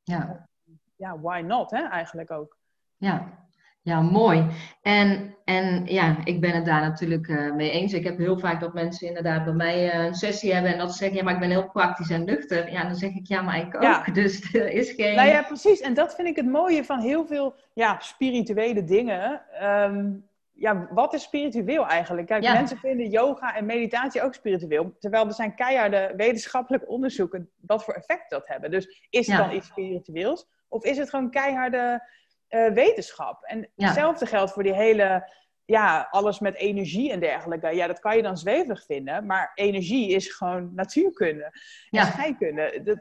ja, 0.03 0.47
ja 0.95 1.19
why 1.19 1.41
not 1.45 1.71
hè, 1.71 1.87
eigenlijk 1.87 2.31
ook. 2.31 2.57
Ja, 2.97 3.41
ja, 3.83 4.01
mooi. 4.01 4.45
En, 4.81 5.35
en 5.45 5.85
ja, 5.85 6.15
ik 6.23 6.41
ben 6.41 6.51
het 6.51 6.65
daar 6.65 6.81
natuurlijk 6.81 7.27
uh, 7.27 7.53
mee 7.53 7.71
eens. 7.71 7.93
Ik 7.93 8.03
heb 8.03 8.17
heel 8.17 8.39
vaak 8.39 8.59
dat 8.59 8.73
mensen 8.73 9.07
inderdaad 9.07 9.43
bij 9.43 9.53
mij 9.53 9.95
een 9.95 10.15
sessie 10.15 10.53
hebben 10.53 10.71
en 10.71 10.77
dat 10.77 10.91
ze 10.91 10.97
zeggen, 10.97 11.17
ja, 11.17 11.23
maar 11.23 11.33
ik 11.33 11.39
ben 11.39 11.49
heel 11.49 11.69
praktisch 11.69 12.09
en 12.09 12.25
nuchter. 12.25 12.71
Ja, 12.71 12.83
dan 12.83 12.95
zeg 12.95 13.13
ik, 13.13 13.27
ja, 13.27 13.41
maar 13.41 13.59
ik 13.59 13.75
ook. 13.75 13.81
Ja. 13.81 14.03
Dus 14.13 14.53
er 14.53 14.71
is 14.71 14.91
geen... 14.91 15.15
Nou 15.15 15.27
ja, 15.27 15.41
precies. 15.41 15.79
En 15.81 15.93
dat 15.93 16.15
vind 16.15 16.27
ik 16.27 16.35
het 16.35 16.45
mooie 16.45 16.83
van 16.83 16.99
heel 16.99 17.25
veel 17.25 17.55
ja, 17.73 17.99
spirituele 17.99 18.83
dingen. 18.83 19.41
Um, 19.63 20.29
ja, 20.61 20.87
wat 20.91 21.13
is 21.13 21.23
spiritueel 21.23 21.87
eigenlijk? 21.87 22.27
Kijk, 22.27 22.43
mensen 22.43 22.77
vinden 22.77 23.09
yoga 23.09 23.55
en 23.55 23.65
meditatie 23.65 24.21
ook 24.21 24.33
spiritueel. 24.33 24.95
Terwijl 24.99 25.27
er 25.27 25.33
zijn 25.33 25.55
keiharde 25.55 26.13
wetenschappelijke 26.15 26.87
onderzoeken 26.87 27.49
wat 27.59 27.83
voor 27.83 27.93
effect 27.93 28.29
dat 28.29 28.47
hebben. 28.47 28.71
Dus 28.71 29.07
is 29.09 29.27
het 29.27 29.37
dan 29.37 29.51
iets 29.51 29.67
spiritueels? 29.67 30.47
Of 30.67 30.83
is 30.83 30.97
het 30.97 31.09
gewoon 31.09 31.29
keiharde 31.29 32.07
uh, 32.49 32.71
wetenschap. 32.71 33.43
En 33.43 33.69
hetzelfde 33.75 34.25
geldt 34.25 34.51
voor 34.51 34.63
die 34.63 34.73
hele, 34.73 35.31
ja, 35.65 36.07
alles 36.11 36.39
met 36.39 36.55
energie 36.55 37.11
en 37.11 37.19
dergelijke. 37.19 37.75
Ja, 37.75 37.87
dat 37.87 37.99
kan 37.99 38.15
je 38.15 38.23
dan 38.23 38.37
zweverig 38.37 38.85
vinden, 38.85 39.25
maar 39.25 39.51
energie 39.55 40.09
is 40.09 40.33
gewoon 40.33 40.71
natuurkunde 40.75 41.51
en 41.89 42.05
scheikunde. 42.05 42.81
Dat, 42.83 42.99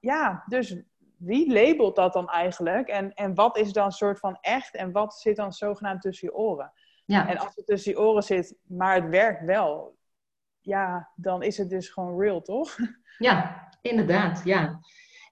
ja, 0.00 0.44
dus 0.46 0.76
wie 1.16 1.52
labelt 1.52 1.96
dat 1.96 2.12
dan 2.12 2.30
eigenlijk? 2.30 2.88
En, 2.88 3.14
en 3.14 3.34
wat 3.34 3.58
is 3.58 3.72
dan 3.72 3.84
een 3.84 3.92
soort 3.92 4.18
van 4.18 4.38
echt 4.40 4.74
en 4.74 4.92
wat 4.92 5.14
zit 5.14 5.36
dan 5.36 5.52
zogenaamd 5.52 6.02
tussen 6.02 6.28
je 6.28 6.34
oren? 6.34 6.72
Ja. 7.06 7.28
En 7.28 7.38
als 7.38 7.54
het 7.54 7.66
tussen 7.66 7.92
je 7.92 8.00
oren 8.00 8.22
zit, 8.22 8.56
maar 8.62 8.94
het 8.94 9.08
werkt 9.08 9.44
wel, 9.44 9.96
ja, 10.60 11.12
dan 11.16 11.42
is 11.42 11.58
het 11.58 11.68
dus 11.68 11.88
gewoon 11.88 12.20
real, 12.20 12.42
toch? 12.42 12.76
Ja, 13.18 13.68
inderdaad, 13.82 14.40
ja. 14.44 14.80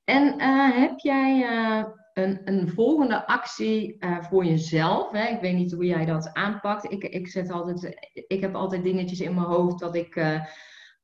En 0.04 0.40
uh, 0.40 0.76
heb 0.76 0.98
jij 0.98 1.50
uh, 1.50 1.84
een, 2.12 2.40
een 2.44 2.68
volgende 2.68 3.26
actie 3.26 3.96
uh, 3.98 4.22
voor 4.22 4.44
jezelf. 4.44 5.10
Hè? 5.10 5.26
Ik 5.26 5.40
weet 5.40 5.54
niet 5.54 5.72
hoe 5.72 5.84
jij 5.84 6.04
dat 6.04 6.30
aanpakt. 6.32 6.90
Ik, 6.92 7.04
ik, 7.04 7.28
zet 7.28 7.50
altijd, 7.50 8.10
ik 8.26 8.40
heb 8.40 8.54
altijd 8.54 8.82
dingetjes 8.82 9.20
in 9.20 9.34
mijn 9.34 9.46
hoofd 9.46 9.78
dat 9.78 9.94
ik 9.94 10.16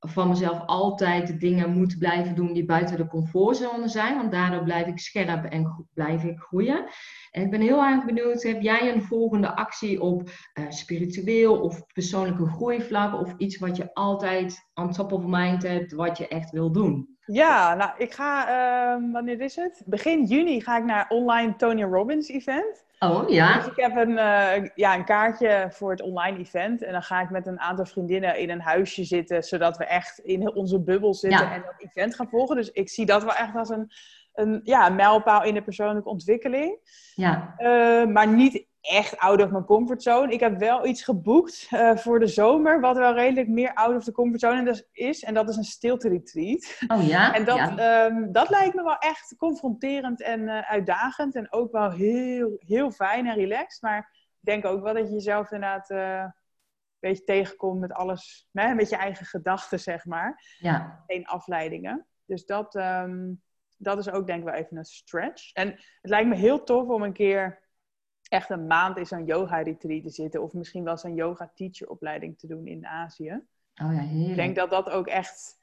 van 0.00 0.28
mezelf 0.28 0.62
altijd 0.66 1.40
dingen 1.40 1.70
moet 1.70 1.98
blijven 1.98 2.34
doen 2.34 2.52
die 2.52 2.64
buiten 2.64 2.96
de 2.96 3.06
comfortzone 3.06 3.88
zijn. 3.88 4.16
Want 4.16 4.32
daardoor 4.32 4.62
blijf 4.62 4.86
ik 4.86 4.98
scherp 4.98 5.44
en 5.44 5.86
blijf 5.94 6.24
ik 6.24 6.38
groeien. 6.38 6.84
En 7.30 7.42
ik 7.42 7.50
ben 7.50 7.60
heel 7.60 7.84
erg 7.84 8.04
benieuwd, 8.04 8.42
heb 8.42 8.60
jij 8.60 8.92
een 8.92 9.02
volgende 9.02 9.56
actie 9.56 10.00
op 10.00 10.22
uh, 10.22 10.64
spiritueel 10.68 11.60
of 11.60 11.86
persoonlijke 11.86 12.46
groeivlak? 12.46 13.20
Of 13.20 13.34
iets 13.36 13.58
wat 13.58 13.76
je 13.76 13.94
altijd 13.94 14.70
on 14.74 14.90
top 14.90 15.12
of 15.12 15.22
mind 15.26 15.62
hebt, 15.62 15.92
wat 15.92 16.18
je 16.18 16.28
echt 16.28 16.50
wil 16.50 16.72
doen? 16.72 17.18
Ja, 17.24 17.74
nou, 17.74 17.90
ik 17.98 18.12
ga, 18.12 18.48
uh, 18.48 19.12
wanneer 19.12 19.40
is 19.40 19.56
het? 19.56 19.82
Begin 19.86 20.24
juni 20.24 20.60
ga 20.60 20.76
ik 20.76 20.84
naar 20.84 21.06
online 21.08 21.56
Tony 21.56 21.82
Robbins 21.82 22.28
event. 22.28 22.84
Oh, 22.98 23.28
ja. 23.28 23.54
Dus 23.56 23.66
ik 23.66 23.76
heb 23.76 23.96
een, 23.96 24.10
uh, 24.10 24.68
ja, 24.74 24.94
een 24.94 25.04
kaartje 25.04 25.66
voor 25.70 25.90
het 25.90 26.02
online 26.02 26.38
event. 26.38 26.82
En 26.82 26.92
dan 26.92 27.02
ga 27.02 27.20
ik 27.20 27.30
met 27.30 27.46
een 27.46 27.60
aantal 27.60 27.86
vriendinnen 27.86 28.38
in 28.38 28.50
een 28.50 28.60
huisje 28.60 29.04
zitten, 29.04 29.42
zodat 29.42 29.76
we 29.76 29.84
echt 29.84 30.18
in 30.18 30.54
onze 30.54 30.80
bubbel 30.80 31.14
zitten 31.14 31.50
en 31.50 31.62
dat 31.62 31.74
event 31.78 32.14
gaan 32.14 32.28
volgen. 32.28 32.56
Dus 32.56 32.70
ik 32.70 32.88
zie 32.88 33.06
dat 33.06 33.22
wel 33.22 33.34
echt 33.34 33.54
als 33.54 33.68
een, 33.68 33.90
een, 34.32 34.60
ja, 34.64 34.86
een 34.86 34.94
mijlpaal 34.94 35.44
in 35.44 35.54
de 35.54 35.62
persoonlijke 35.62 36.08
ontwikkeling. 36.08 36.78
Ja. 37.14 37.54
Uh, 37.58 38.06
maar 38.06 38.28
niet 38.28 38.68
echt 38.80 39.18
out 39.18 39.42
of 39.42 39.50
mijn 39.50 39.64
comfortzone. 39.64 40.32
Ik 40.32 40.40
heb 40.40 40.58
wel 40.58 40.86
iets 40.86 41.02
geboekt 41.02 41.68
uh, 41.70 41.96
voor 41.96 42.18
de 42.18 42.26
zomer, 42.26 42.80
wat 42.80 42.96
wel 42.96 43.14
redelijk 43.14 43.48
meer 43.48 43.74
out 43.74 43.96
of 43.96 44.04
the 44.04 44.12
comfortzone 44.12 44.86
is. 44.92 45.22
En 45.22 45.34
dat 45.34 45.48
is 45.48 45.56
een 45.56 45.64
stilte 45.64 46.08
retreat. 46.08 46.78
Oh 46.86 47.06
ja? 47.06 47.32
En 47.36 47.44
dat, 47.44 47.56
ja. 47.56 48.04
Um, 48.06 48.32
dat 48.32 48.50
lijkt 48.50 48.74
me 48.74 48.82
wel 48.82 48.98
echt 48.98 49.34
confronterend 49.36 50.22
en 50.22 50.40
uh, 50.40 50.70
uitdagend. 50.70 51.34
En 51.34 51.52
ook 51.52 51.72
wel 51.72 51.90
heel, 51.90 52.56
heel 52.58 52.90
fijn 52.90 53.26
en 53.26 53.34
relaxed. 53.34 53.82
Maar 53.82 53.98
ik 54.40 54.46
denk 54.46 54.64
ook 54.64 54.82
wel 54.82 54.94
dat 54.94 55.06
je 55.06 55.14
jezelf 55.14 55.50
inderdaad 55.50 55.90
een 55.90 56.34
beetje 56.98 57.24
tegenkomt 57.24 57.80
met 57.80 57.92
alles. 57.92 58.48
Hè, 58.52 58.74
met 58.74 58.88
je 58.88 58.96
eigen 58.96 59.26
gedachten, 59.26 59.80
zeg 59.80 60.04
maar. 60.04 60.56
Ja. 60.58 61.02
Geen 61.06 61.26
afleidingen. 61.26 62.06
Dus 62.26 62.46
dat, 62.46 62.74
um, 62.74 63.42
dat 63.82 63.98
is 63.98 64.10
ook 64.10 64.26
denk 64.26 64.38
ik 64.38 64.44
wel 64.44 64.54
even 64.54 64.76
een 64.76 64.84
stretch. 64.84 65.52
En 65.52 65.68
het 66.00 66.10
lijkt 66.10 66.28
me 66.28 66.34
heel 66.34 66.64
tof 66.64 66.88
om 66.88 67.02
een 67.02 67.12
keer 67.12 67.58
echt 68.28 68.50
een 68.50 68.66
maand 68.66 68.96
in 68.96 69.06
zo'n 69.06 69.24
yoga-retreat 69.24 70.02
te 70.02 70.10
zitten. 70.10 70.42
Of 70.42 70.52
misschien 70.52 70.84
wel 70.84 70.96
zo'n 70.96 71.14
yoga-teacher-opleiding 71.14 72.38
te 72.38 72.46
doen 72.46 72.66
in 72.66 72.86
Azië. 72.86 73.40
Oh 73.82 73.94
ja, 73.94 74.28
Ik 74.30 74.36
denk 74.36 74.56
dat 74.56 74.70
dat 74.70 74.90
ook 74.90 75.06
echt 75.06 75.58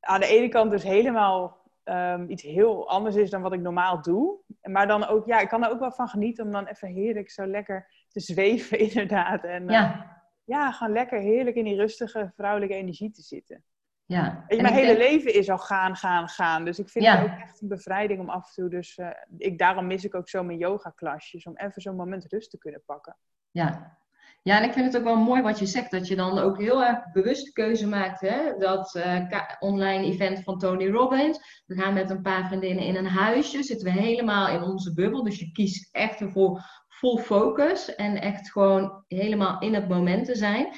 aan 0.00 0.20
de 0.20 0.26
ene 0.26 0.48
kant 0.48 0.70
dus 0.70 0.82
helemaal 0.82 1.64
um, 1.84 2.30
iets 2.30 2.42
heel 2.42 2.88
anders 2.88 3.16
is 3.16 3.30
dan 3.30 3.42
wat 3.42 3.52
ik 3.52 3.60
normaal 3.60 4.02
doe. 4.02 4.38
Maar 4.62 4.86
dan 4.86 5.06
ook, 5.06 5.26
ja, 5.26 5.40
ik 5.40 5.48
kan 5.48 5.64
er 5.64 5.70
ook 5.70 5.80
wel 5.80 5.92
van 5.92 6.08
genieten 6.08 6.44
om 6.44 6.52
dan 6.52 6.66
even 6.66 6.88
heerlijk 6.88 7.30
zo 7.30 7.46
lekker 7.46 7.90
te 8.08 8.20
zweven 8.20 8.78
inderdaad. 8.88 9.44
En 9.44 9.68
ja, 9.68 9.94
uh, 9.94 10.02
ja 10.44 10.72
gewoon 10.72 10.92
lekker 10.92 11.20
heerlijk 11.20 11.56
in 11.56 11.64
die 11.64 11.76
rustige 11.76 12.32
vrouwelijke 12.34 12.74
energie 12.74 13.10
te 13.10 13.22
zitten. 13.22 13.64
Ja. 14.06 14.44
En 14.46 14.62
mijn 14.62 14.74
hele 14.74 14.96
leven 14.96 15.34
is 15.34 15.50
al 15.50 15.58
gaan, 15.58 15.96
gaan, 15.96 16.28
gaan. 16.28 16.64
Dus 16.64 16.78
ik 16.78 16.88
vind 16.88 17.06
het 17.06 17.22
ook 17.22 17.38
echt 17.38 17.62
een 17.62 17.68
bevrijding 17.68 18.20
om 18.20 18.30
af 18.30 18.46
en 18.46 18.52
toe. 18.54 18.70
Dus 18.70 18.96
uh, 18.96 19.08
ik, 19.38 19.58
daarom 19.58 19.86
mis 19.86 20.04
ik 20.04 20.14
ook 20.14 20.28
zo 20.28 20.42
mijn 20.42 20.58
yoga-klasjes. 20.58 21.46
Om 21.46 21.56
even 21.56 21.82
zo'n 21.82 21.96
moment 21.96 22.26
rust 22.28 22.50
te 22.50 22.58
kunnen 22.58 22.82
pakken. 22.86 23.16
Ja. 23.50 23.98
Ja, 24.42 24.58
en 24.58 24.64
ik 24.64 24.72
vind 24.72 24.86
het 24.86 24.96
ook 24.96 25.04
wel 25.04 25.16
mooi 25.16 25.42
wat 25.42 25.58
je 25.58 25.66
zegt. 25.66 25.90
Dat 25.90 26.08
je 26.08 26.16
dan 26.16 26.38
ook 26.38 26.58
heel 26.58 26.84
erg 26.84 27.12
bewust 27.12 27.52
keuze 27.52 27.88
maakt. 27.88 28.20
Hè? 28.20 28.56
Dat 28.58 28.94
uh, 28.94 29.30
online 29.58 30.04
event 30.04 30.42
van 30.42 30.58
Tony 30.58 30.88
Robbins. 30.88 31.62
We 31.66 31.74
gaan 31.74 31.94
met 31.94 32.10
een 32.10 32.22
paar 32.22 32.46
vriendinnen 32.46 32.84
in 32.84 32.96
een 32.96 33.06
huisje. 33.06 33.62
Zitten 33.62 33.86
we 33.86 34.00
helemaal 34.00 34.48
in 34.48 34.62
onze 34.62 34.94
bubbel. 34.94 35.24
Dus 35.24 35.38
je 35.38 35.52
kiest 35.52 35.94
echt 35.94 36.20
ervoor 36.20 36.62
vol 36.88 37.18
focus. 37.18 37.94
En 37.94 38.20
echt 38.20 38.52
gewoon 38.52 39.04
helemaal 39.08 39.60
in 39.60 39.74
het 39.74 39.88
moment 39.88 40.24
te 40.24 40.34
zijn 40.34 40.68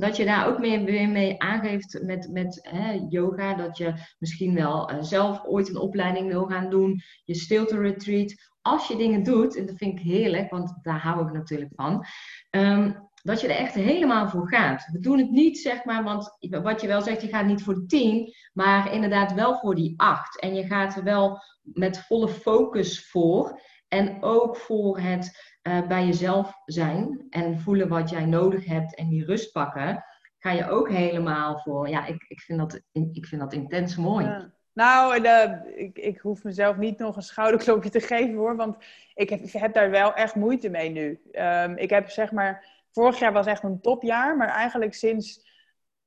dat 0.00 0.16
je 0.16 0.24
daar 0.24 0.48
ook 0.48 0.58
mee, 0.58 0.84
weer 0.84 1.08
mee 1.08 1.42
aangeeft 1.42 2.02
met, 2.02 2.28
met 2.32 2.68
hè, 2.70 3.00
yoga. 3.08 3.54
Dat 3.54 3.76
je 3.76 3.94
misschien 4.18 4.54
wel 4.54 4.92
uh, 4.92 4.96
zelf 5.00 5.44
ooit 5.44 5.68
een 5.68 5.76
opleiding 5.76 6.28
wil 6.28 6.46
gaan 6.46 6.70
doen. 6.70 7.02
Je 7.24 7.34
stilte 7.34 7.78
retreat. 7.78 8.52
Als 8.62 8.88
je 8.88 8.96
dingen 8.96 9.22
doet, 9.22 9.56
en 9.56 9.66
dat 9.66 9.76
vind 9.76 9.98
ik 9.98 10.04
heerlijk, 10.04 10.50
want 10.50 10.78
daar 10.82 11.00
hou 11.00 11.26
ik 11.26 11.32
natuurlijk 11.32 11.70
van. 11.74 12.04
Um, 12.50 13.08
dat 13.22 13.40
je 13.40 13.48
er 13.48 13.56
echt 13.56 13.74
helemaal 13.74 14.28
voor 14.28 14.48
gaat. 14.48 14.88
We 14.92 15.00
doen 15.00 15.18
het 15.18 15.30
niet, 15.30 15.58
zeg 15.58 15.84
maar, 15.84 16.04
want 16.04 16.36
wat 16.40 16.80
je 16.80 16.86
wel 16.86 17.02
zegt, 17.02 17.22
je 17.22 17.28
gaat 17.28 17.46
niet 17.46 17.62
voor 17.62 17.74
de 17.74 17.86
tien, 17.86 18.34
maar 18.52 18.92
inderdaad 18.92 19.32
wel 19.32 19.58
voor 19.58 19.74
die 19.74 19.94
acht. 19.96 20.40
En 20.40 20.54
je 20.54 20.66
gaat 20.66 20.96
er 20.96 21.04
wel 21.04 21.42
met 21.62 21.98
volle 21.98 22.28
focus 22.28 23.08
voor. 23.08 23.60
En 23.88 24.22
ook 24.22 24.56
voor 24.56 24.98
het 24.98 25.53
uh, 25.68 25.86
bij 25.86 26.06
jezelf 26.06 26.60
zijn 26.64 27.26
en 27.30 27.60
voelen 27.60 27.88
wat 27.88 28.10
jij 28.10 28.24
nodig 28.24 28.64
hebt 28.64 28.94
en 28.94 29.08
die 29.08 29.24
rust 29.24 29.52
pakken, 29.52 30.04
ga 30.38 30.50
je 30.50 30.68
ook 30.68 30.88
helemaal 30.88 31.58
voor. 31.58 31.88
Ja, 31.88 32.06
ik, 32.06 32.24
ik, 32.28 32.40
vind, 32.40 32.58
dat, 32.58 32.80
ik 33.12 33.26
vind 33.26 33.40
dat 33.40 33.52
intens 33.52 33.96
mooi. 33.96 34.52
Nou, 34.72 35.20
uh, 35.20 35.52
ik, 35.74 35.98
ik 35.98 36.18
hoef 36.18 36.44
mezelf 36.44 36.76
niet 36.76 36.98
nog 36.98 37.16
een 37.16 37.22
schouderklopje 37.22 37.90
te 37.90 38.00
geven 38.00 38.34
hoor, 38.34 38.56
want 38.56 38.76
ik 39.14 39.30
heb, 39.30 39.40
ik 39.40 39.52
heb 39.52 39.74
daar 39.74 39.90
wel 39.90 40.14
echt 40.14 40.34
moeite 40.34 40.68
mee 40.68 40.90
nu. 40.90 41.20
Um, 41.32 41.76
ik 41.76 41.90
heb 41.90 42.08
zeg 42.10 42.32
maar, 42.32 42.66
vorig 42.90 43.18
jaar 43.18 43.32
was 43.32 43.46
echt 43.46 43.62
een 43.62 43.80
topjaar, 43.80 44.36
maar 44.36 44.48
eigenlijk 44.48 44.94
sinds, 44.94 45.46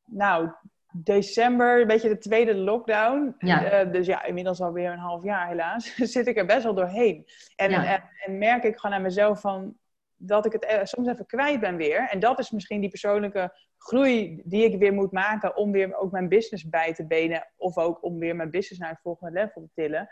nou, 0.05 0.51
december, 0.91 1.81
een 1.81 1.87
beetje 1.87 2.09
de 2.09 2.17
tweede 2.17 2.55
lockdown. 2.55 3.35
Ja. 3.39 3.85
Uh, 3.85 3.91
dus 3.91 4.05
ja, 4.05 4.23
inmiddels 4.23 4.61
alweer 4.61 4.91
een 4.91 4.99
half 4.99 5.23
jaar 5.23 5.47
helaas. 5.47 5.95
zit 6.13 6.27
ik 6.27 6.37
er 6.37 6.45
best 6.45 6.63
wel 6.63 6.73
doorheen. 6.73 7.25
En, 7.55 7.71
en, 7.71 8.03
en, 8.25 8.37
merk 8.37 8.63
ik 8.63 8.79
gewoon 8.79 8.95
aan 8.95 9.01
mezelf 9.01 9.41
van 9.41 9.77
dat 10.15 10.45
ik 10.45 10.51
het 10.51 10.65
e-, 10.67 10.85
soms 10.85 11.07
even 11.07 11.25
kwijt 11.25 11.59
ben 11.59 11.75
weer. 11.75 12.09
En 12.09 12.19
dat 12.19 12.39
is 12.39 12.51
misschien 12.51 12.81
die 12.81 12.89
persoonlijke 12.89 13.53
groei 13.77 14.41
die 14.43 14.63
ik 14.63 14.79
weer 14.79 14.93
moet 14.93 15.11
maken 15.11 15.55
om 15.55 15.71
weer 15.71 15.95
ook 15.95 16.11
mijn 16.11 16.29
business 16.29 16.69
bij 16.69 16.93
te 16.93 17.07
benen. 17.07 17.47
Of 17.57 17.77
ook 17.77 18.03
om 18.03 18.19
weer 18.19 18.35
mijn 18.35 18.51
business 18.51 18.81
naar 18.81 18.89
het 18.89 19.01
volgende 19.01 19.33
level 19.33 19.61
te 19.61 19.81
tillen. 19.81 20.09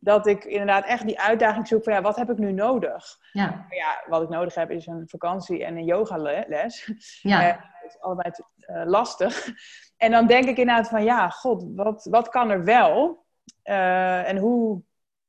Dat 0.00 0.26
ik 0.26 0.44
inderdaad 0.44 0.86
echt 0.86 1.06
die 1.06 1.20
uitdaging 1.20 1.66
zoek 1.66 1.84
van 1.84 1.92
ja, 1.92 2.02
wat 2.02 2.16
heb 2.16 2.30
ik 2.30 2.38
nu 2.38 2.52
nodig? 2.52 3.18
Ja. 3.32 3.66
ja 3.68 4.04
wat 4.08 4.22
ik 4.22 4.28
nodig 4.28 4.54
heb 4.54 4.70
is 4.70 4.86
een 4.86 5.08
vakantie 5.08 5.64
en 5.64 5.76
een 5.76 5.84
yogales. 5.84 6.92
Ja. 7.22 7.48
Uh, 7.48 7.62
is 7.86 8.00
allebei 8.00 8.30
uh, 8.70 8.82
lastig. 8.84 9.46
En 9.98 10.10
dan 10.10 10.26
denk 10.26 10.44
ik 10.44 10.56
inderdaad 10.56 10.88
van 10.88 11.04
ja, 11.04 11.28
god, 11.28 11.64
wat, 11.74 12.06
wat 12.10 12.28
kan 12.28 12.50
er 12.50 12.64
wel? 12.64 13.24
Uh, 13.64 14.28
en 14.28 14.36
hoe 14.36 14.82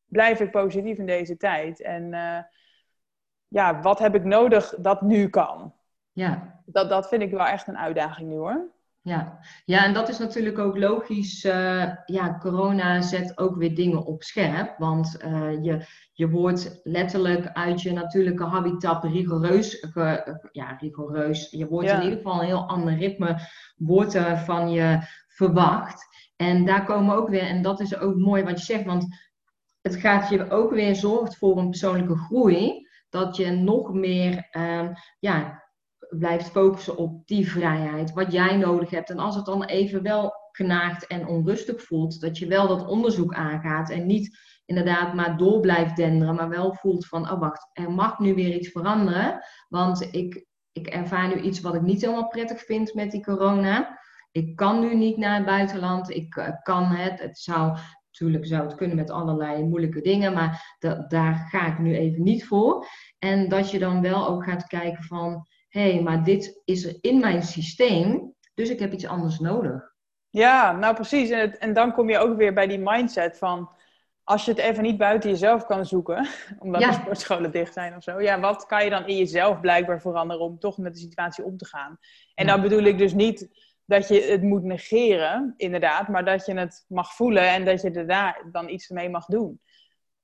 blijf 0.06 0.40
ik 0.40 0.52
positief 0.52 0.98
in 0.98 1.06
deze 1.06 1.38
tijd? 1.38 1.82
En 1.82 2.14
uh, 2.14 2.40
ja, 3.48 3.82
wat 3.82 4.00
heb 4.00 4.16
ik 4.16 4.24
nodig 4.24 4.76
dat 4.78 5.02
nu 5.02 5.30
kan? 5.30 5.74
Ja. 6.12 6.62
Dat, 6.66 6.90
dat 6.90 7.08
vind 7.08 7.22
ik 7.22 7.32
wel 7.32 7.46
echt 7.46 7.68
een 7.68 7.78
uitdaging 7.78 8.30
nu 8.30 8.36
hoor. 8.36 8.72
Ja, 9.10 9.40
ja 9.66 9.86
en 9.86 9.94
dat 9.94 10.10
is 10.10 10.18
natuurlijk 10.18 10.60
ook 10.60 10.78
logisch. 10.78 11.46
Uh, 11.46 11.92
ja, 12.06 12.38
corona 12.40 13.02
zet 13.02 13.38
ook 13.38 13.56
weer 13.56 13.76
dingen 13.76 14.06
op 14.06 14.24
scherp. 14.24 14.78
Want 14.78 15.18
uh, 15.26 15.64
je, 15.64 15.86
je 16.14 16.30
wordt 16.30 16.80
letterlijk 16.84 17.48
uit 17.54 17.82
je 17.82 17.92
natuurlijke 17.92 18.44
habitat 18.44 19.04
rigoureus. 19.04 19.88
ja, 20.52 20.78
rigoureus. 20.80 21.50
Je 21.52 21.68
wordt 21.68 21.90
in 21.90 22.02
ieder 22.02 22.18
geval 22.18 22.40
een 22.40 22.46
heel 22.46 22.68
ander 22.68 22.98
ritme 22.98 23.40
wordt 23.76 24.18
van 24.46 24.72
je 24.72 25.00
verwacht. 25.28 26.08
En 26.36 26.66
daar 26.66 26.86
komen 26.86 27.16
ook 27.16 27.30
weer, 27.30 27.48
en 27.48 27.62
dat 27.62 27.80
is 27.80 27.98
ook 27.98 28.16
mooi 28.16 28.44
wat 28.44 28.60
je 28.60 28.66
zegt, 28.66 28.86
want 28.86 29.08
het 29.82 29.96
gaat 29.96 30.30
je 30.30 30.50
ook 30.50 30.72
weer 30.72 30.96
zorgt 30.96 31.38
voor 31.38 31.58
een 31.58 31.70
persoonlijke 31.70 32.18
groei. 32.18 32.88
Dat 33.10 33.36
je 33.36 33.52
nog 33.52 33.94
meer 33.94 34.48
um, 34.52 34.94
ja, 35.20 35.64
blijft 36.10 36.50
focussen 36.50 36.98
op 36.98 37.28
die 37.28 37.52
vrijheid, 37.52 38.14
wat 38.14 38.32
jij 38.32 38.58
nodig 38.58 38.90
hebt. 38.90 39.10
En 39.10 39.20
als 39.20 39.36
het 39.36 39.46
dan 39.46 39.64
even 39.64 40.04
wel 40.04 40.34
knaagt 40.52 41.08
en 41.08 41.28
onrustig 41.28 41.84
voelt, 41.84 42.22
dat 42.22 42.38
je 42.38 42.48
wel 42.48 42.68
dat 42.68 42.88
onderzoek 42.88 43.34
aangaat 43.34 43.90
en 43.90 44.06
niet 44.06 44.38
inderdaad 44.66 45.14
maar 45.14 45.38
door 45.38 45.60
blijft 45.60 45.96
denderen, 45.96 46.36
maar 46.36 46.50
wel 46.50 46.74
voelt 46.74 47.08
van, 47.08 47.32
oh 47.32 47.40
wacht, 47.40 47.70
er 47.74 47.92
mag 47.92 48.20
nu 48.20 48.36
weer 48.36 48.56
iets 48.56 48.72
veranderen, 48.72 49.40
want 49.68 50.08
ik, 50.12 50.46
ik 50.72 50.88
ervaar 50.88 51.28
nu 51.28 51.42
iets 51.42 51.62
wat 51.62 51.76
ik 51.76 51.82
niet 51.82 52.02
helemaal 52.02 52.28
prettig 52.28 52.62
vind 52.62 52.94
met 52.94 53.12
die 53.12 53.24
corona. 53.24 54.00
Ik 54.32 54.56
kan 54.56 54.80
nu 54.80 54.96
niet 54.96 55.18
naar 55.18 55.36
het 55.36 55.46
buitenland, 55.46 56.10
ik 56.10 56.36
uh, 56.36 56.48
kan 56.64 56.84
het, 56.84 57.20
het 57.20 57.38
zou 57.38 57.78
Natuurlijk 58.10 58.46
zou 58.46 58.64
het 58.64 58.76
kunnen 58.76 58.96
met 58.96 59.10
allerlei 59.10 59.64
moeilijke 59.64 60.02
dingen, 60.02 60.34
maar 60.34 60.78
daar 61.08 61.48
ga 61.50 61.68
ik 61.68 61.80
nu 61.80 61.96
even 61.96 62.24
niet 62.24 62.46
voor. 62.46 62.86
En 63.20 63.50
dat 63.50 63.72
je 63.72 63.80
dan 63.80 64.02
wel 64.02 64.28
ook 64.28 64.44
gaat 64.44 64.68
kijken 64.68 65.04
van, 65.04 65.46
hé, 65.70 65.92
hey, 65.92 66.02
maar 66.02 66.24
dit 66.24 66.62
is 66.66 66.86
er 66.86 66.98
in 67.02 67.20
mijn 67.20 67.44
systeem, 67.44 68.34
dus 68.54 68.70
ik 68.70 68.80
heb 68.80 68.94
iets 68.94 69.08
anders 69.08 69.40
nodig. 69.40 69.94
Ja, 70.30 70.72
nou 70.72 70.96
precies. 70.96 71.30
En, 71.30 71.40
het, 71.40 71.58
en 71.58 71.74
dan 71.74 71.94
kom 71.94 72.10
je 72.10 72.18
ook 72.18 72.38
weer 72.38 72.54
bij 72.54 72.68
die 72.68 72.80
mindset 72.80 73.38
van, 73.38 73.70
als 74.24 74.46
je 74.46 74.52
het 74.52 74.60
even 74.60 74.84
niet 74.84 74.98
buiten 74.98 75.30
jezelf 75.30 75.66
kan 75.66 75.86
zoeken, 75.86 76.28
omdat 76.60 76.82
de 76.82 76.94
sportscholen 76.94 77.52
dicht 77.52 77.74
zijn 77.74 77.96
of 77.96 78.04
zo, 78.04 78.22
ja, 78.22 78.40
wat 78.40 78.66
kan 78.66 78.84
je 78.84 78.90
dan 78.90 79.08
in 79.08 79.18
jezelf 79.18 79.60
blijkbaar 79.60 80.02
veranderen 80.02 80.46
om 80.46 80.60
toch 80.60 80.78
met 80.78 80.94
de 80.94 81.00
situatie 81.00 81.44
om 81.44 81.58
te 81.58 81.66
gaan? 81.66 81.98
En 82.34 82.48
dan 82.48 82.62
bedoel 82.62 82.84
ik 82.84 82.98
dus 82.98 83.14
niet 83.14 83.48
dat 83.86 84.08
je 84.08 84.22
het 84.22 84.42
moet 84.42 84.64
negeren, 84.64 85.54
inderdaad, 85.58 86.08
maar 86.08 86.26
dat 86.26 86.46
je 86.46 86.54
het 86.54 86.86
mag 86.88 87.14
voelen 87.14 87.50
en 87.50 87.66
dat 87.66 87.82
je 87.82 87.92
er 87.92 88.08
daar 88.08 88.44
dan 88.52 88.70
iets 88.70 88.90
mee 88.90 89.10
mag 89.10 89.26
doen. 89.26 89.62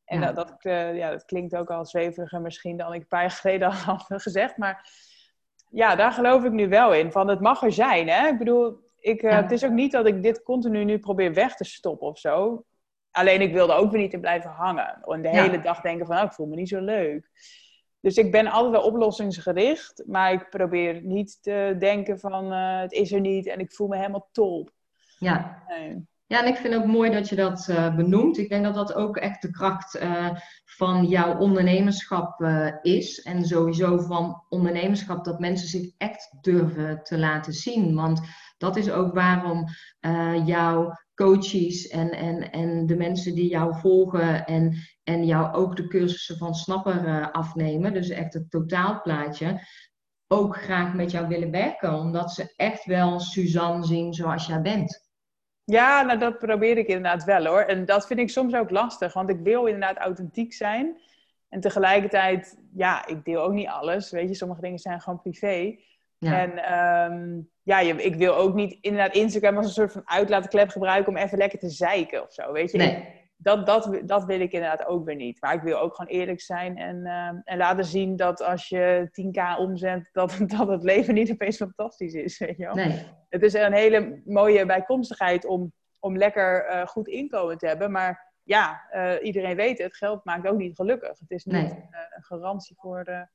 En 0.06 0.22
dat, 0.22 0.36
dat, 0.36 0.56
uh, 0.62 0.98
ja, 0.98 1.12
dat 1.12 1.26
klinkt 1.26 1.56
ook 1.56 1.70
al 1.70 1.86
zweveriger 1.86 2.42
misschien 2.42 2.78
dan 2.78 2.94
ik 2.94 3.02
een 3.02 3.08
paar 3.08 3.22
jaar 3.22 3.32
geleden 3.32 3.68
al 3.68 3.74
had 3.98 4.06
gezegd, 4.08 4.58
maar 4.58 4.90
ja, 5.76 5.96
daar 5.96 6.12
geloof 6.12 6.44
ik 6.44 6.52
nu 6.52 6.68
wel 6.70 6.94
in. 6.94 7.12
Van 7.12 7.28
het 7.28 7.40
mag 7.40 7.64
er 7.64 7.72
zijn. 7.72 8.10
Hè? 8.10 8.28
Ik 8.28 8.38
bedoel, 8.38 8.80
ik, 9.00 9.24
uh, 9.24 9.36
het 9.36 9.52
is 9.52 9.66
ook 9.66 9.72
niet 9.72 9.92
dat 9.92 10.08
ik 10.08 10.24
dit 10.24 10.44
continu 10.44 10.84
nu 10.84 11.00
probeer 11.00 11.34
weg 11.34 11.56
te 11.56 11.64
stoppen 11.64 12.08
of 12.08 12.20
zo. 12.20 12.66
Alleen 13.12 13.42
ik 13.42 13.54
wilde 13.54 13.74
ook 13.74 13.92
weer 13.92 14.02
niet 14.02 14.14
in 14.14 14.22
blijven 14.22 14.50
hangen. 14.50 15.02
En 15.02 15.22
de 15.22 15.30
hele 15.30 15.62
dag 15.62 15.82
denken 15.82 16.06
van, 16.06 16.18
oh, 16.18 16.24
ik 16.24 16.34
voel 16.34 16.48
me 16.48 16.56
niet 16.56 16.70
zo 16.70 16.80
leuk. 16.80 17.30
Dus 18.00 18.16
ik 18.18 18.32
ben 18.32 18.48
altijd 18.48 18.72
wel 18.74 18.92
oplossingsgericht. 18.92 20.04
Maar 20.06 20.32
ik 20.32 20.50
probeer 20.50 21.02
niet 21.02 21.44
te 21.44 21.76
denken 21.80 22.20
van, 22.20 22.54
uh, 22.54 22.80
het 22.80 22.92
is 22.92 23.12
er 23.12 23.20
niet 23.20 23.48
en 23.48 23.60
ik 23.60 23.74
voel 23.74 23.88
me 23.88 23.98
helemaal 23.98 24.30
top. 24.32 24.72
Ja. 25.20 25.64
Nee. 25.68 26.08
Ja, 26.28 26.42
en 26.42 26.48
ik 26.48 26.56
vind 26.56 26.76
ook 26.76 26.86
mooi 26.86 27.12
dat 27.12 27.30
je 27.30 27.36
dat 27.36 27.68
uh, 27.70 27.96
benoemt. 27.96 28.38
Ik 28.38 28.50
denk 28.50 28.64
dat 28.64 28.74
dat 28.74 28.94
ook 28.94 29.18
echt 29.18 29.42
de 29.42 29.52
kracht 29.52 29.96
uh, 30.02 30.30
van 30.66 31.06
jouw 31.06 31.38
ondernemerschap 31.38 32.42
uh, 32.42 32.72
is. 32.82 33.22
En 33.22 33.46
sowieso 33.46 33.98
van 33.98 34.44
ondernemerschap 34.50 35.26
dat 35.26 35.40
mensen 35.40 35.68
zich 35.68 35.92
echt 35.98 36.38
durven 36.42 37.04
te 37.04 37.18
laten 37.18 37.54
zien. 37.54 37.96
Want 37.96 38.22
dat 38.58 38.76
is 38.76 38.92
ook 38.92 39.14
waarom 39.14 39.66
jouw 40.46 40.94
coaches 41.16 41.88
en, 41.88 42.12
en, 42.12 42.52
en 42.52 42.86
de 42.86 42.96
mensen 42.96 43.36
die 43.36 43.50
jou 43.50 43.80
volgen 43.80 44.46
en, 44.46 44.76
en 45.04 45.26
jou 45.26 45.54
ook 45.54 45.76
de 45.76 45.88
cursussen 45.88 46.38
van 46.38 46.56
Snapper 46.56 47.32
afnemen. 47.32 47.94
Dus 47.94 48.10
echt 48.10 48.34
het 48.34 48.52
totaalplaatje. 48.52 49.60
Ook 50.28 50.58
graag 50.58 50.94
met 50.94 51.12
jou 51.12 51.28
willen 51.28 51.52
werken. 51.52 51.94
Omdat 51.94 52.32
ze 52.32 52.54
echt 52.56 52.86
wel 52.86 53.20
Suzanne 53.20 53.86
zien 53.86 54.14
zoals 54.14 54.46
jij 54.48 54.62
bent. 54.62 55.05
Ja, 55.66 56.02
nou 56.02 56.20
dat 56.20 56.40
probeer 56.40 56.78
ik 56.78 56.88
inderdaad 56.88 57.24
wel 57.24 57.46
hoor. 57.46 57.62
En 57.62 57.86
dat 57.86 58.08
vind 58.08 58.20
ik 58.20 58.30
soms 58.30 58.56
ook 58.56 58.70
lastig, 58.70 59.14
want 59.14 59.30
ik 59.30 59.40
wil 59.40 59.66
inderdaad 59.66 59.98
authentiek 59.98 60.54
zijn. 60.54 60.98
En 61.50 61.60
tegelijkertijd, 61.60 62.58
ja, 62.74 63.08
ik 63.08 63.26
deel 63.26 63.42
ook 63.42 63.54
niet 63.54 63.68
alles. 63.68 64.12
Weet 64.12 64.30
je, 64.30 64.36
sommige 64.36 64.62
dingen 64.62 64.80
zijn 64.80 65.02
gewoon 65.02 65.22
privé. 65.22 65.76
Ja. 66.18 66.40
En 66.40 66.74
um, 67.12 67.50
ja, 67.64 67.80
ik 67.80 68.16
wil 68.16 68.36
ook 68.36 68.54
niet 68.54 68.78
inderdaad 68.82 69.16
Instagram 69.16 69.58
als 69.58 69.66
een 69.66 69.72
soort 69.72 69.92
van 69.92 70.02
uitlaatklep 70.06 70.70
gebruiken 70.70 71.14
om 71.14 71.18
even 71.18 71.38
lekker 71.38 71.60
te 71.60 71.70
zeiken 71.70 72.24
of 72.24 72.34
zo. 72.34 72.52
Weet 72.52 72.72
je, 72.72 72.78
nee. 72.78 73.24
Dat, 73.46 73.66
dat, 73.66 74.02
dat 74.06 74.26
wil 74.26 74.40
ik 74.40 74.52
inderdaad 74.52 74.86
ook 74.86 75.06
weer 75.06 75.16
niet. 75.16 75.42
Maar 75.42 75.54
ik 75.54 75.62
wil 75.62 75.80
ook 75.80 75.96
gewoon 75.96 76.12
eerlijk 76.12 76.42
zijn 76.42 76.78
en, 76.78 76.96
uh, 76.96 77.28
en 77.44 77.58
laten 77.58 77.86
zien 77.86 78.16
dat 78.16 78.42
als 78.42 78.70
je 78.70 79.10
10k 79.10 79.60
omzet, 79.60 80.10
dat, 80.12 80.38
dat 80.58 80.68
het 80.68 80.84
leven 80.84 81.14
niet 81.14 81.32
opeens 81.32 81.58
fantastisch 81.58 82.14
is. 82.14 82.38
Weet 82.38 82.58
je 82.58 82.66
wel? 82.66 82.76
Nee 82.76 83.06
het 83.36 83.44
is 83.44 83.54
een 83.54 83.74
hele 83.74 84.22
mooie 84.26 84.66
bijkomstigheid 84.66 85.46
om, 85.46 85.74
om 86.00 86.18
lekker 86.18 86.70
uh, 86.70 86.88
goed 86.88 87.08
inkomen 87.08 87.58
te 87.58 87.68
hebben. 87.68 87.92
Maar 87.92 88.34
ja, 88.44 88.88
uh, 88.92 89.14
iedereen 89.22 89.56
weet 89.56 89.78
het, 89.78 89.98
geld 89.98 90.26
maakt 90.26 90.48
ook 90.48 90.58
niet 90.58 90.76
gelukkig. 90.76 91.20
Het 91.20 91.32
is 91.32 91.46
niet 91.46 91.72
een 92.16 92.24
garantie 92.24 92.76
voor, 92.80 93.30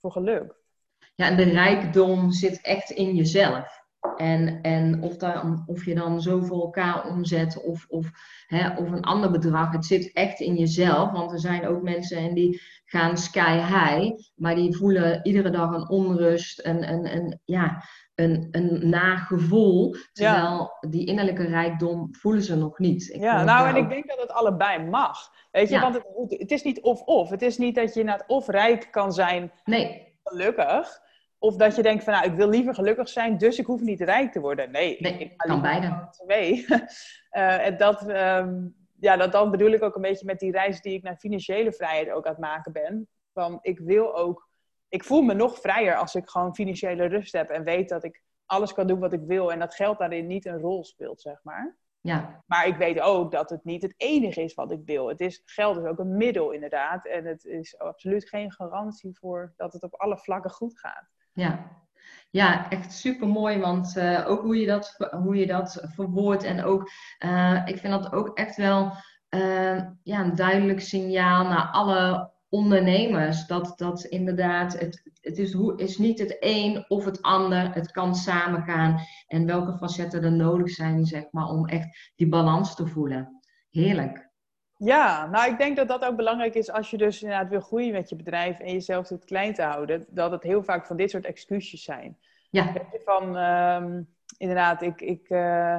voor 0.00 0.12
geluk. 0.12 0.56
Ja, 1.14 1.26
en 1.26 1.36
de 1.36 1.50
rijkdom 1.50 2.32
zit 2.32 2.60
echt 2.60 2.90
in 2.90 3.14
jezelf. 3.14 3.86
En, 4.16 4.60
en 4.62 5.02
of, 5.02 5.16
dan, 5.16 5.64
of 5.66 5.84
je 5.84 5.94
dan 5.94 6.20
zo 6.20 6.40
voor 6.40 6.60
elkaar 6.60 7.06
omzet 7.06 7.62
of, 7.64 7.86
of, 7.88 8.10
hè, 8.46 8.76
of 8.76 8.90
een 8.90 9.04
ander 9.04 9.30
bedrag. 9.30 9.72
Het 9.72 9.84
zit 9.84 10.12
echt 10.12 10.40
in 10.40 10.54
jezelf. 10.54 11.10
Want 11.10 11.32
er 11.32 11.40
zijn 11.40 11.66
ook 11.66 11.82
mensen 11.82 12.18
en 12.18 12.34
die 12.34 12.62
gaan 12.84 13.16
sky 13.16 13.56
high. 13.56 14.22
Maar 14.34 14.54
die 14.54 14.76
voelen 14.76 15.20
iedere 15.22 15.50
dag 15.50 15.72
een 15.72 15.88
onrust. 15.88 16.66
Een, 16.66 16.92
een, 16.92 17.16
een, 17.16 17.40
ja, 17.44 17.82
een, 18.14 18.48
een 18.50 18.88
nagevoel. 18.88 19.94
Terwijl 20.12 20.76
die 20.88 21.06
innerlijke 21.06 21.46
rijkdom 21.46 22.08
voelen 22.14 22.42
ze 22.42 22.56
nog 22.56 22.78
niet. 22.78 23.08
Ik 23.08 23.20
ja, 23.20 23.44
nou 23.44 23.68
en 23.68 23.76
ik 23.76 23.88
denk 23.88 24.08
dat 24.08 24.20
het 24.20 24.32
allebei 24.32 24.84
mag. 24.84 25.18
Weet 25.50 25.68
je, 25.68 25.80
want 25.80 25.94
het, 25.94 26.04
het, 26.28 26.50
is 26.50 26.62
niet 26.62 26.80
of-of. 26.80 27.30
Het 27.30 27.42
is 27.42 27.58
niet 27.58 27.74
dat 27.74 27.94
je 27.94 28.10
het 28.10 28.24
of 28.26 28.48
rijk 28.48 28.88
kan 28.90 29.12
zijn, 29.12 29.52
nee. 29.64 30.14
gelukkig. 30.22 31.06
Of 31.38 31.56
dat 31.56 31.76
je 31.76 31.82
denkt 31.82 32.04
van 32.04 32.12
nou, 32.12 32.26
ik 32.26 32.34
wil 32.34 32.48
liever 32.48 32.74
gelukkig 32.74 33.08
zijn, 33.08 33.38
dus 33.38 33.58
ik 33.58 33.66
hoef 33.66 33.80
niet 33.80 34.00
rijk 34.00 34.32
te 34.32 34.40
worden. 34.40 34.70
Nee, 34.70 34.96
nee 35.00 35.18
ik 35.18 35.36
kan 35.36 35.62
beide. 35.62 36.08
Twee. 36.10 36.66
uh, 36.66 36.86
en 37.66 37.76
dat, 37.76 38.08
um, 38.08 38.74
ja, 39.00 39.16
dat, 39.16 39.32
dan 39.32 39.50
bedoel 39.50 39.70
ik 39.70 39.82
ook 39.82 39.94
een 39.94 40.02
beetje 40.02 40.26
met 40.26 40.38
die 40.38 40.52
reis 40.52 40.80
die 40.80 40.94
ik 40.94 41.02
naar 41.02 41.16
financiële 41.16 41.72
vrijheid 41.72 42.10
ook 42.10 42.26
aan 42.26 42.32
het 42.32 42.40
maken 42.40 42.72
ben. 42.72 43.08
Van 43.32 43.58
ik 43.62 43.78
wil 43.78 44.16
ook, 44.16 44.48
ik 44.88 45.04
voel 45.04 45.22
me 45.22 45.34
nog 45.34 45.60
vrijer 45.60 45.96
als 45.96 46.14
ik 46.14 46.28
gewoon 46.28 46.54
financiële 46.54 47.06
rust 47.06 47.32
heb 47.32 47.50
en 47.50 47.64
weet 47.64 47.88
dat 47.88 48.04
ik 48.04 48.22
alles 48.46 48.72
kan 48.72 48.86
doen 48.86 48.98
wat 48.98 49.12
ik 49.12 49.22
wil 49.26 49.52
en 49.52 49.58
dat 49.58 49.74
geld 49.74 49.98
daarin 49.98 50.26
niet 50.26 50.46
een 50.46 50.60
rol 50.60 50.84
speelt, 50.84 51.20
zeg 51.20 51.40
maar. 51.42 51.76
Ja. 52.00 52.42
Maar 52.46 52.66
ik 52.66 52.76
weet 52.76 53.00
ook 53.00 53.30
dat 53.32 53.50
het 53.50 53.64
niet 53.64 53.82
het 53.82 53.94
enige 53.96 54.42
is 54.42 54.54
wat 54.54 54.72
ik 54.72 54.80
wil. 54.84 55.08
Het 55.08 55.20
is, 55.20 55.42
geld 55.44 55.76
is 55.76 55.84
ook 55.84 55.98
een 55.98 56.16
middel, 56.16 56.50
inderdaad. 56.50 57.06
En 57.06 57.24
het 57.24 57.44
is 57.44 57.78
absoluut 57.78 58.28
geen 58.28 58.52
garantie 58.52 59.18
voor 59.18 59.52
dat 59.56 59.72
het 59.72 59.82
op 59.82 59.94
alle 59.94 60.18
vlakken 60.18 60.50
goed 60.50 60.78
gaat. 60.78 61.08
Ja, 61.38 61.76
ja, 62.30 62.70
echt 62.70 62.92
super 62.92 63.28
mooi, 63.28 63.58
want 63.58 63.96
uh, 63.96 64.24
ook 64.28 64.42
hoe 64.42 64.56
je 64.56 64.66
dat, 64.66 65.08
hoe 65.10 65.36
je 65.36 65.46
dat 65.46 65.86
verwoordt 65.94 66.42
en 66.42 66.64
ook, 66.64 66.90
uh, 67.24 67.62
ik 67.64 67.78
vind 67.78 67.92
dat 67.92 68.12
ook 68.12 68.38
echt 68.38 68.56
wel 68.56 68.92
uh, 69.30 69.82
ja, 70.02 70.20
een 70.20 70.34
duidelijk 70.34 70.80
signaal 70.80 71.44
naar 71.44 71.68
alle 71.70 72.32
ondernemers. 72.48 73.46
Dat, 73.46 73.72
dat 73.76 74.04
inderdaad, 74.04 74.78
het, 74.78 75.10
het 75.20 75.38
is, 75.38 75.52
hoe, 75.52 75.76
is 75.76 75.98
niet 75.98 76.18
het 76.18 76.36
een 76.40 76.84
of 76.88 77.04
het 77.04 77.22
ander, 77.22 77.74
het 77.74 77.90
kan 77.90 78.14
samengaan 78.14 79.00
en 79.26 79.46
welke 79.46 79.76
facetten 79.76 80.22
er 80.22 80.32
nodig 80.32 80.70
zijn, 80.70 81.04
zeg 81.04 81.24
maar, 81.30 81.48
om 81.48 81.66
echt 81.66 82.12
die 82.16 82.28
balans 82.28 82.74
te 82.74 82.86
voelen. 82.86 83.40
Heerlijk. 83.70 84.27
Ja, 84.78 85.26
nou 85.26 85.50
ik 85.50 85.58
denk 85.58 85.76
dat 85.76 85.88
dat 85.88 86.04
ook 86.04 86.16
belangrijk 86.16 86.54
is 86.54 86.70
als 86.70 86.90
je 86.90 86.96
dus 86.96 87.22
inderdaad 87.22 87.48
wil 87.48 87.60
groeien 87.60 87.92
met 87.92 88.08
je 88.08 88.16
bedrijf 88.16 88.58
en 88.58 88.72
jezelf 88.72 89.08
het 89.08 89.24
klein 89.24 89.54
te 89.54 89.62
houden. 89.62 90.06
Dat 90.08 90.30
het 90.30 90.42
heel 90.42 90.62
vaak 90.62 90.86
van 90.86 90.96
dit 90.96 91.10
soort 91.10 91.24
excuses 91.24 91.82
zijn. 91.82 92.18
Ja. 92.50 92.72
Van 93.04 93.36
um, 93.36 94.08
inderdaad, 94.36 94.82
ik, 94.82 95.00
ik, 95.00 95.28
uh, 95.28 95.78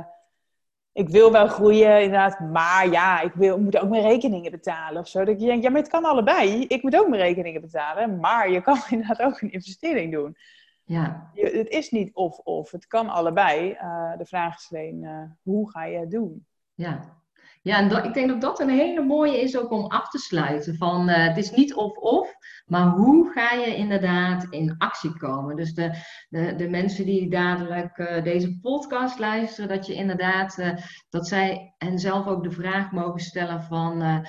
ik 0.91 1.10
wil 1.10 1.32
wel 1.32 1.47
groeien, 1.47 2.02
inderdaad, 2.02 2.39
maar 2.39 2.89
ja, 2.89 3.22
ik 3.22 3.34
wil, 3.34 3.60
moet 3.60 3.78
ook 3.78 3.89
mijn 3.89 4.04
rekeningen 4.04 4.52
betalen 4.52 5.02
of 5.02 5.08
zo. 5.08 5.24
Dat 5.24 5.39
je 5.39 5.45
denkt, 5.45 5.64
ja, 5.64 5.70
maar 5.70 5.82
het 5.82 5.89
kan 5.89 6.06
allebei. 6.06 6.66
Ik 6.66 6.84
moet 6.84 6.97
ook 6.97 7.08
mijn 7.08 7.22
rekeningen 7.22 7.62
betalen, 7.62 8.20
maar 8.20 8.52
je 8.52 8.62
kan 8.62 8.78
inderdaad 8.89 9.22
ook 9.22 9.41
een 9.41 9.52
investering 9.52 10.12
doen. 10.14 10.38
Ja. 10.84 11.30
Je, 11.34 11.45
het 11.45 11.70
is 11.70 11.89
niet 11.89 12.14
of-of, 12.14 12.72
het 12.72 12.88
kan 12.88 13.10
allebei. 13.10 13.72
Uh, 13.72 14.18
de 14.18 14.26
vraag 14.26 14.56
is 14.56 14.68
alleen, 14.72 15.04
uh, 15.04 15.22
hoe 15.41 15.72
ga 15.72 15.86
je 15.86 15.97
het 15.97 16.12
doen? 16.12 16.45
Ja, 16.74 17.18
ja, 17.62 17.78
en 17.78 18.03
ik 18.03 18.14
denk 18.14 18.28
dat 18.28 18.41
dat 18.41 18.60
een 18.60 18.70
hele 18.70 19.03
mooie 19.03 19.41
is 19.41 19.57
ook 19.57 19.72
om 19.72 19.86
af 19.86 20.10
te 20.10 20.18
sluiten. 20.18 20.76
Van, 20.76 21.10
uh, 21.10 21.16
het 21.16 21.38
is 21.38 21.51
niet 21.51 21.74
of-of, 21.74 22.34
maar 22.66 22.88
hoe 22.88 23.32
ga 23.32 23.51
je 23.51 23.76
inderdaad 23.76 24.47
in 24.49 24.76
actie 24.78 25.18
komen? 25.18 25.55
Dus 25.55 25.74
de, 25.74 25.91
de, 26.30 26.55
de 26.55 26.70
mensen 26.70 27.05
die 27.05 27.30
dadelijk 27.30 27.97
uh, 27.97 28.24
deze 28.24 28.60
podcast 28.60 29.20
luisteren, 29.20 29.70
dat 29.70 29.86
je 29.86 29.93
inderdaad, 29.93 30.57
uh, 30.57 30.72
dat 31.10 31.28
zij 31.28 31.76
en 31.78 31.99
zelf 31.99 32.28
ook 32.28 32.43
de 32.43 32.51
vraag 32.51 32.91
mogen 32.91 33.20
stellen 33.20 33.64
van, 33.64 34.24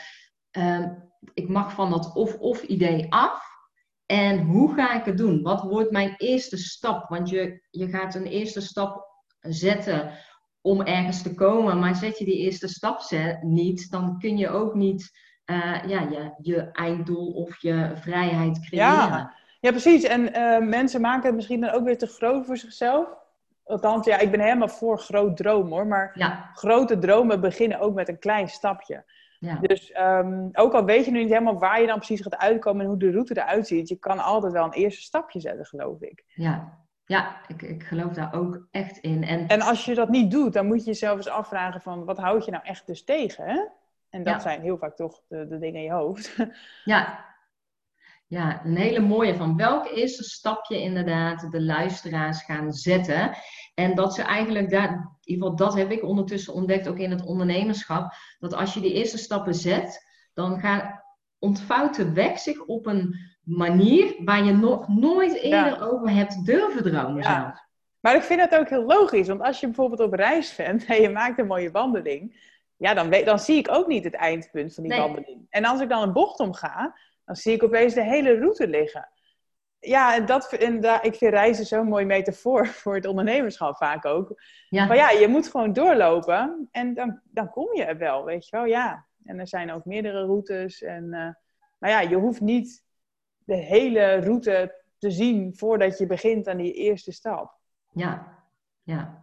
ehm, 0.51 0.89
ik 1.35 1.49
mag 1.49 1.73
van 1.73 1.91
dat 1.91 2.15
of-of 2.15 2.63
idee 2.63 3.13
af. 3.13 3.49
En 4.07 4.39
hoe 4.39 4.75
ga 4.75 4.95
ik 4.95 5.05
het 5.05 5.19
doen? 5.19 5.43
Wat 5.43 5.63
wordt 5.63 5.91
mijn 5.91 6.15
eerste 6.17 6.57
stap? 6.57 7.09
Want 7.09 7.29
je, 7.29 7.67
je 7.71 7.89
gaat 7.89 8.15
een 8.15 8.27
eerste 8.27 8.61
stap 8.61 9.09
zetten 9.41 10.13
om 10.61 10.83
ergens 10.83 11.23
te 11.23 11.35
komen. 11.35 11.79
Maar 11.79 11.95
zet 11.95 12.19
je 12.19 12.25
die 12.25 12.39
eerste 12.39 12.69
stap 12.69 13.01
niet, 13.43 13.91
dan 13.91 14.19
kun 14.19 14.37
je 14.37 14.49
ook 14.49 14.75
niet 14.75 15.11
uh, 15.51 15.83
ja, 15.87 16.01
je, 16.01 16.35
je 16.39 16.71
einddoel 16.73 17.33
of 17.33 17.63
je 17.63 17.91
vrijheid 17.95 18.61
creëren. 18.61 18.87
Ja, 18.87 19.35
ja 19.61 19.71
precies. 19.71 20.03
En 20.03 20.39
uh, 20.39 20.69
mensen 20.69 21.01
maken 21.01 21.27
het 21.27 21.35
misschien 21.35 21.61
dan 21.61 21.71
ook 21.71 21.85
weer 21.85 21.99
te 21.99 22.07
groot 22.07 22.47
voor 22.47 22.57
zichzelf. 22.57 23.09
Althans, 23.65 24.07
ja, 24.07 24.19
ik 24.19 24.31
ben 24.31 24.41
helemaal 24.41 24.69
voor 24.69 24.99
groot 24.99 25.37
dromen 25.37 25.73
hoor. 25.73 25.87
Maar 25.87 26.11
ja. 26.15 26.51
grote 26.55 26.99
dromen 26.99 27.41
beginnen 27.41 27.81
ook 27.81 27.95
met 27.95 28.09
een 28.09 28.19
klein 28.19 28.49
stapje. 28.49 29.05
Ja. 29.39 29.59
Dus 29.61 29.95
um, 30.01 30.49
ook 30.53 30.73
al 30.73 30.85
weet 30.85 31.05
je 31.05 31.11
nu 31.11 31.19
niet 31.19 31.29
helemaal 31.29 31.59
waar 31.59 31.81
je 31.81 31.87
dan 31.87 31.97
precies 31.97 32.21
gaat 32.21 32.37
uitkomen 32.37 32.81
en 32.81 32.89
hoe 32.89 32.99
de 32.99 33.11
route 33.11 33.37
eruit 33.37 33.67
ziet, 33.67 33.89
je 33.89 33.97
kan 33.97 34.19
altijd 34.19 34.53
wel 34.53 34.65
een 34.65 34.73
eerste 34.73 35.03
stapje 35.03 35.41
zetten, 35.41 35.67
geloof 35.67 36.01
ik. 36.01 36.25
Ja, 36.35 36.79
ja, 37.11 37.41
ik, 37.47 37.63
ik 37.63 37.83
geloof 37.83 38.13
daar 38.13 38.35
ook 38.35 38.67
echt 38.71 38.99
in. 38.99 39.25
En, 39.25 39.47
en 39.47 39.61
als 39.61 39.85
je 39.85 39.95
dat 39.95 40.09
niet 40.09 40.31
doet, 40.31 40.53
dan 40.53 40.67
moet 40.67 40.79
je 40.79 40.91
jezelf 40.91 41.17
eens 41.17 41.29
afvragen 41.29 41.81
van 41.81 42.05
wat 42.05 42.19
houd 42.19 42.45
je 42.45 42.51
nou 42.51 42.65
echt 42.65 42.87
dus 42.87 43.05
tegen? 43.05 43.45
Hè? 43.45 43.61
En 44.09 44.23
dat 44.23 44.43
zijn 44.43 44.61
heel 44.61 44.79
vaak 44.79 44.97
toch 44.97 45.23
de, 45.29 45.47
de 45.47 45.59
dingen 45.59 45.81
in 45.81 45.87
je 45.87 45.93
hoofd. 45.93 46.37
Ja. 46.85 47.25
ja, 48.27 48.65
een 48.65 48.77
hele 48.77 49.01
mooie 49.01 49.35
van 49.35 49.57
welk 49.57 49.87
eerste 49.87 50.25
stapje 50.25 50.81
inderdaad 50.81 51.51
de 51.51 51.63
luisteraars 51.63 52.43
gaan 52.43 52.73
zetten. 52.73 53.37
En 53.75 53.95
dat 53.95 54.15
ze 54.15 54.23
eigenlijk 54.23 54.71
daar, 54.71 54.91
in 54.91 55.19
ieder 55.23 55.43
geval 55.43 55.57
dat 55.57 55.75
heb 55.75 55.91
ik 55.91 56.05
ondertussen 56.05 56.55
ontdekt 56.55 56.89
ook 56.89 56.99
in 56.99 57.11
het 57.11 57.25
ondernemerschap, 57.25 58.13
dat 58.39 58.55
als 58.55 58.75
je 58.75 58.81
die 58.81 58.95
eerste 58.95 59.19
stappen 59.19 59.55
zet, 59.55 60.07
dan 60.33 60.61
gaat 60.61 61.05
ontvouwt 61.39 61.97
de 61.97 62.13
weg 62.13 62.39
zich 62.39 62.65
op 62.65 62.87
een 62.87 63.30
manier 63.45 64.15
waar 64.25 64.45
je 64.45 64.53
nog 64.53 64.89
nooit 64.89 65.35
eerder 65.35 65.91
over 65.93 66.11
hebt 66.11 66.47
durven 66.47 66.83
dromen 66.83 67.23
ja. 67.23 67.43
zelf. 67.43 67.69
Maar 68.01 68.15
ik 68.15 68.23
vind 68.23 68.51
dat 68.51 68.61
ook 68.61 68.69
heel 68.69 68.85
logisch, 68.85 69.29
want 69.29 69.43
als 69.43 69.61
je 69.61 69.67
bijvoorbeeld 69.67 70.01
op 70.01 70.13
reis 70.13 70.55
bent 70.55 70.85
en 70.85 71.03
je 71.03 71.11
maakt 71.11 71.39
een 71.39 71.47
mooie 71.47 71.71
wandeling, 71.71 72.49
ja, 72.77 72.95
dan, 72.95 73.09
weet, 73.09 73.27
dan 73.27 73.39
zie 73.39 73.59
ik 73.59 73.71
ook 73.71 73.87
niet 73.87 74.05
het 74.05 74.15
eindpunt 74.15 74.75
van 74.75 74.83
die 74.83 74.93
nee. 74.93 75.01
wandeling. 75.01 75.47
En 75.49 75.65
als 75.65 75.81
ik 75.81 75.89
dan 75.89 76.03
een 76.03 76.13
bocht 76.13 76.41
omga, 76.41 76.99
dan 77.25 77.37
zie 77.37 77.55
ik 77.55 77.63
opeens 77.63 77.95
de 77.95 78.03
hele 78.03 78.39
route 78.39 78.69
liggen. 78.69 79.09
Ja, 79.79 80.15
en, 80.15 80.27
dat, 80.27 80.53
en 80.53 80.81
daar, 80.81 81.05
ik 81.05 81.15
vind 81.15 81.33
reizen 81.33 81.67
zo'n 81.67 81.89
mooi 81.89 82.05
metafoor 82.05 82.67
voor 82.83 82.95
het 82.95 83.07
ondernemerschap 83.07 83.77
vaak 83.77 84.05
ook. 84.05 84.43
Ja. 84.69 84.87
Maar 84.87 84.97
ja, 84.97 85.11
je 85.11 85.29
moet 85.29 85.49
gewoon 85.49 85.73
doorlopen 85.73 86.69
en 86.71 86.95
dan, 86.95 87.21
dan 87.25 87.51
kom 87.51 87.75
je 87.75 87.85
er 87.85 87.99
wel, 87.99 88.25
weet 88.25 88.49
je 88.49 88.57
wel. 88.57 88.65
Ja, 88.65 89.07
en 89.25 89.39
er 89.39 89.49
zijn 89.49 89.73
ook 89.73 89.85
meerdere 89.85 90.25
routes. 90.25 90.83
En, 90.83 91.05
uh, 91.05 91.29
maar 91.79 91.91
ja, 91.91 92.01
je 92.01 92.17
hoeft 92.17 92.41
niet 92.41 92.85
de 93.51 93.57
hele 93.57 94.21
route 94.21 94.83
te 94.99 95.11
zien 95.11 95.57
voordat 95.57 95.99
je 95.99 96.07
begint 96.07 96.49
aan 96.49 96.57
die 96.57 96.73
eerste 96.73 97.13
stap. 97.13 97.59
Ja, 97.93 98.39
ja. 98.83 99.19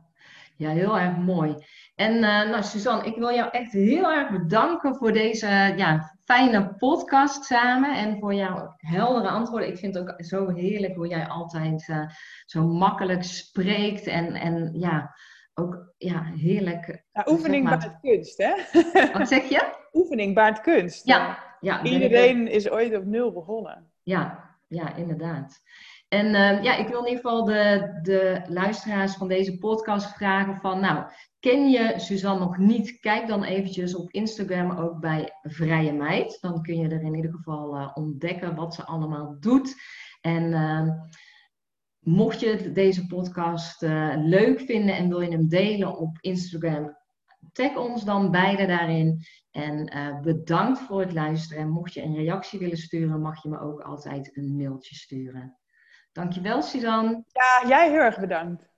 Ja, 0.56 0.70
heel 0.70 1.00
erg 1.00 1.18
mooi. 1.18 1.56
En 1.96 2.14
uh, 2.14 2.22
nou, 2.22 2.64
Suzanne, 2.64 3.06
ik 3.06 3.16
wil 3.16 3.34
jou 3.34 3.50
echt 3.52 3.72
heel 3.72 4.12
erg 4.12 4.30
bedanken 4.30 4.96
voor 4.96 5.12
deze 5.12 5.48
ja, 5.76 6.18
fijne 6.24 6.76
podcast 6.78 7.44
samen 7.44 7.98
en 7.98 8.20
voor 8.20 8.34
jouw 8.34 8.74
heldere 8.78 9.30
antwoorden. 9.30 9.70
Ik 9.70 9.78
vind 9.78 9.96
het 9.96 10.10
ook 10.10 10.24
zo 10.24 10.50
heerlijk 10.50 10.96
hoe 10.96 11.08
jij 11.08 11.28
altijd 11.28 11.88
uh, 11.88 12.10
zo 12.46 12.68
makkelijk 12.68 13.24
spreekt 13.24 14.08
en, 14.08 14.34
en 14.34 14.70
ja, 14.74 15.16
ook 15.54 15.94
ja, 15.98 16.24
heerlijk. 16.24 17.04
Ja, 17.12 17.26
oefening 17.30 17.70
zeg 17.70 17.78
maar... 17.78 17.88
baart 17.88 18.00
kunst, 18.02 18.38
hè? 18.38 18.54
Wat 19.14 19.28
zeg 19.28 19.50
je? 19.50 19.76
Oefening 20.00 20.36
baart 20.36 20.62
kunst. 20.62 21.06
Ja, 21.06 21.40
ja. 21.60 21.84
Iedereen 21.84 22.48
is 22.48 22.70
ooit 22.70 22.96
op 22.96 23.06
nul 23.06 23.32
begonnen. 23.32 23.92
Ja, 24.08 24.56
ja, 24.68 24.96
inderdaad. 24.96 25.62
En 26.08 26.26
uh, 26.26 26.64
ja, 26.64 26.76
ik 26.76 26.88
wil 26.88 27.00
in 27.00 27.08
ieder 27.08 27.22
geval 27.22 27.46
de, 27.46 28.00
de 28.02 28.42
luisteraars 28.48 29.16
van 29.16 29.28
deze 29.28 29.58
podcast 29.58 30.14
vragen 30.16 30.56
van, 30.62 30.80
nou, 30.80 31.06
ken 31.40 31.70
je 31.70 31.94
Suzanne 31.98 32.40
nog 32.40 32.58
niet? 32.58 33.00
Kijk 33.00 33.28
dan 33.28 33.44
eventjes 33.44 33.96
op 33.96 34.12
Instagram 34.12 34.72
ook 34.72 35.00
bij 35.00 35.34
Vrije 35.42 35.94
Meid. 35.94 36.38
Dan 36.42 36.62
kun 36.62 36.78
je 36.78 36.88
er 36.90 37.02
in 37.02 37.16
ieder 37.16 37.32
geval 37.32 37.76
uh, 37.76 37.92
ontdekken 37.94 38.56
wat 38.56 38.74
ze 38.74 38.86
allemaal 38.86 39.38
doet. 39.40 39.76
En 40.22 40.44
uh, 40.44 40.90
mocht 42.00 42.40
je 42.40 42.72
deze 42.72 43.06
podcast 43.06 43.82
leuk 44.16 44.60
vinden 44.60 44.96
en 44.96 45.10
wil 45.10 45.22
je 45.22 45.32
hem 45.32 45.48
delen 45.48 45.98
op 45.98 46.18
Instagram, 46.22 46.97
tag 47.58 47.76
ons 47.76 48.04
dan 48.04 48.32
beide 48.32 48.66
daarin. 48.66 49.26
En 49.52 49.98
uh, 49.98 50.20
bedankt 50.20 50.80
voor 50.80 51.00
het 51.00 51.14
luisteren. 51.14 51.64
En 51.64 51.70
mocht 51.70 51.94
je 51.94 52.02
een 52.02 52.16
reactie 52.16 52.60
willen 52.60 52.78
sturen, 52.78 53.22
mag 53.22 53.44
je 53.44 53.50
me 53.50 53.60
ook 53.60 53.82
altijd 53.82 54.38
een 54.38 54.56
mailtje 54.56 54.96
sturen. 54.96 55.58
Dankjewel, 56.12 56.62
Suzanne. 56.62 57.24
Ja, 57.28 57.68
jij 57.68 57.90
heel 57.90 58.00
erg 58.00 58.20
bedankt. 58.20 58.70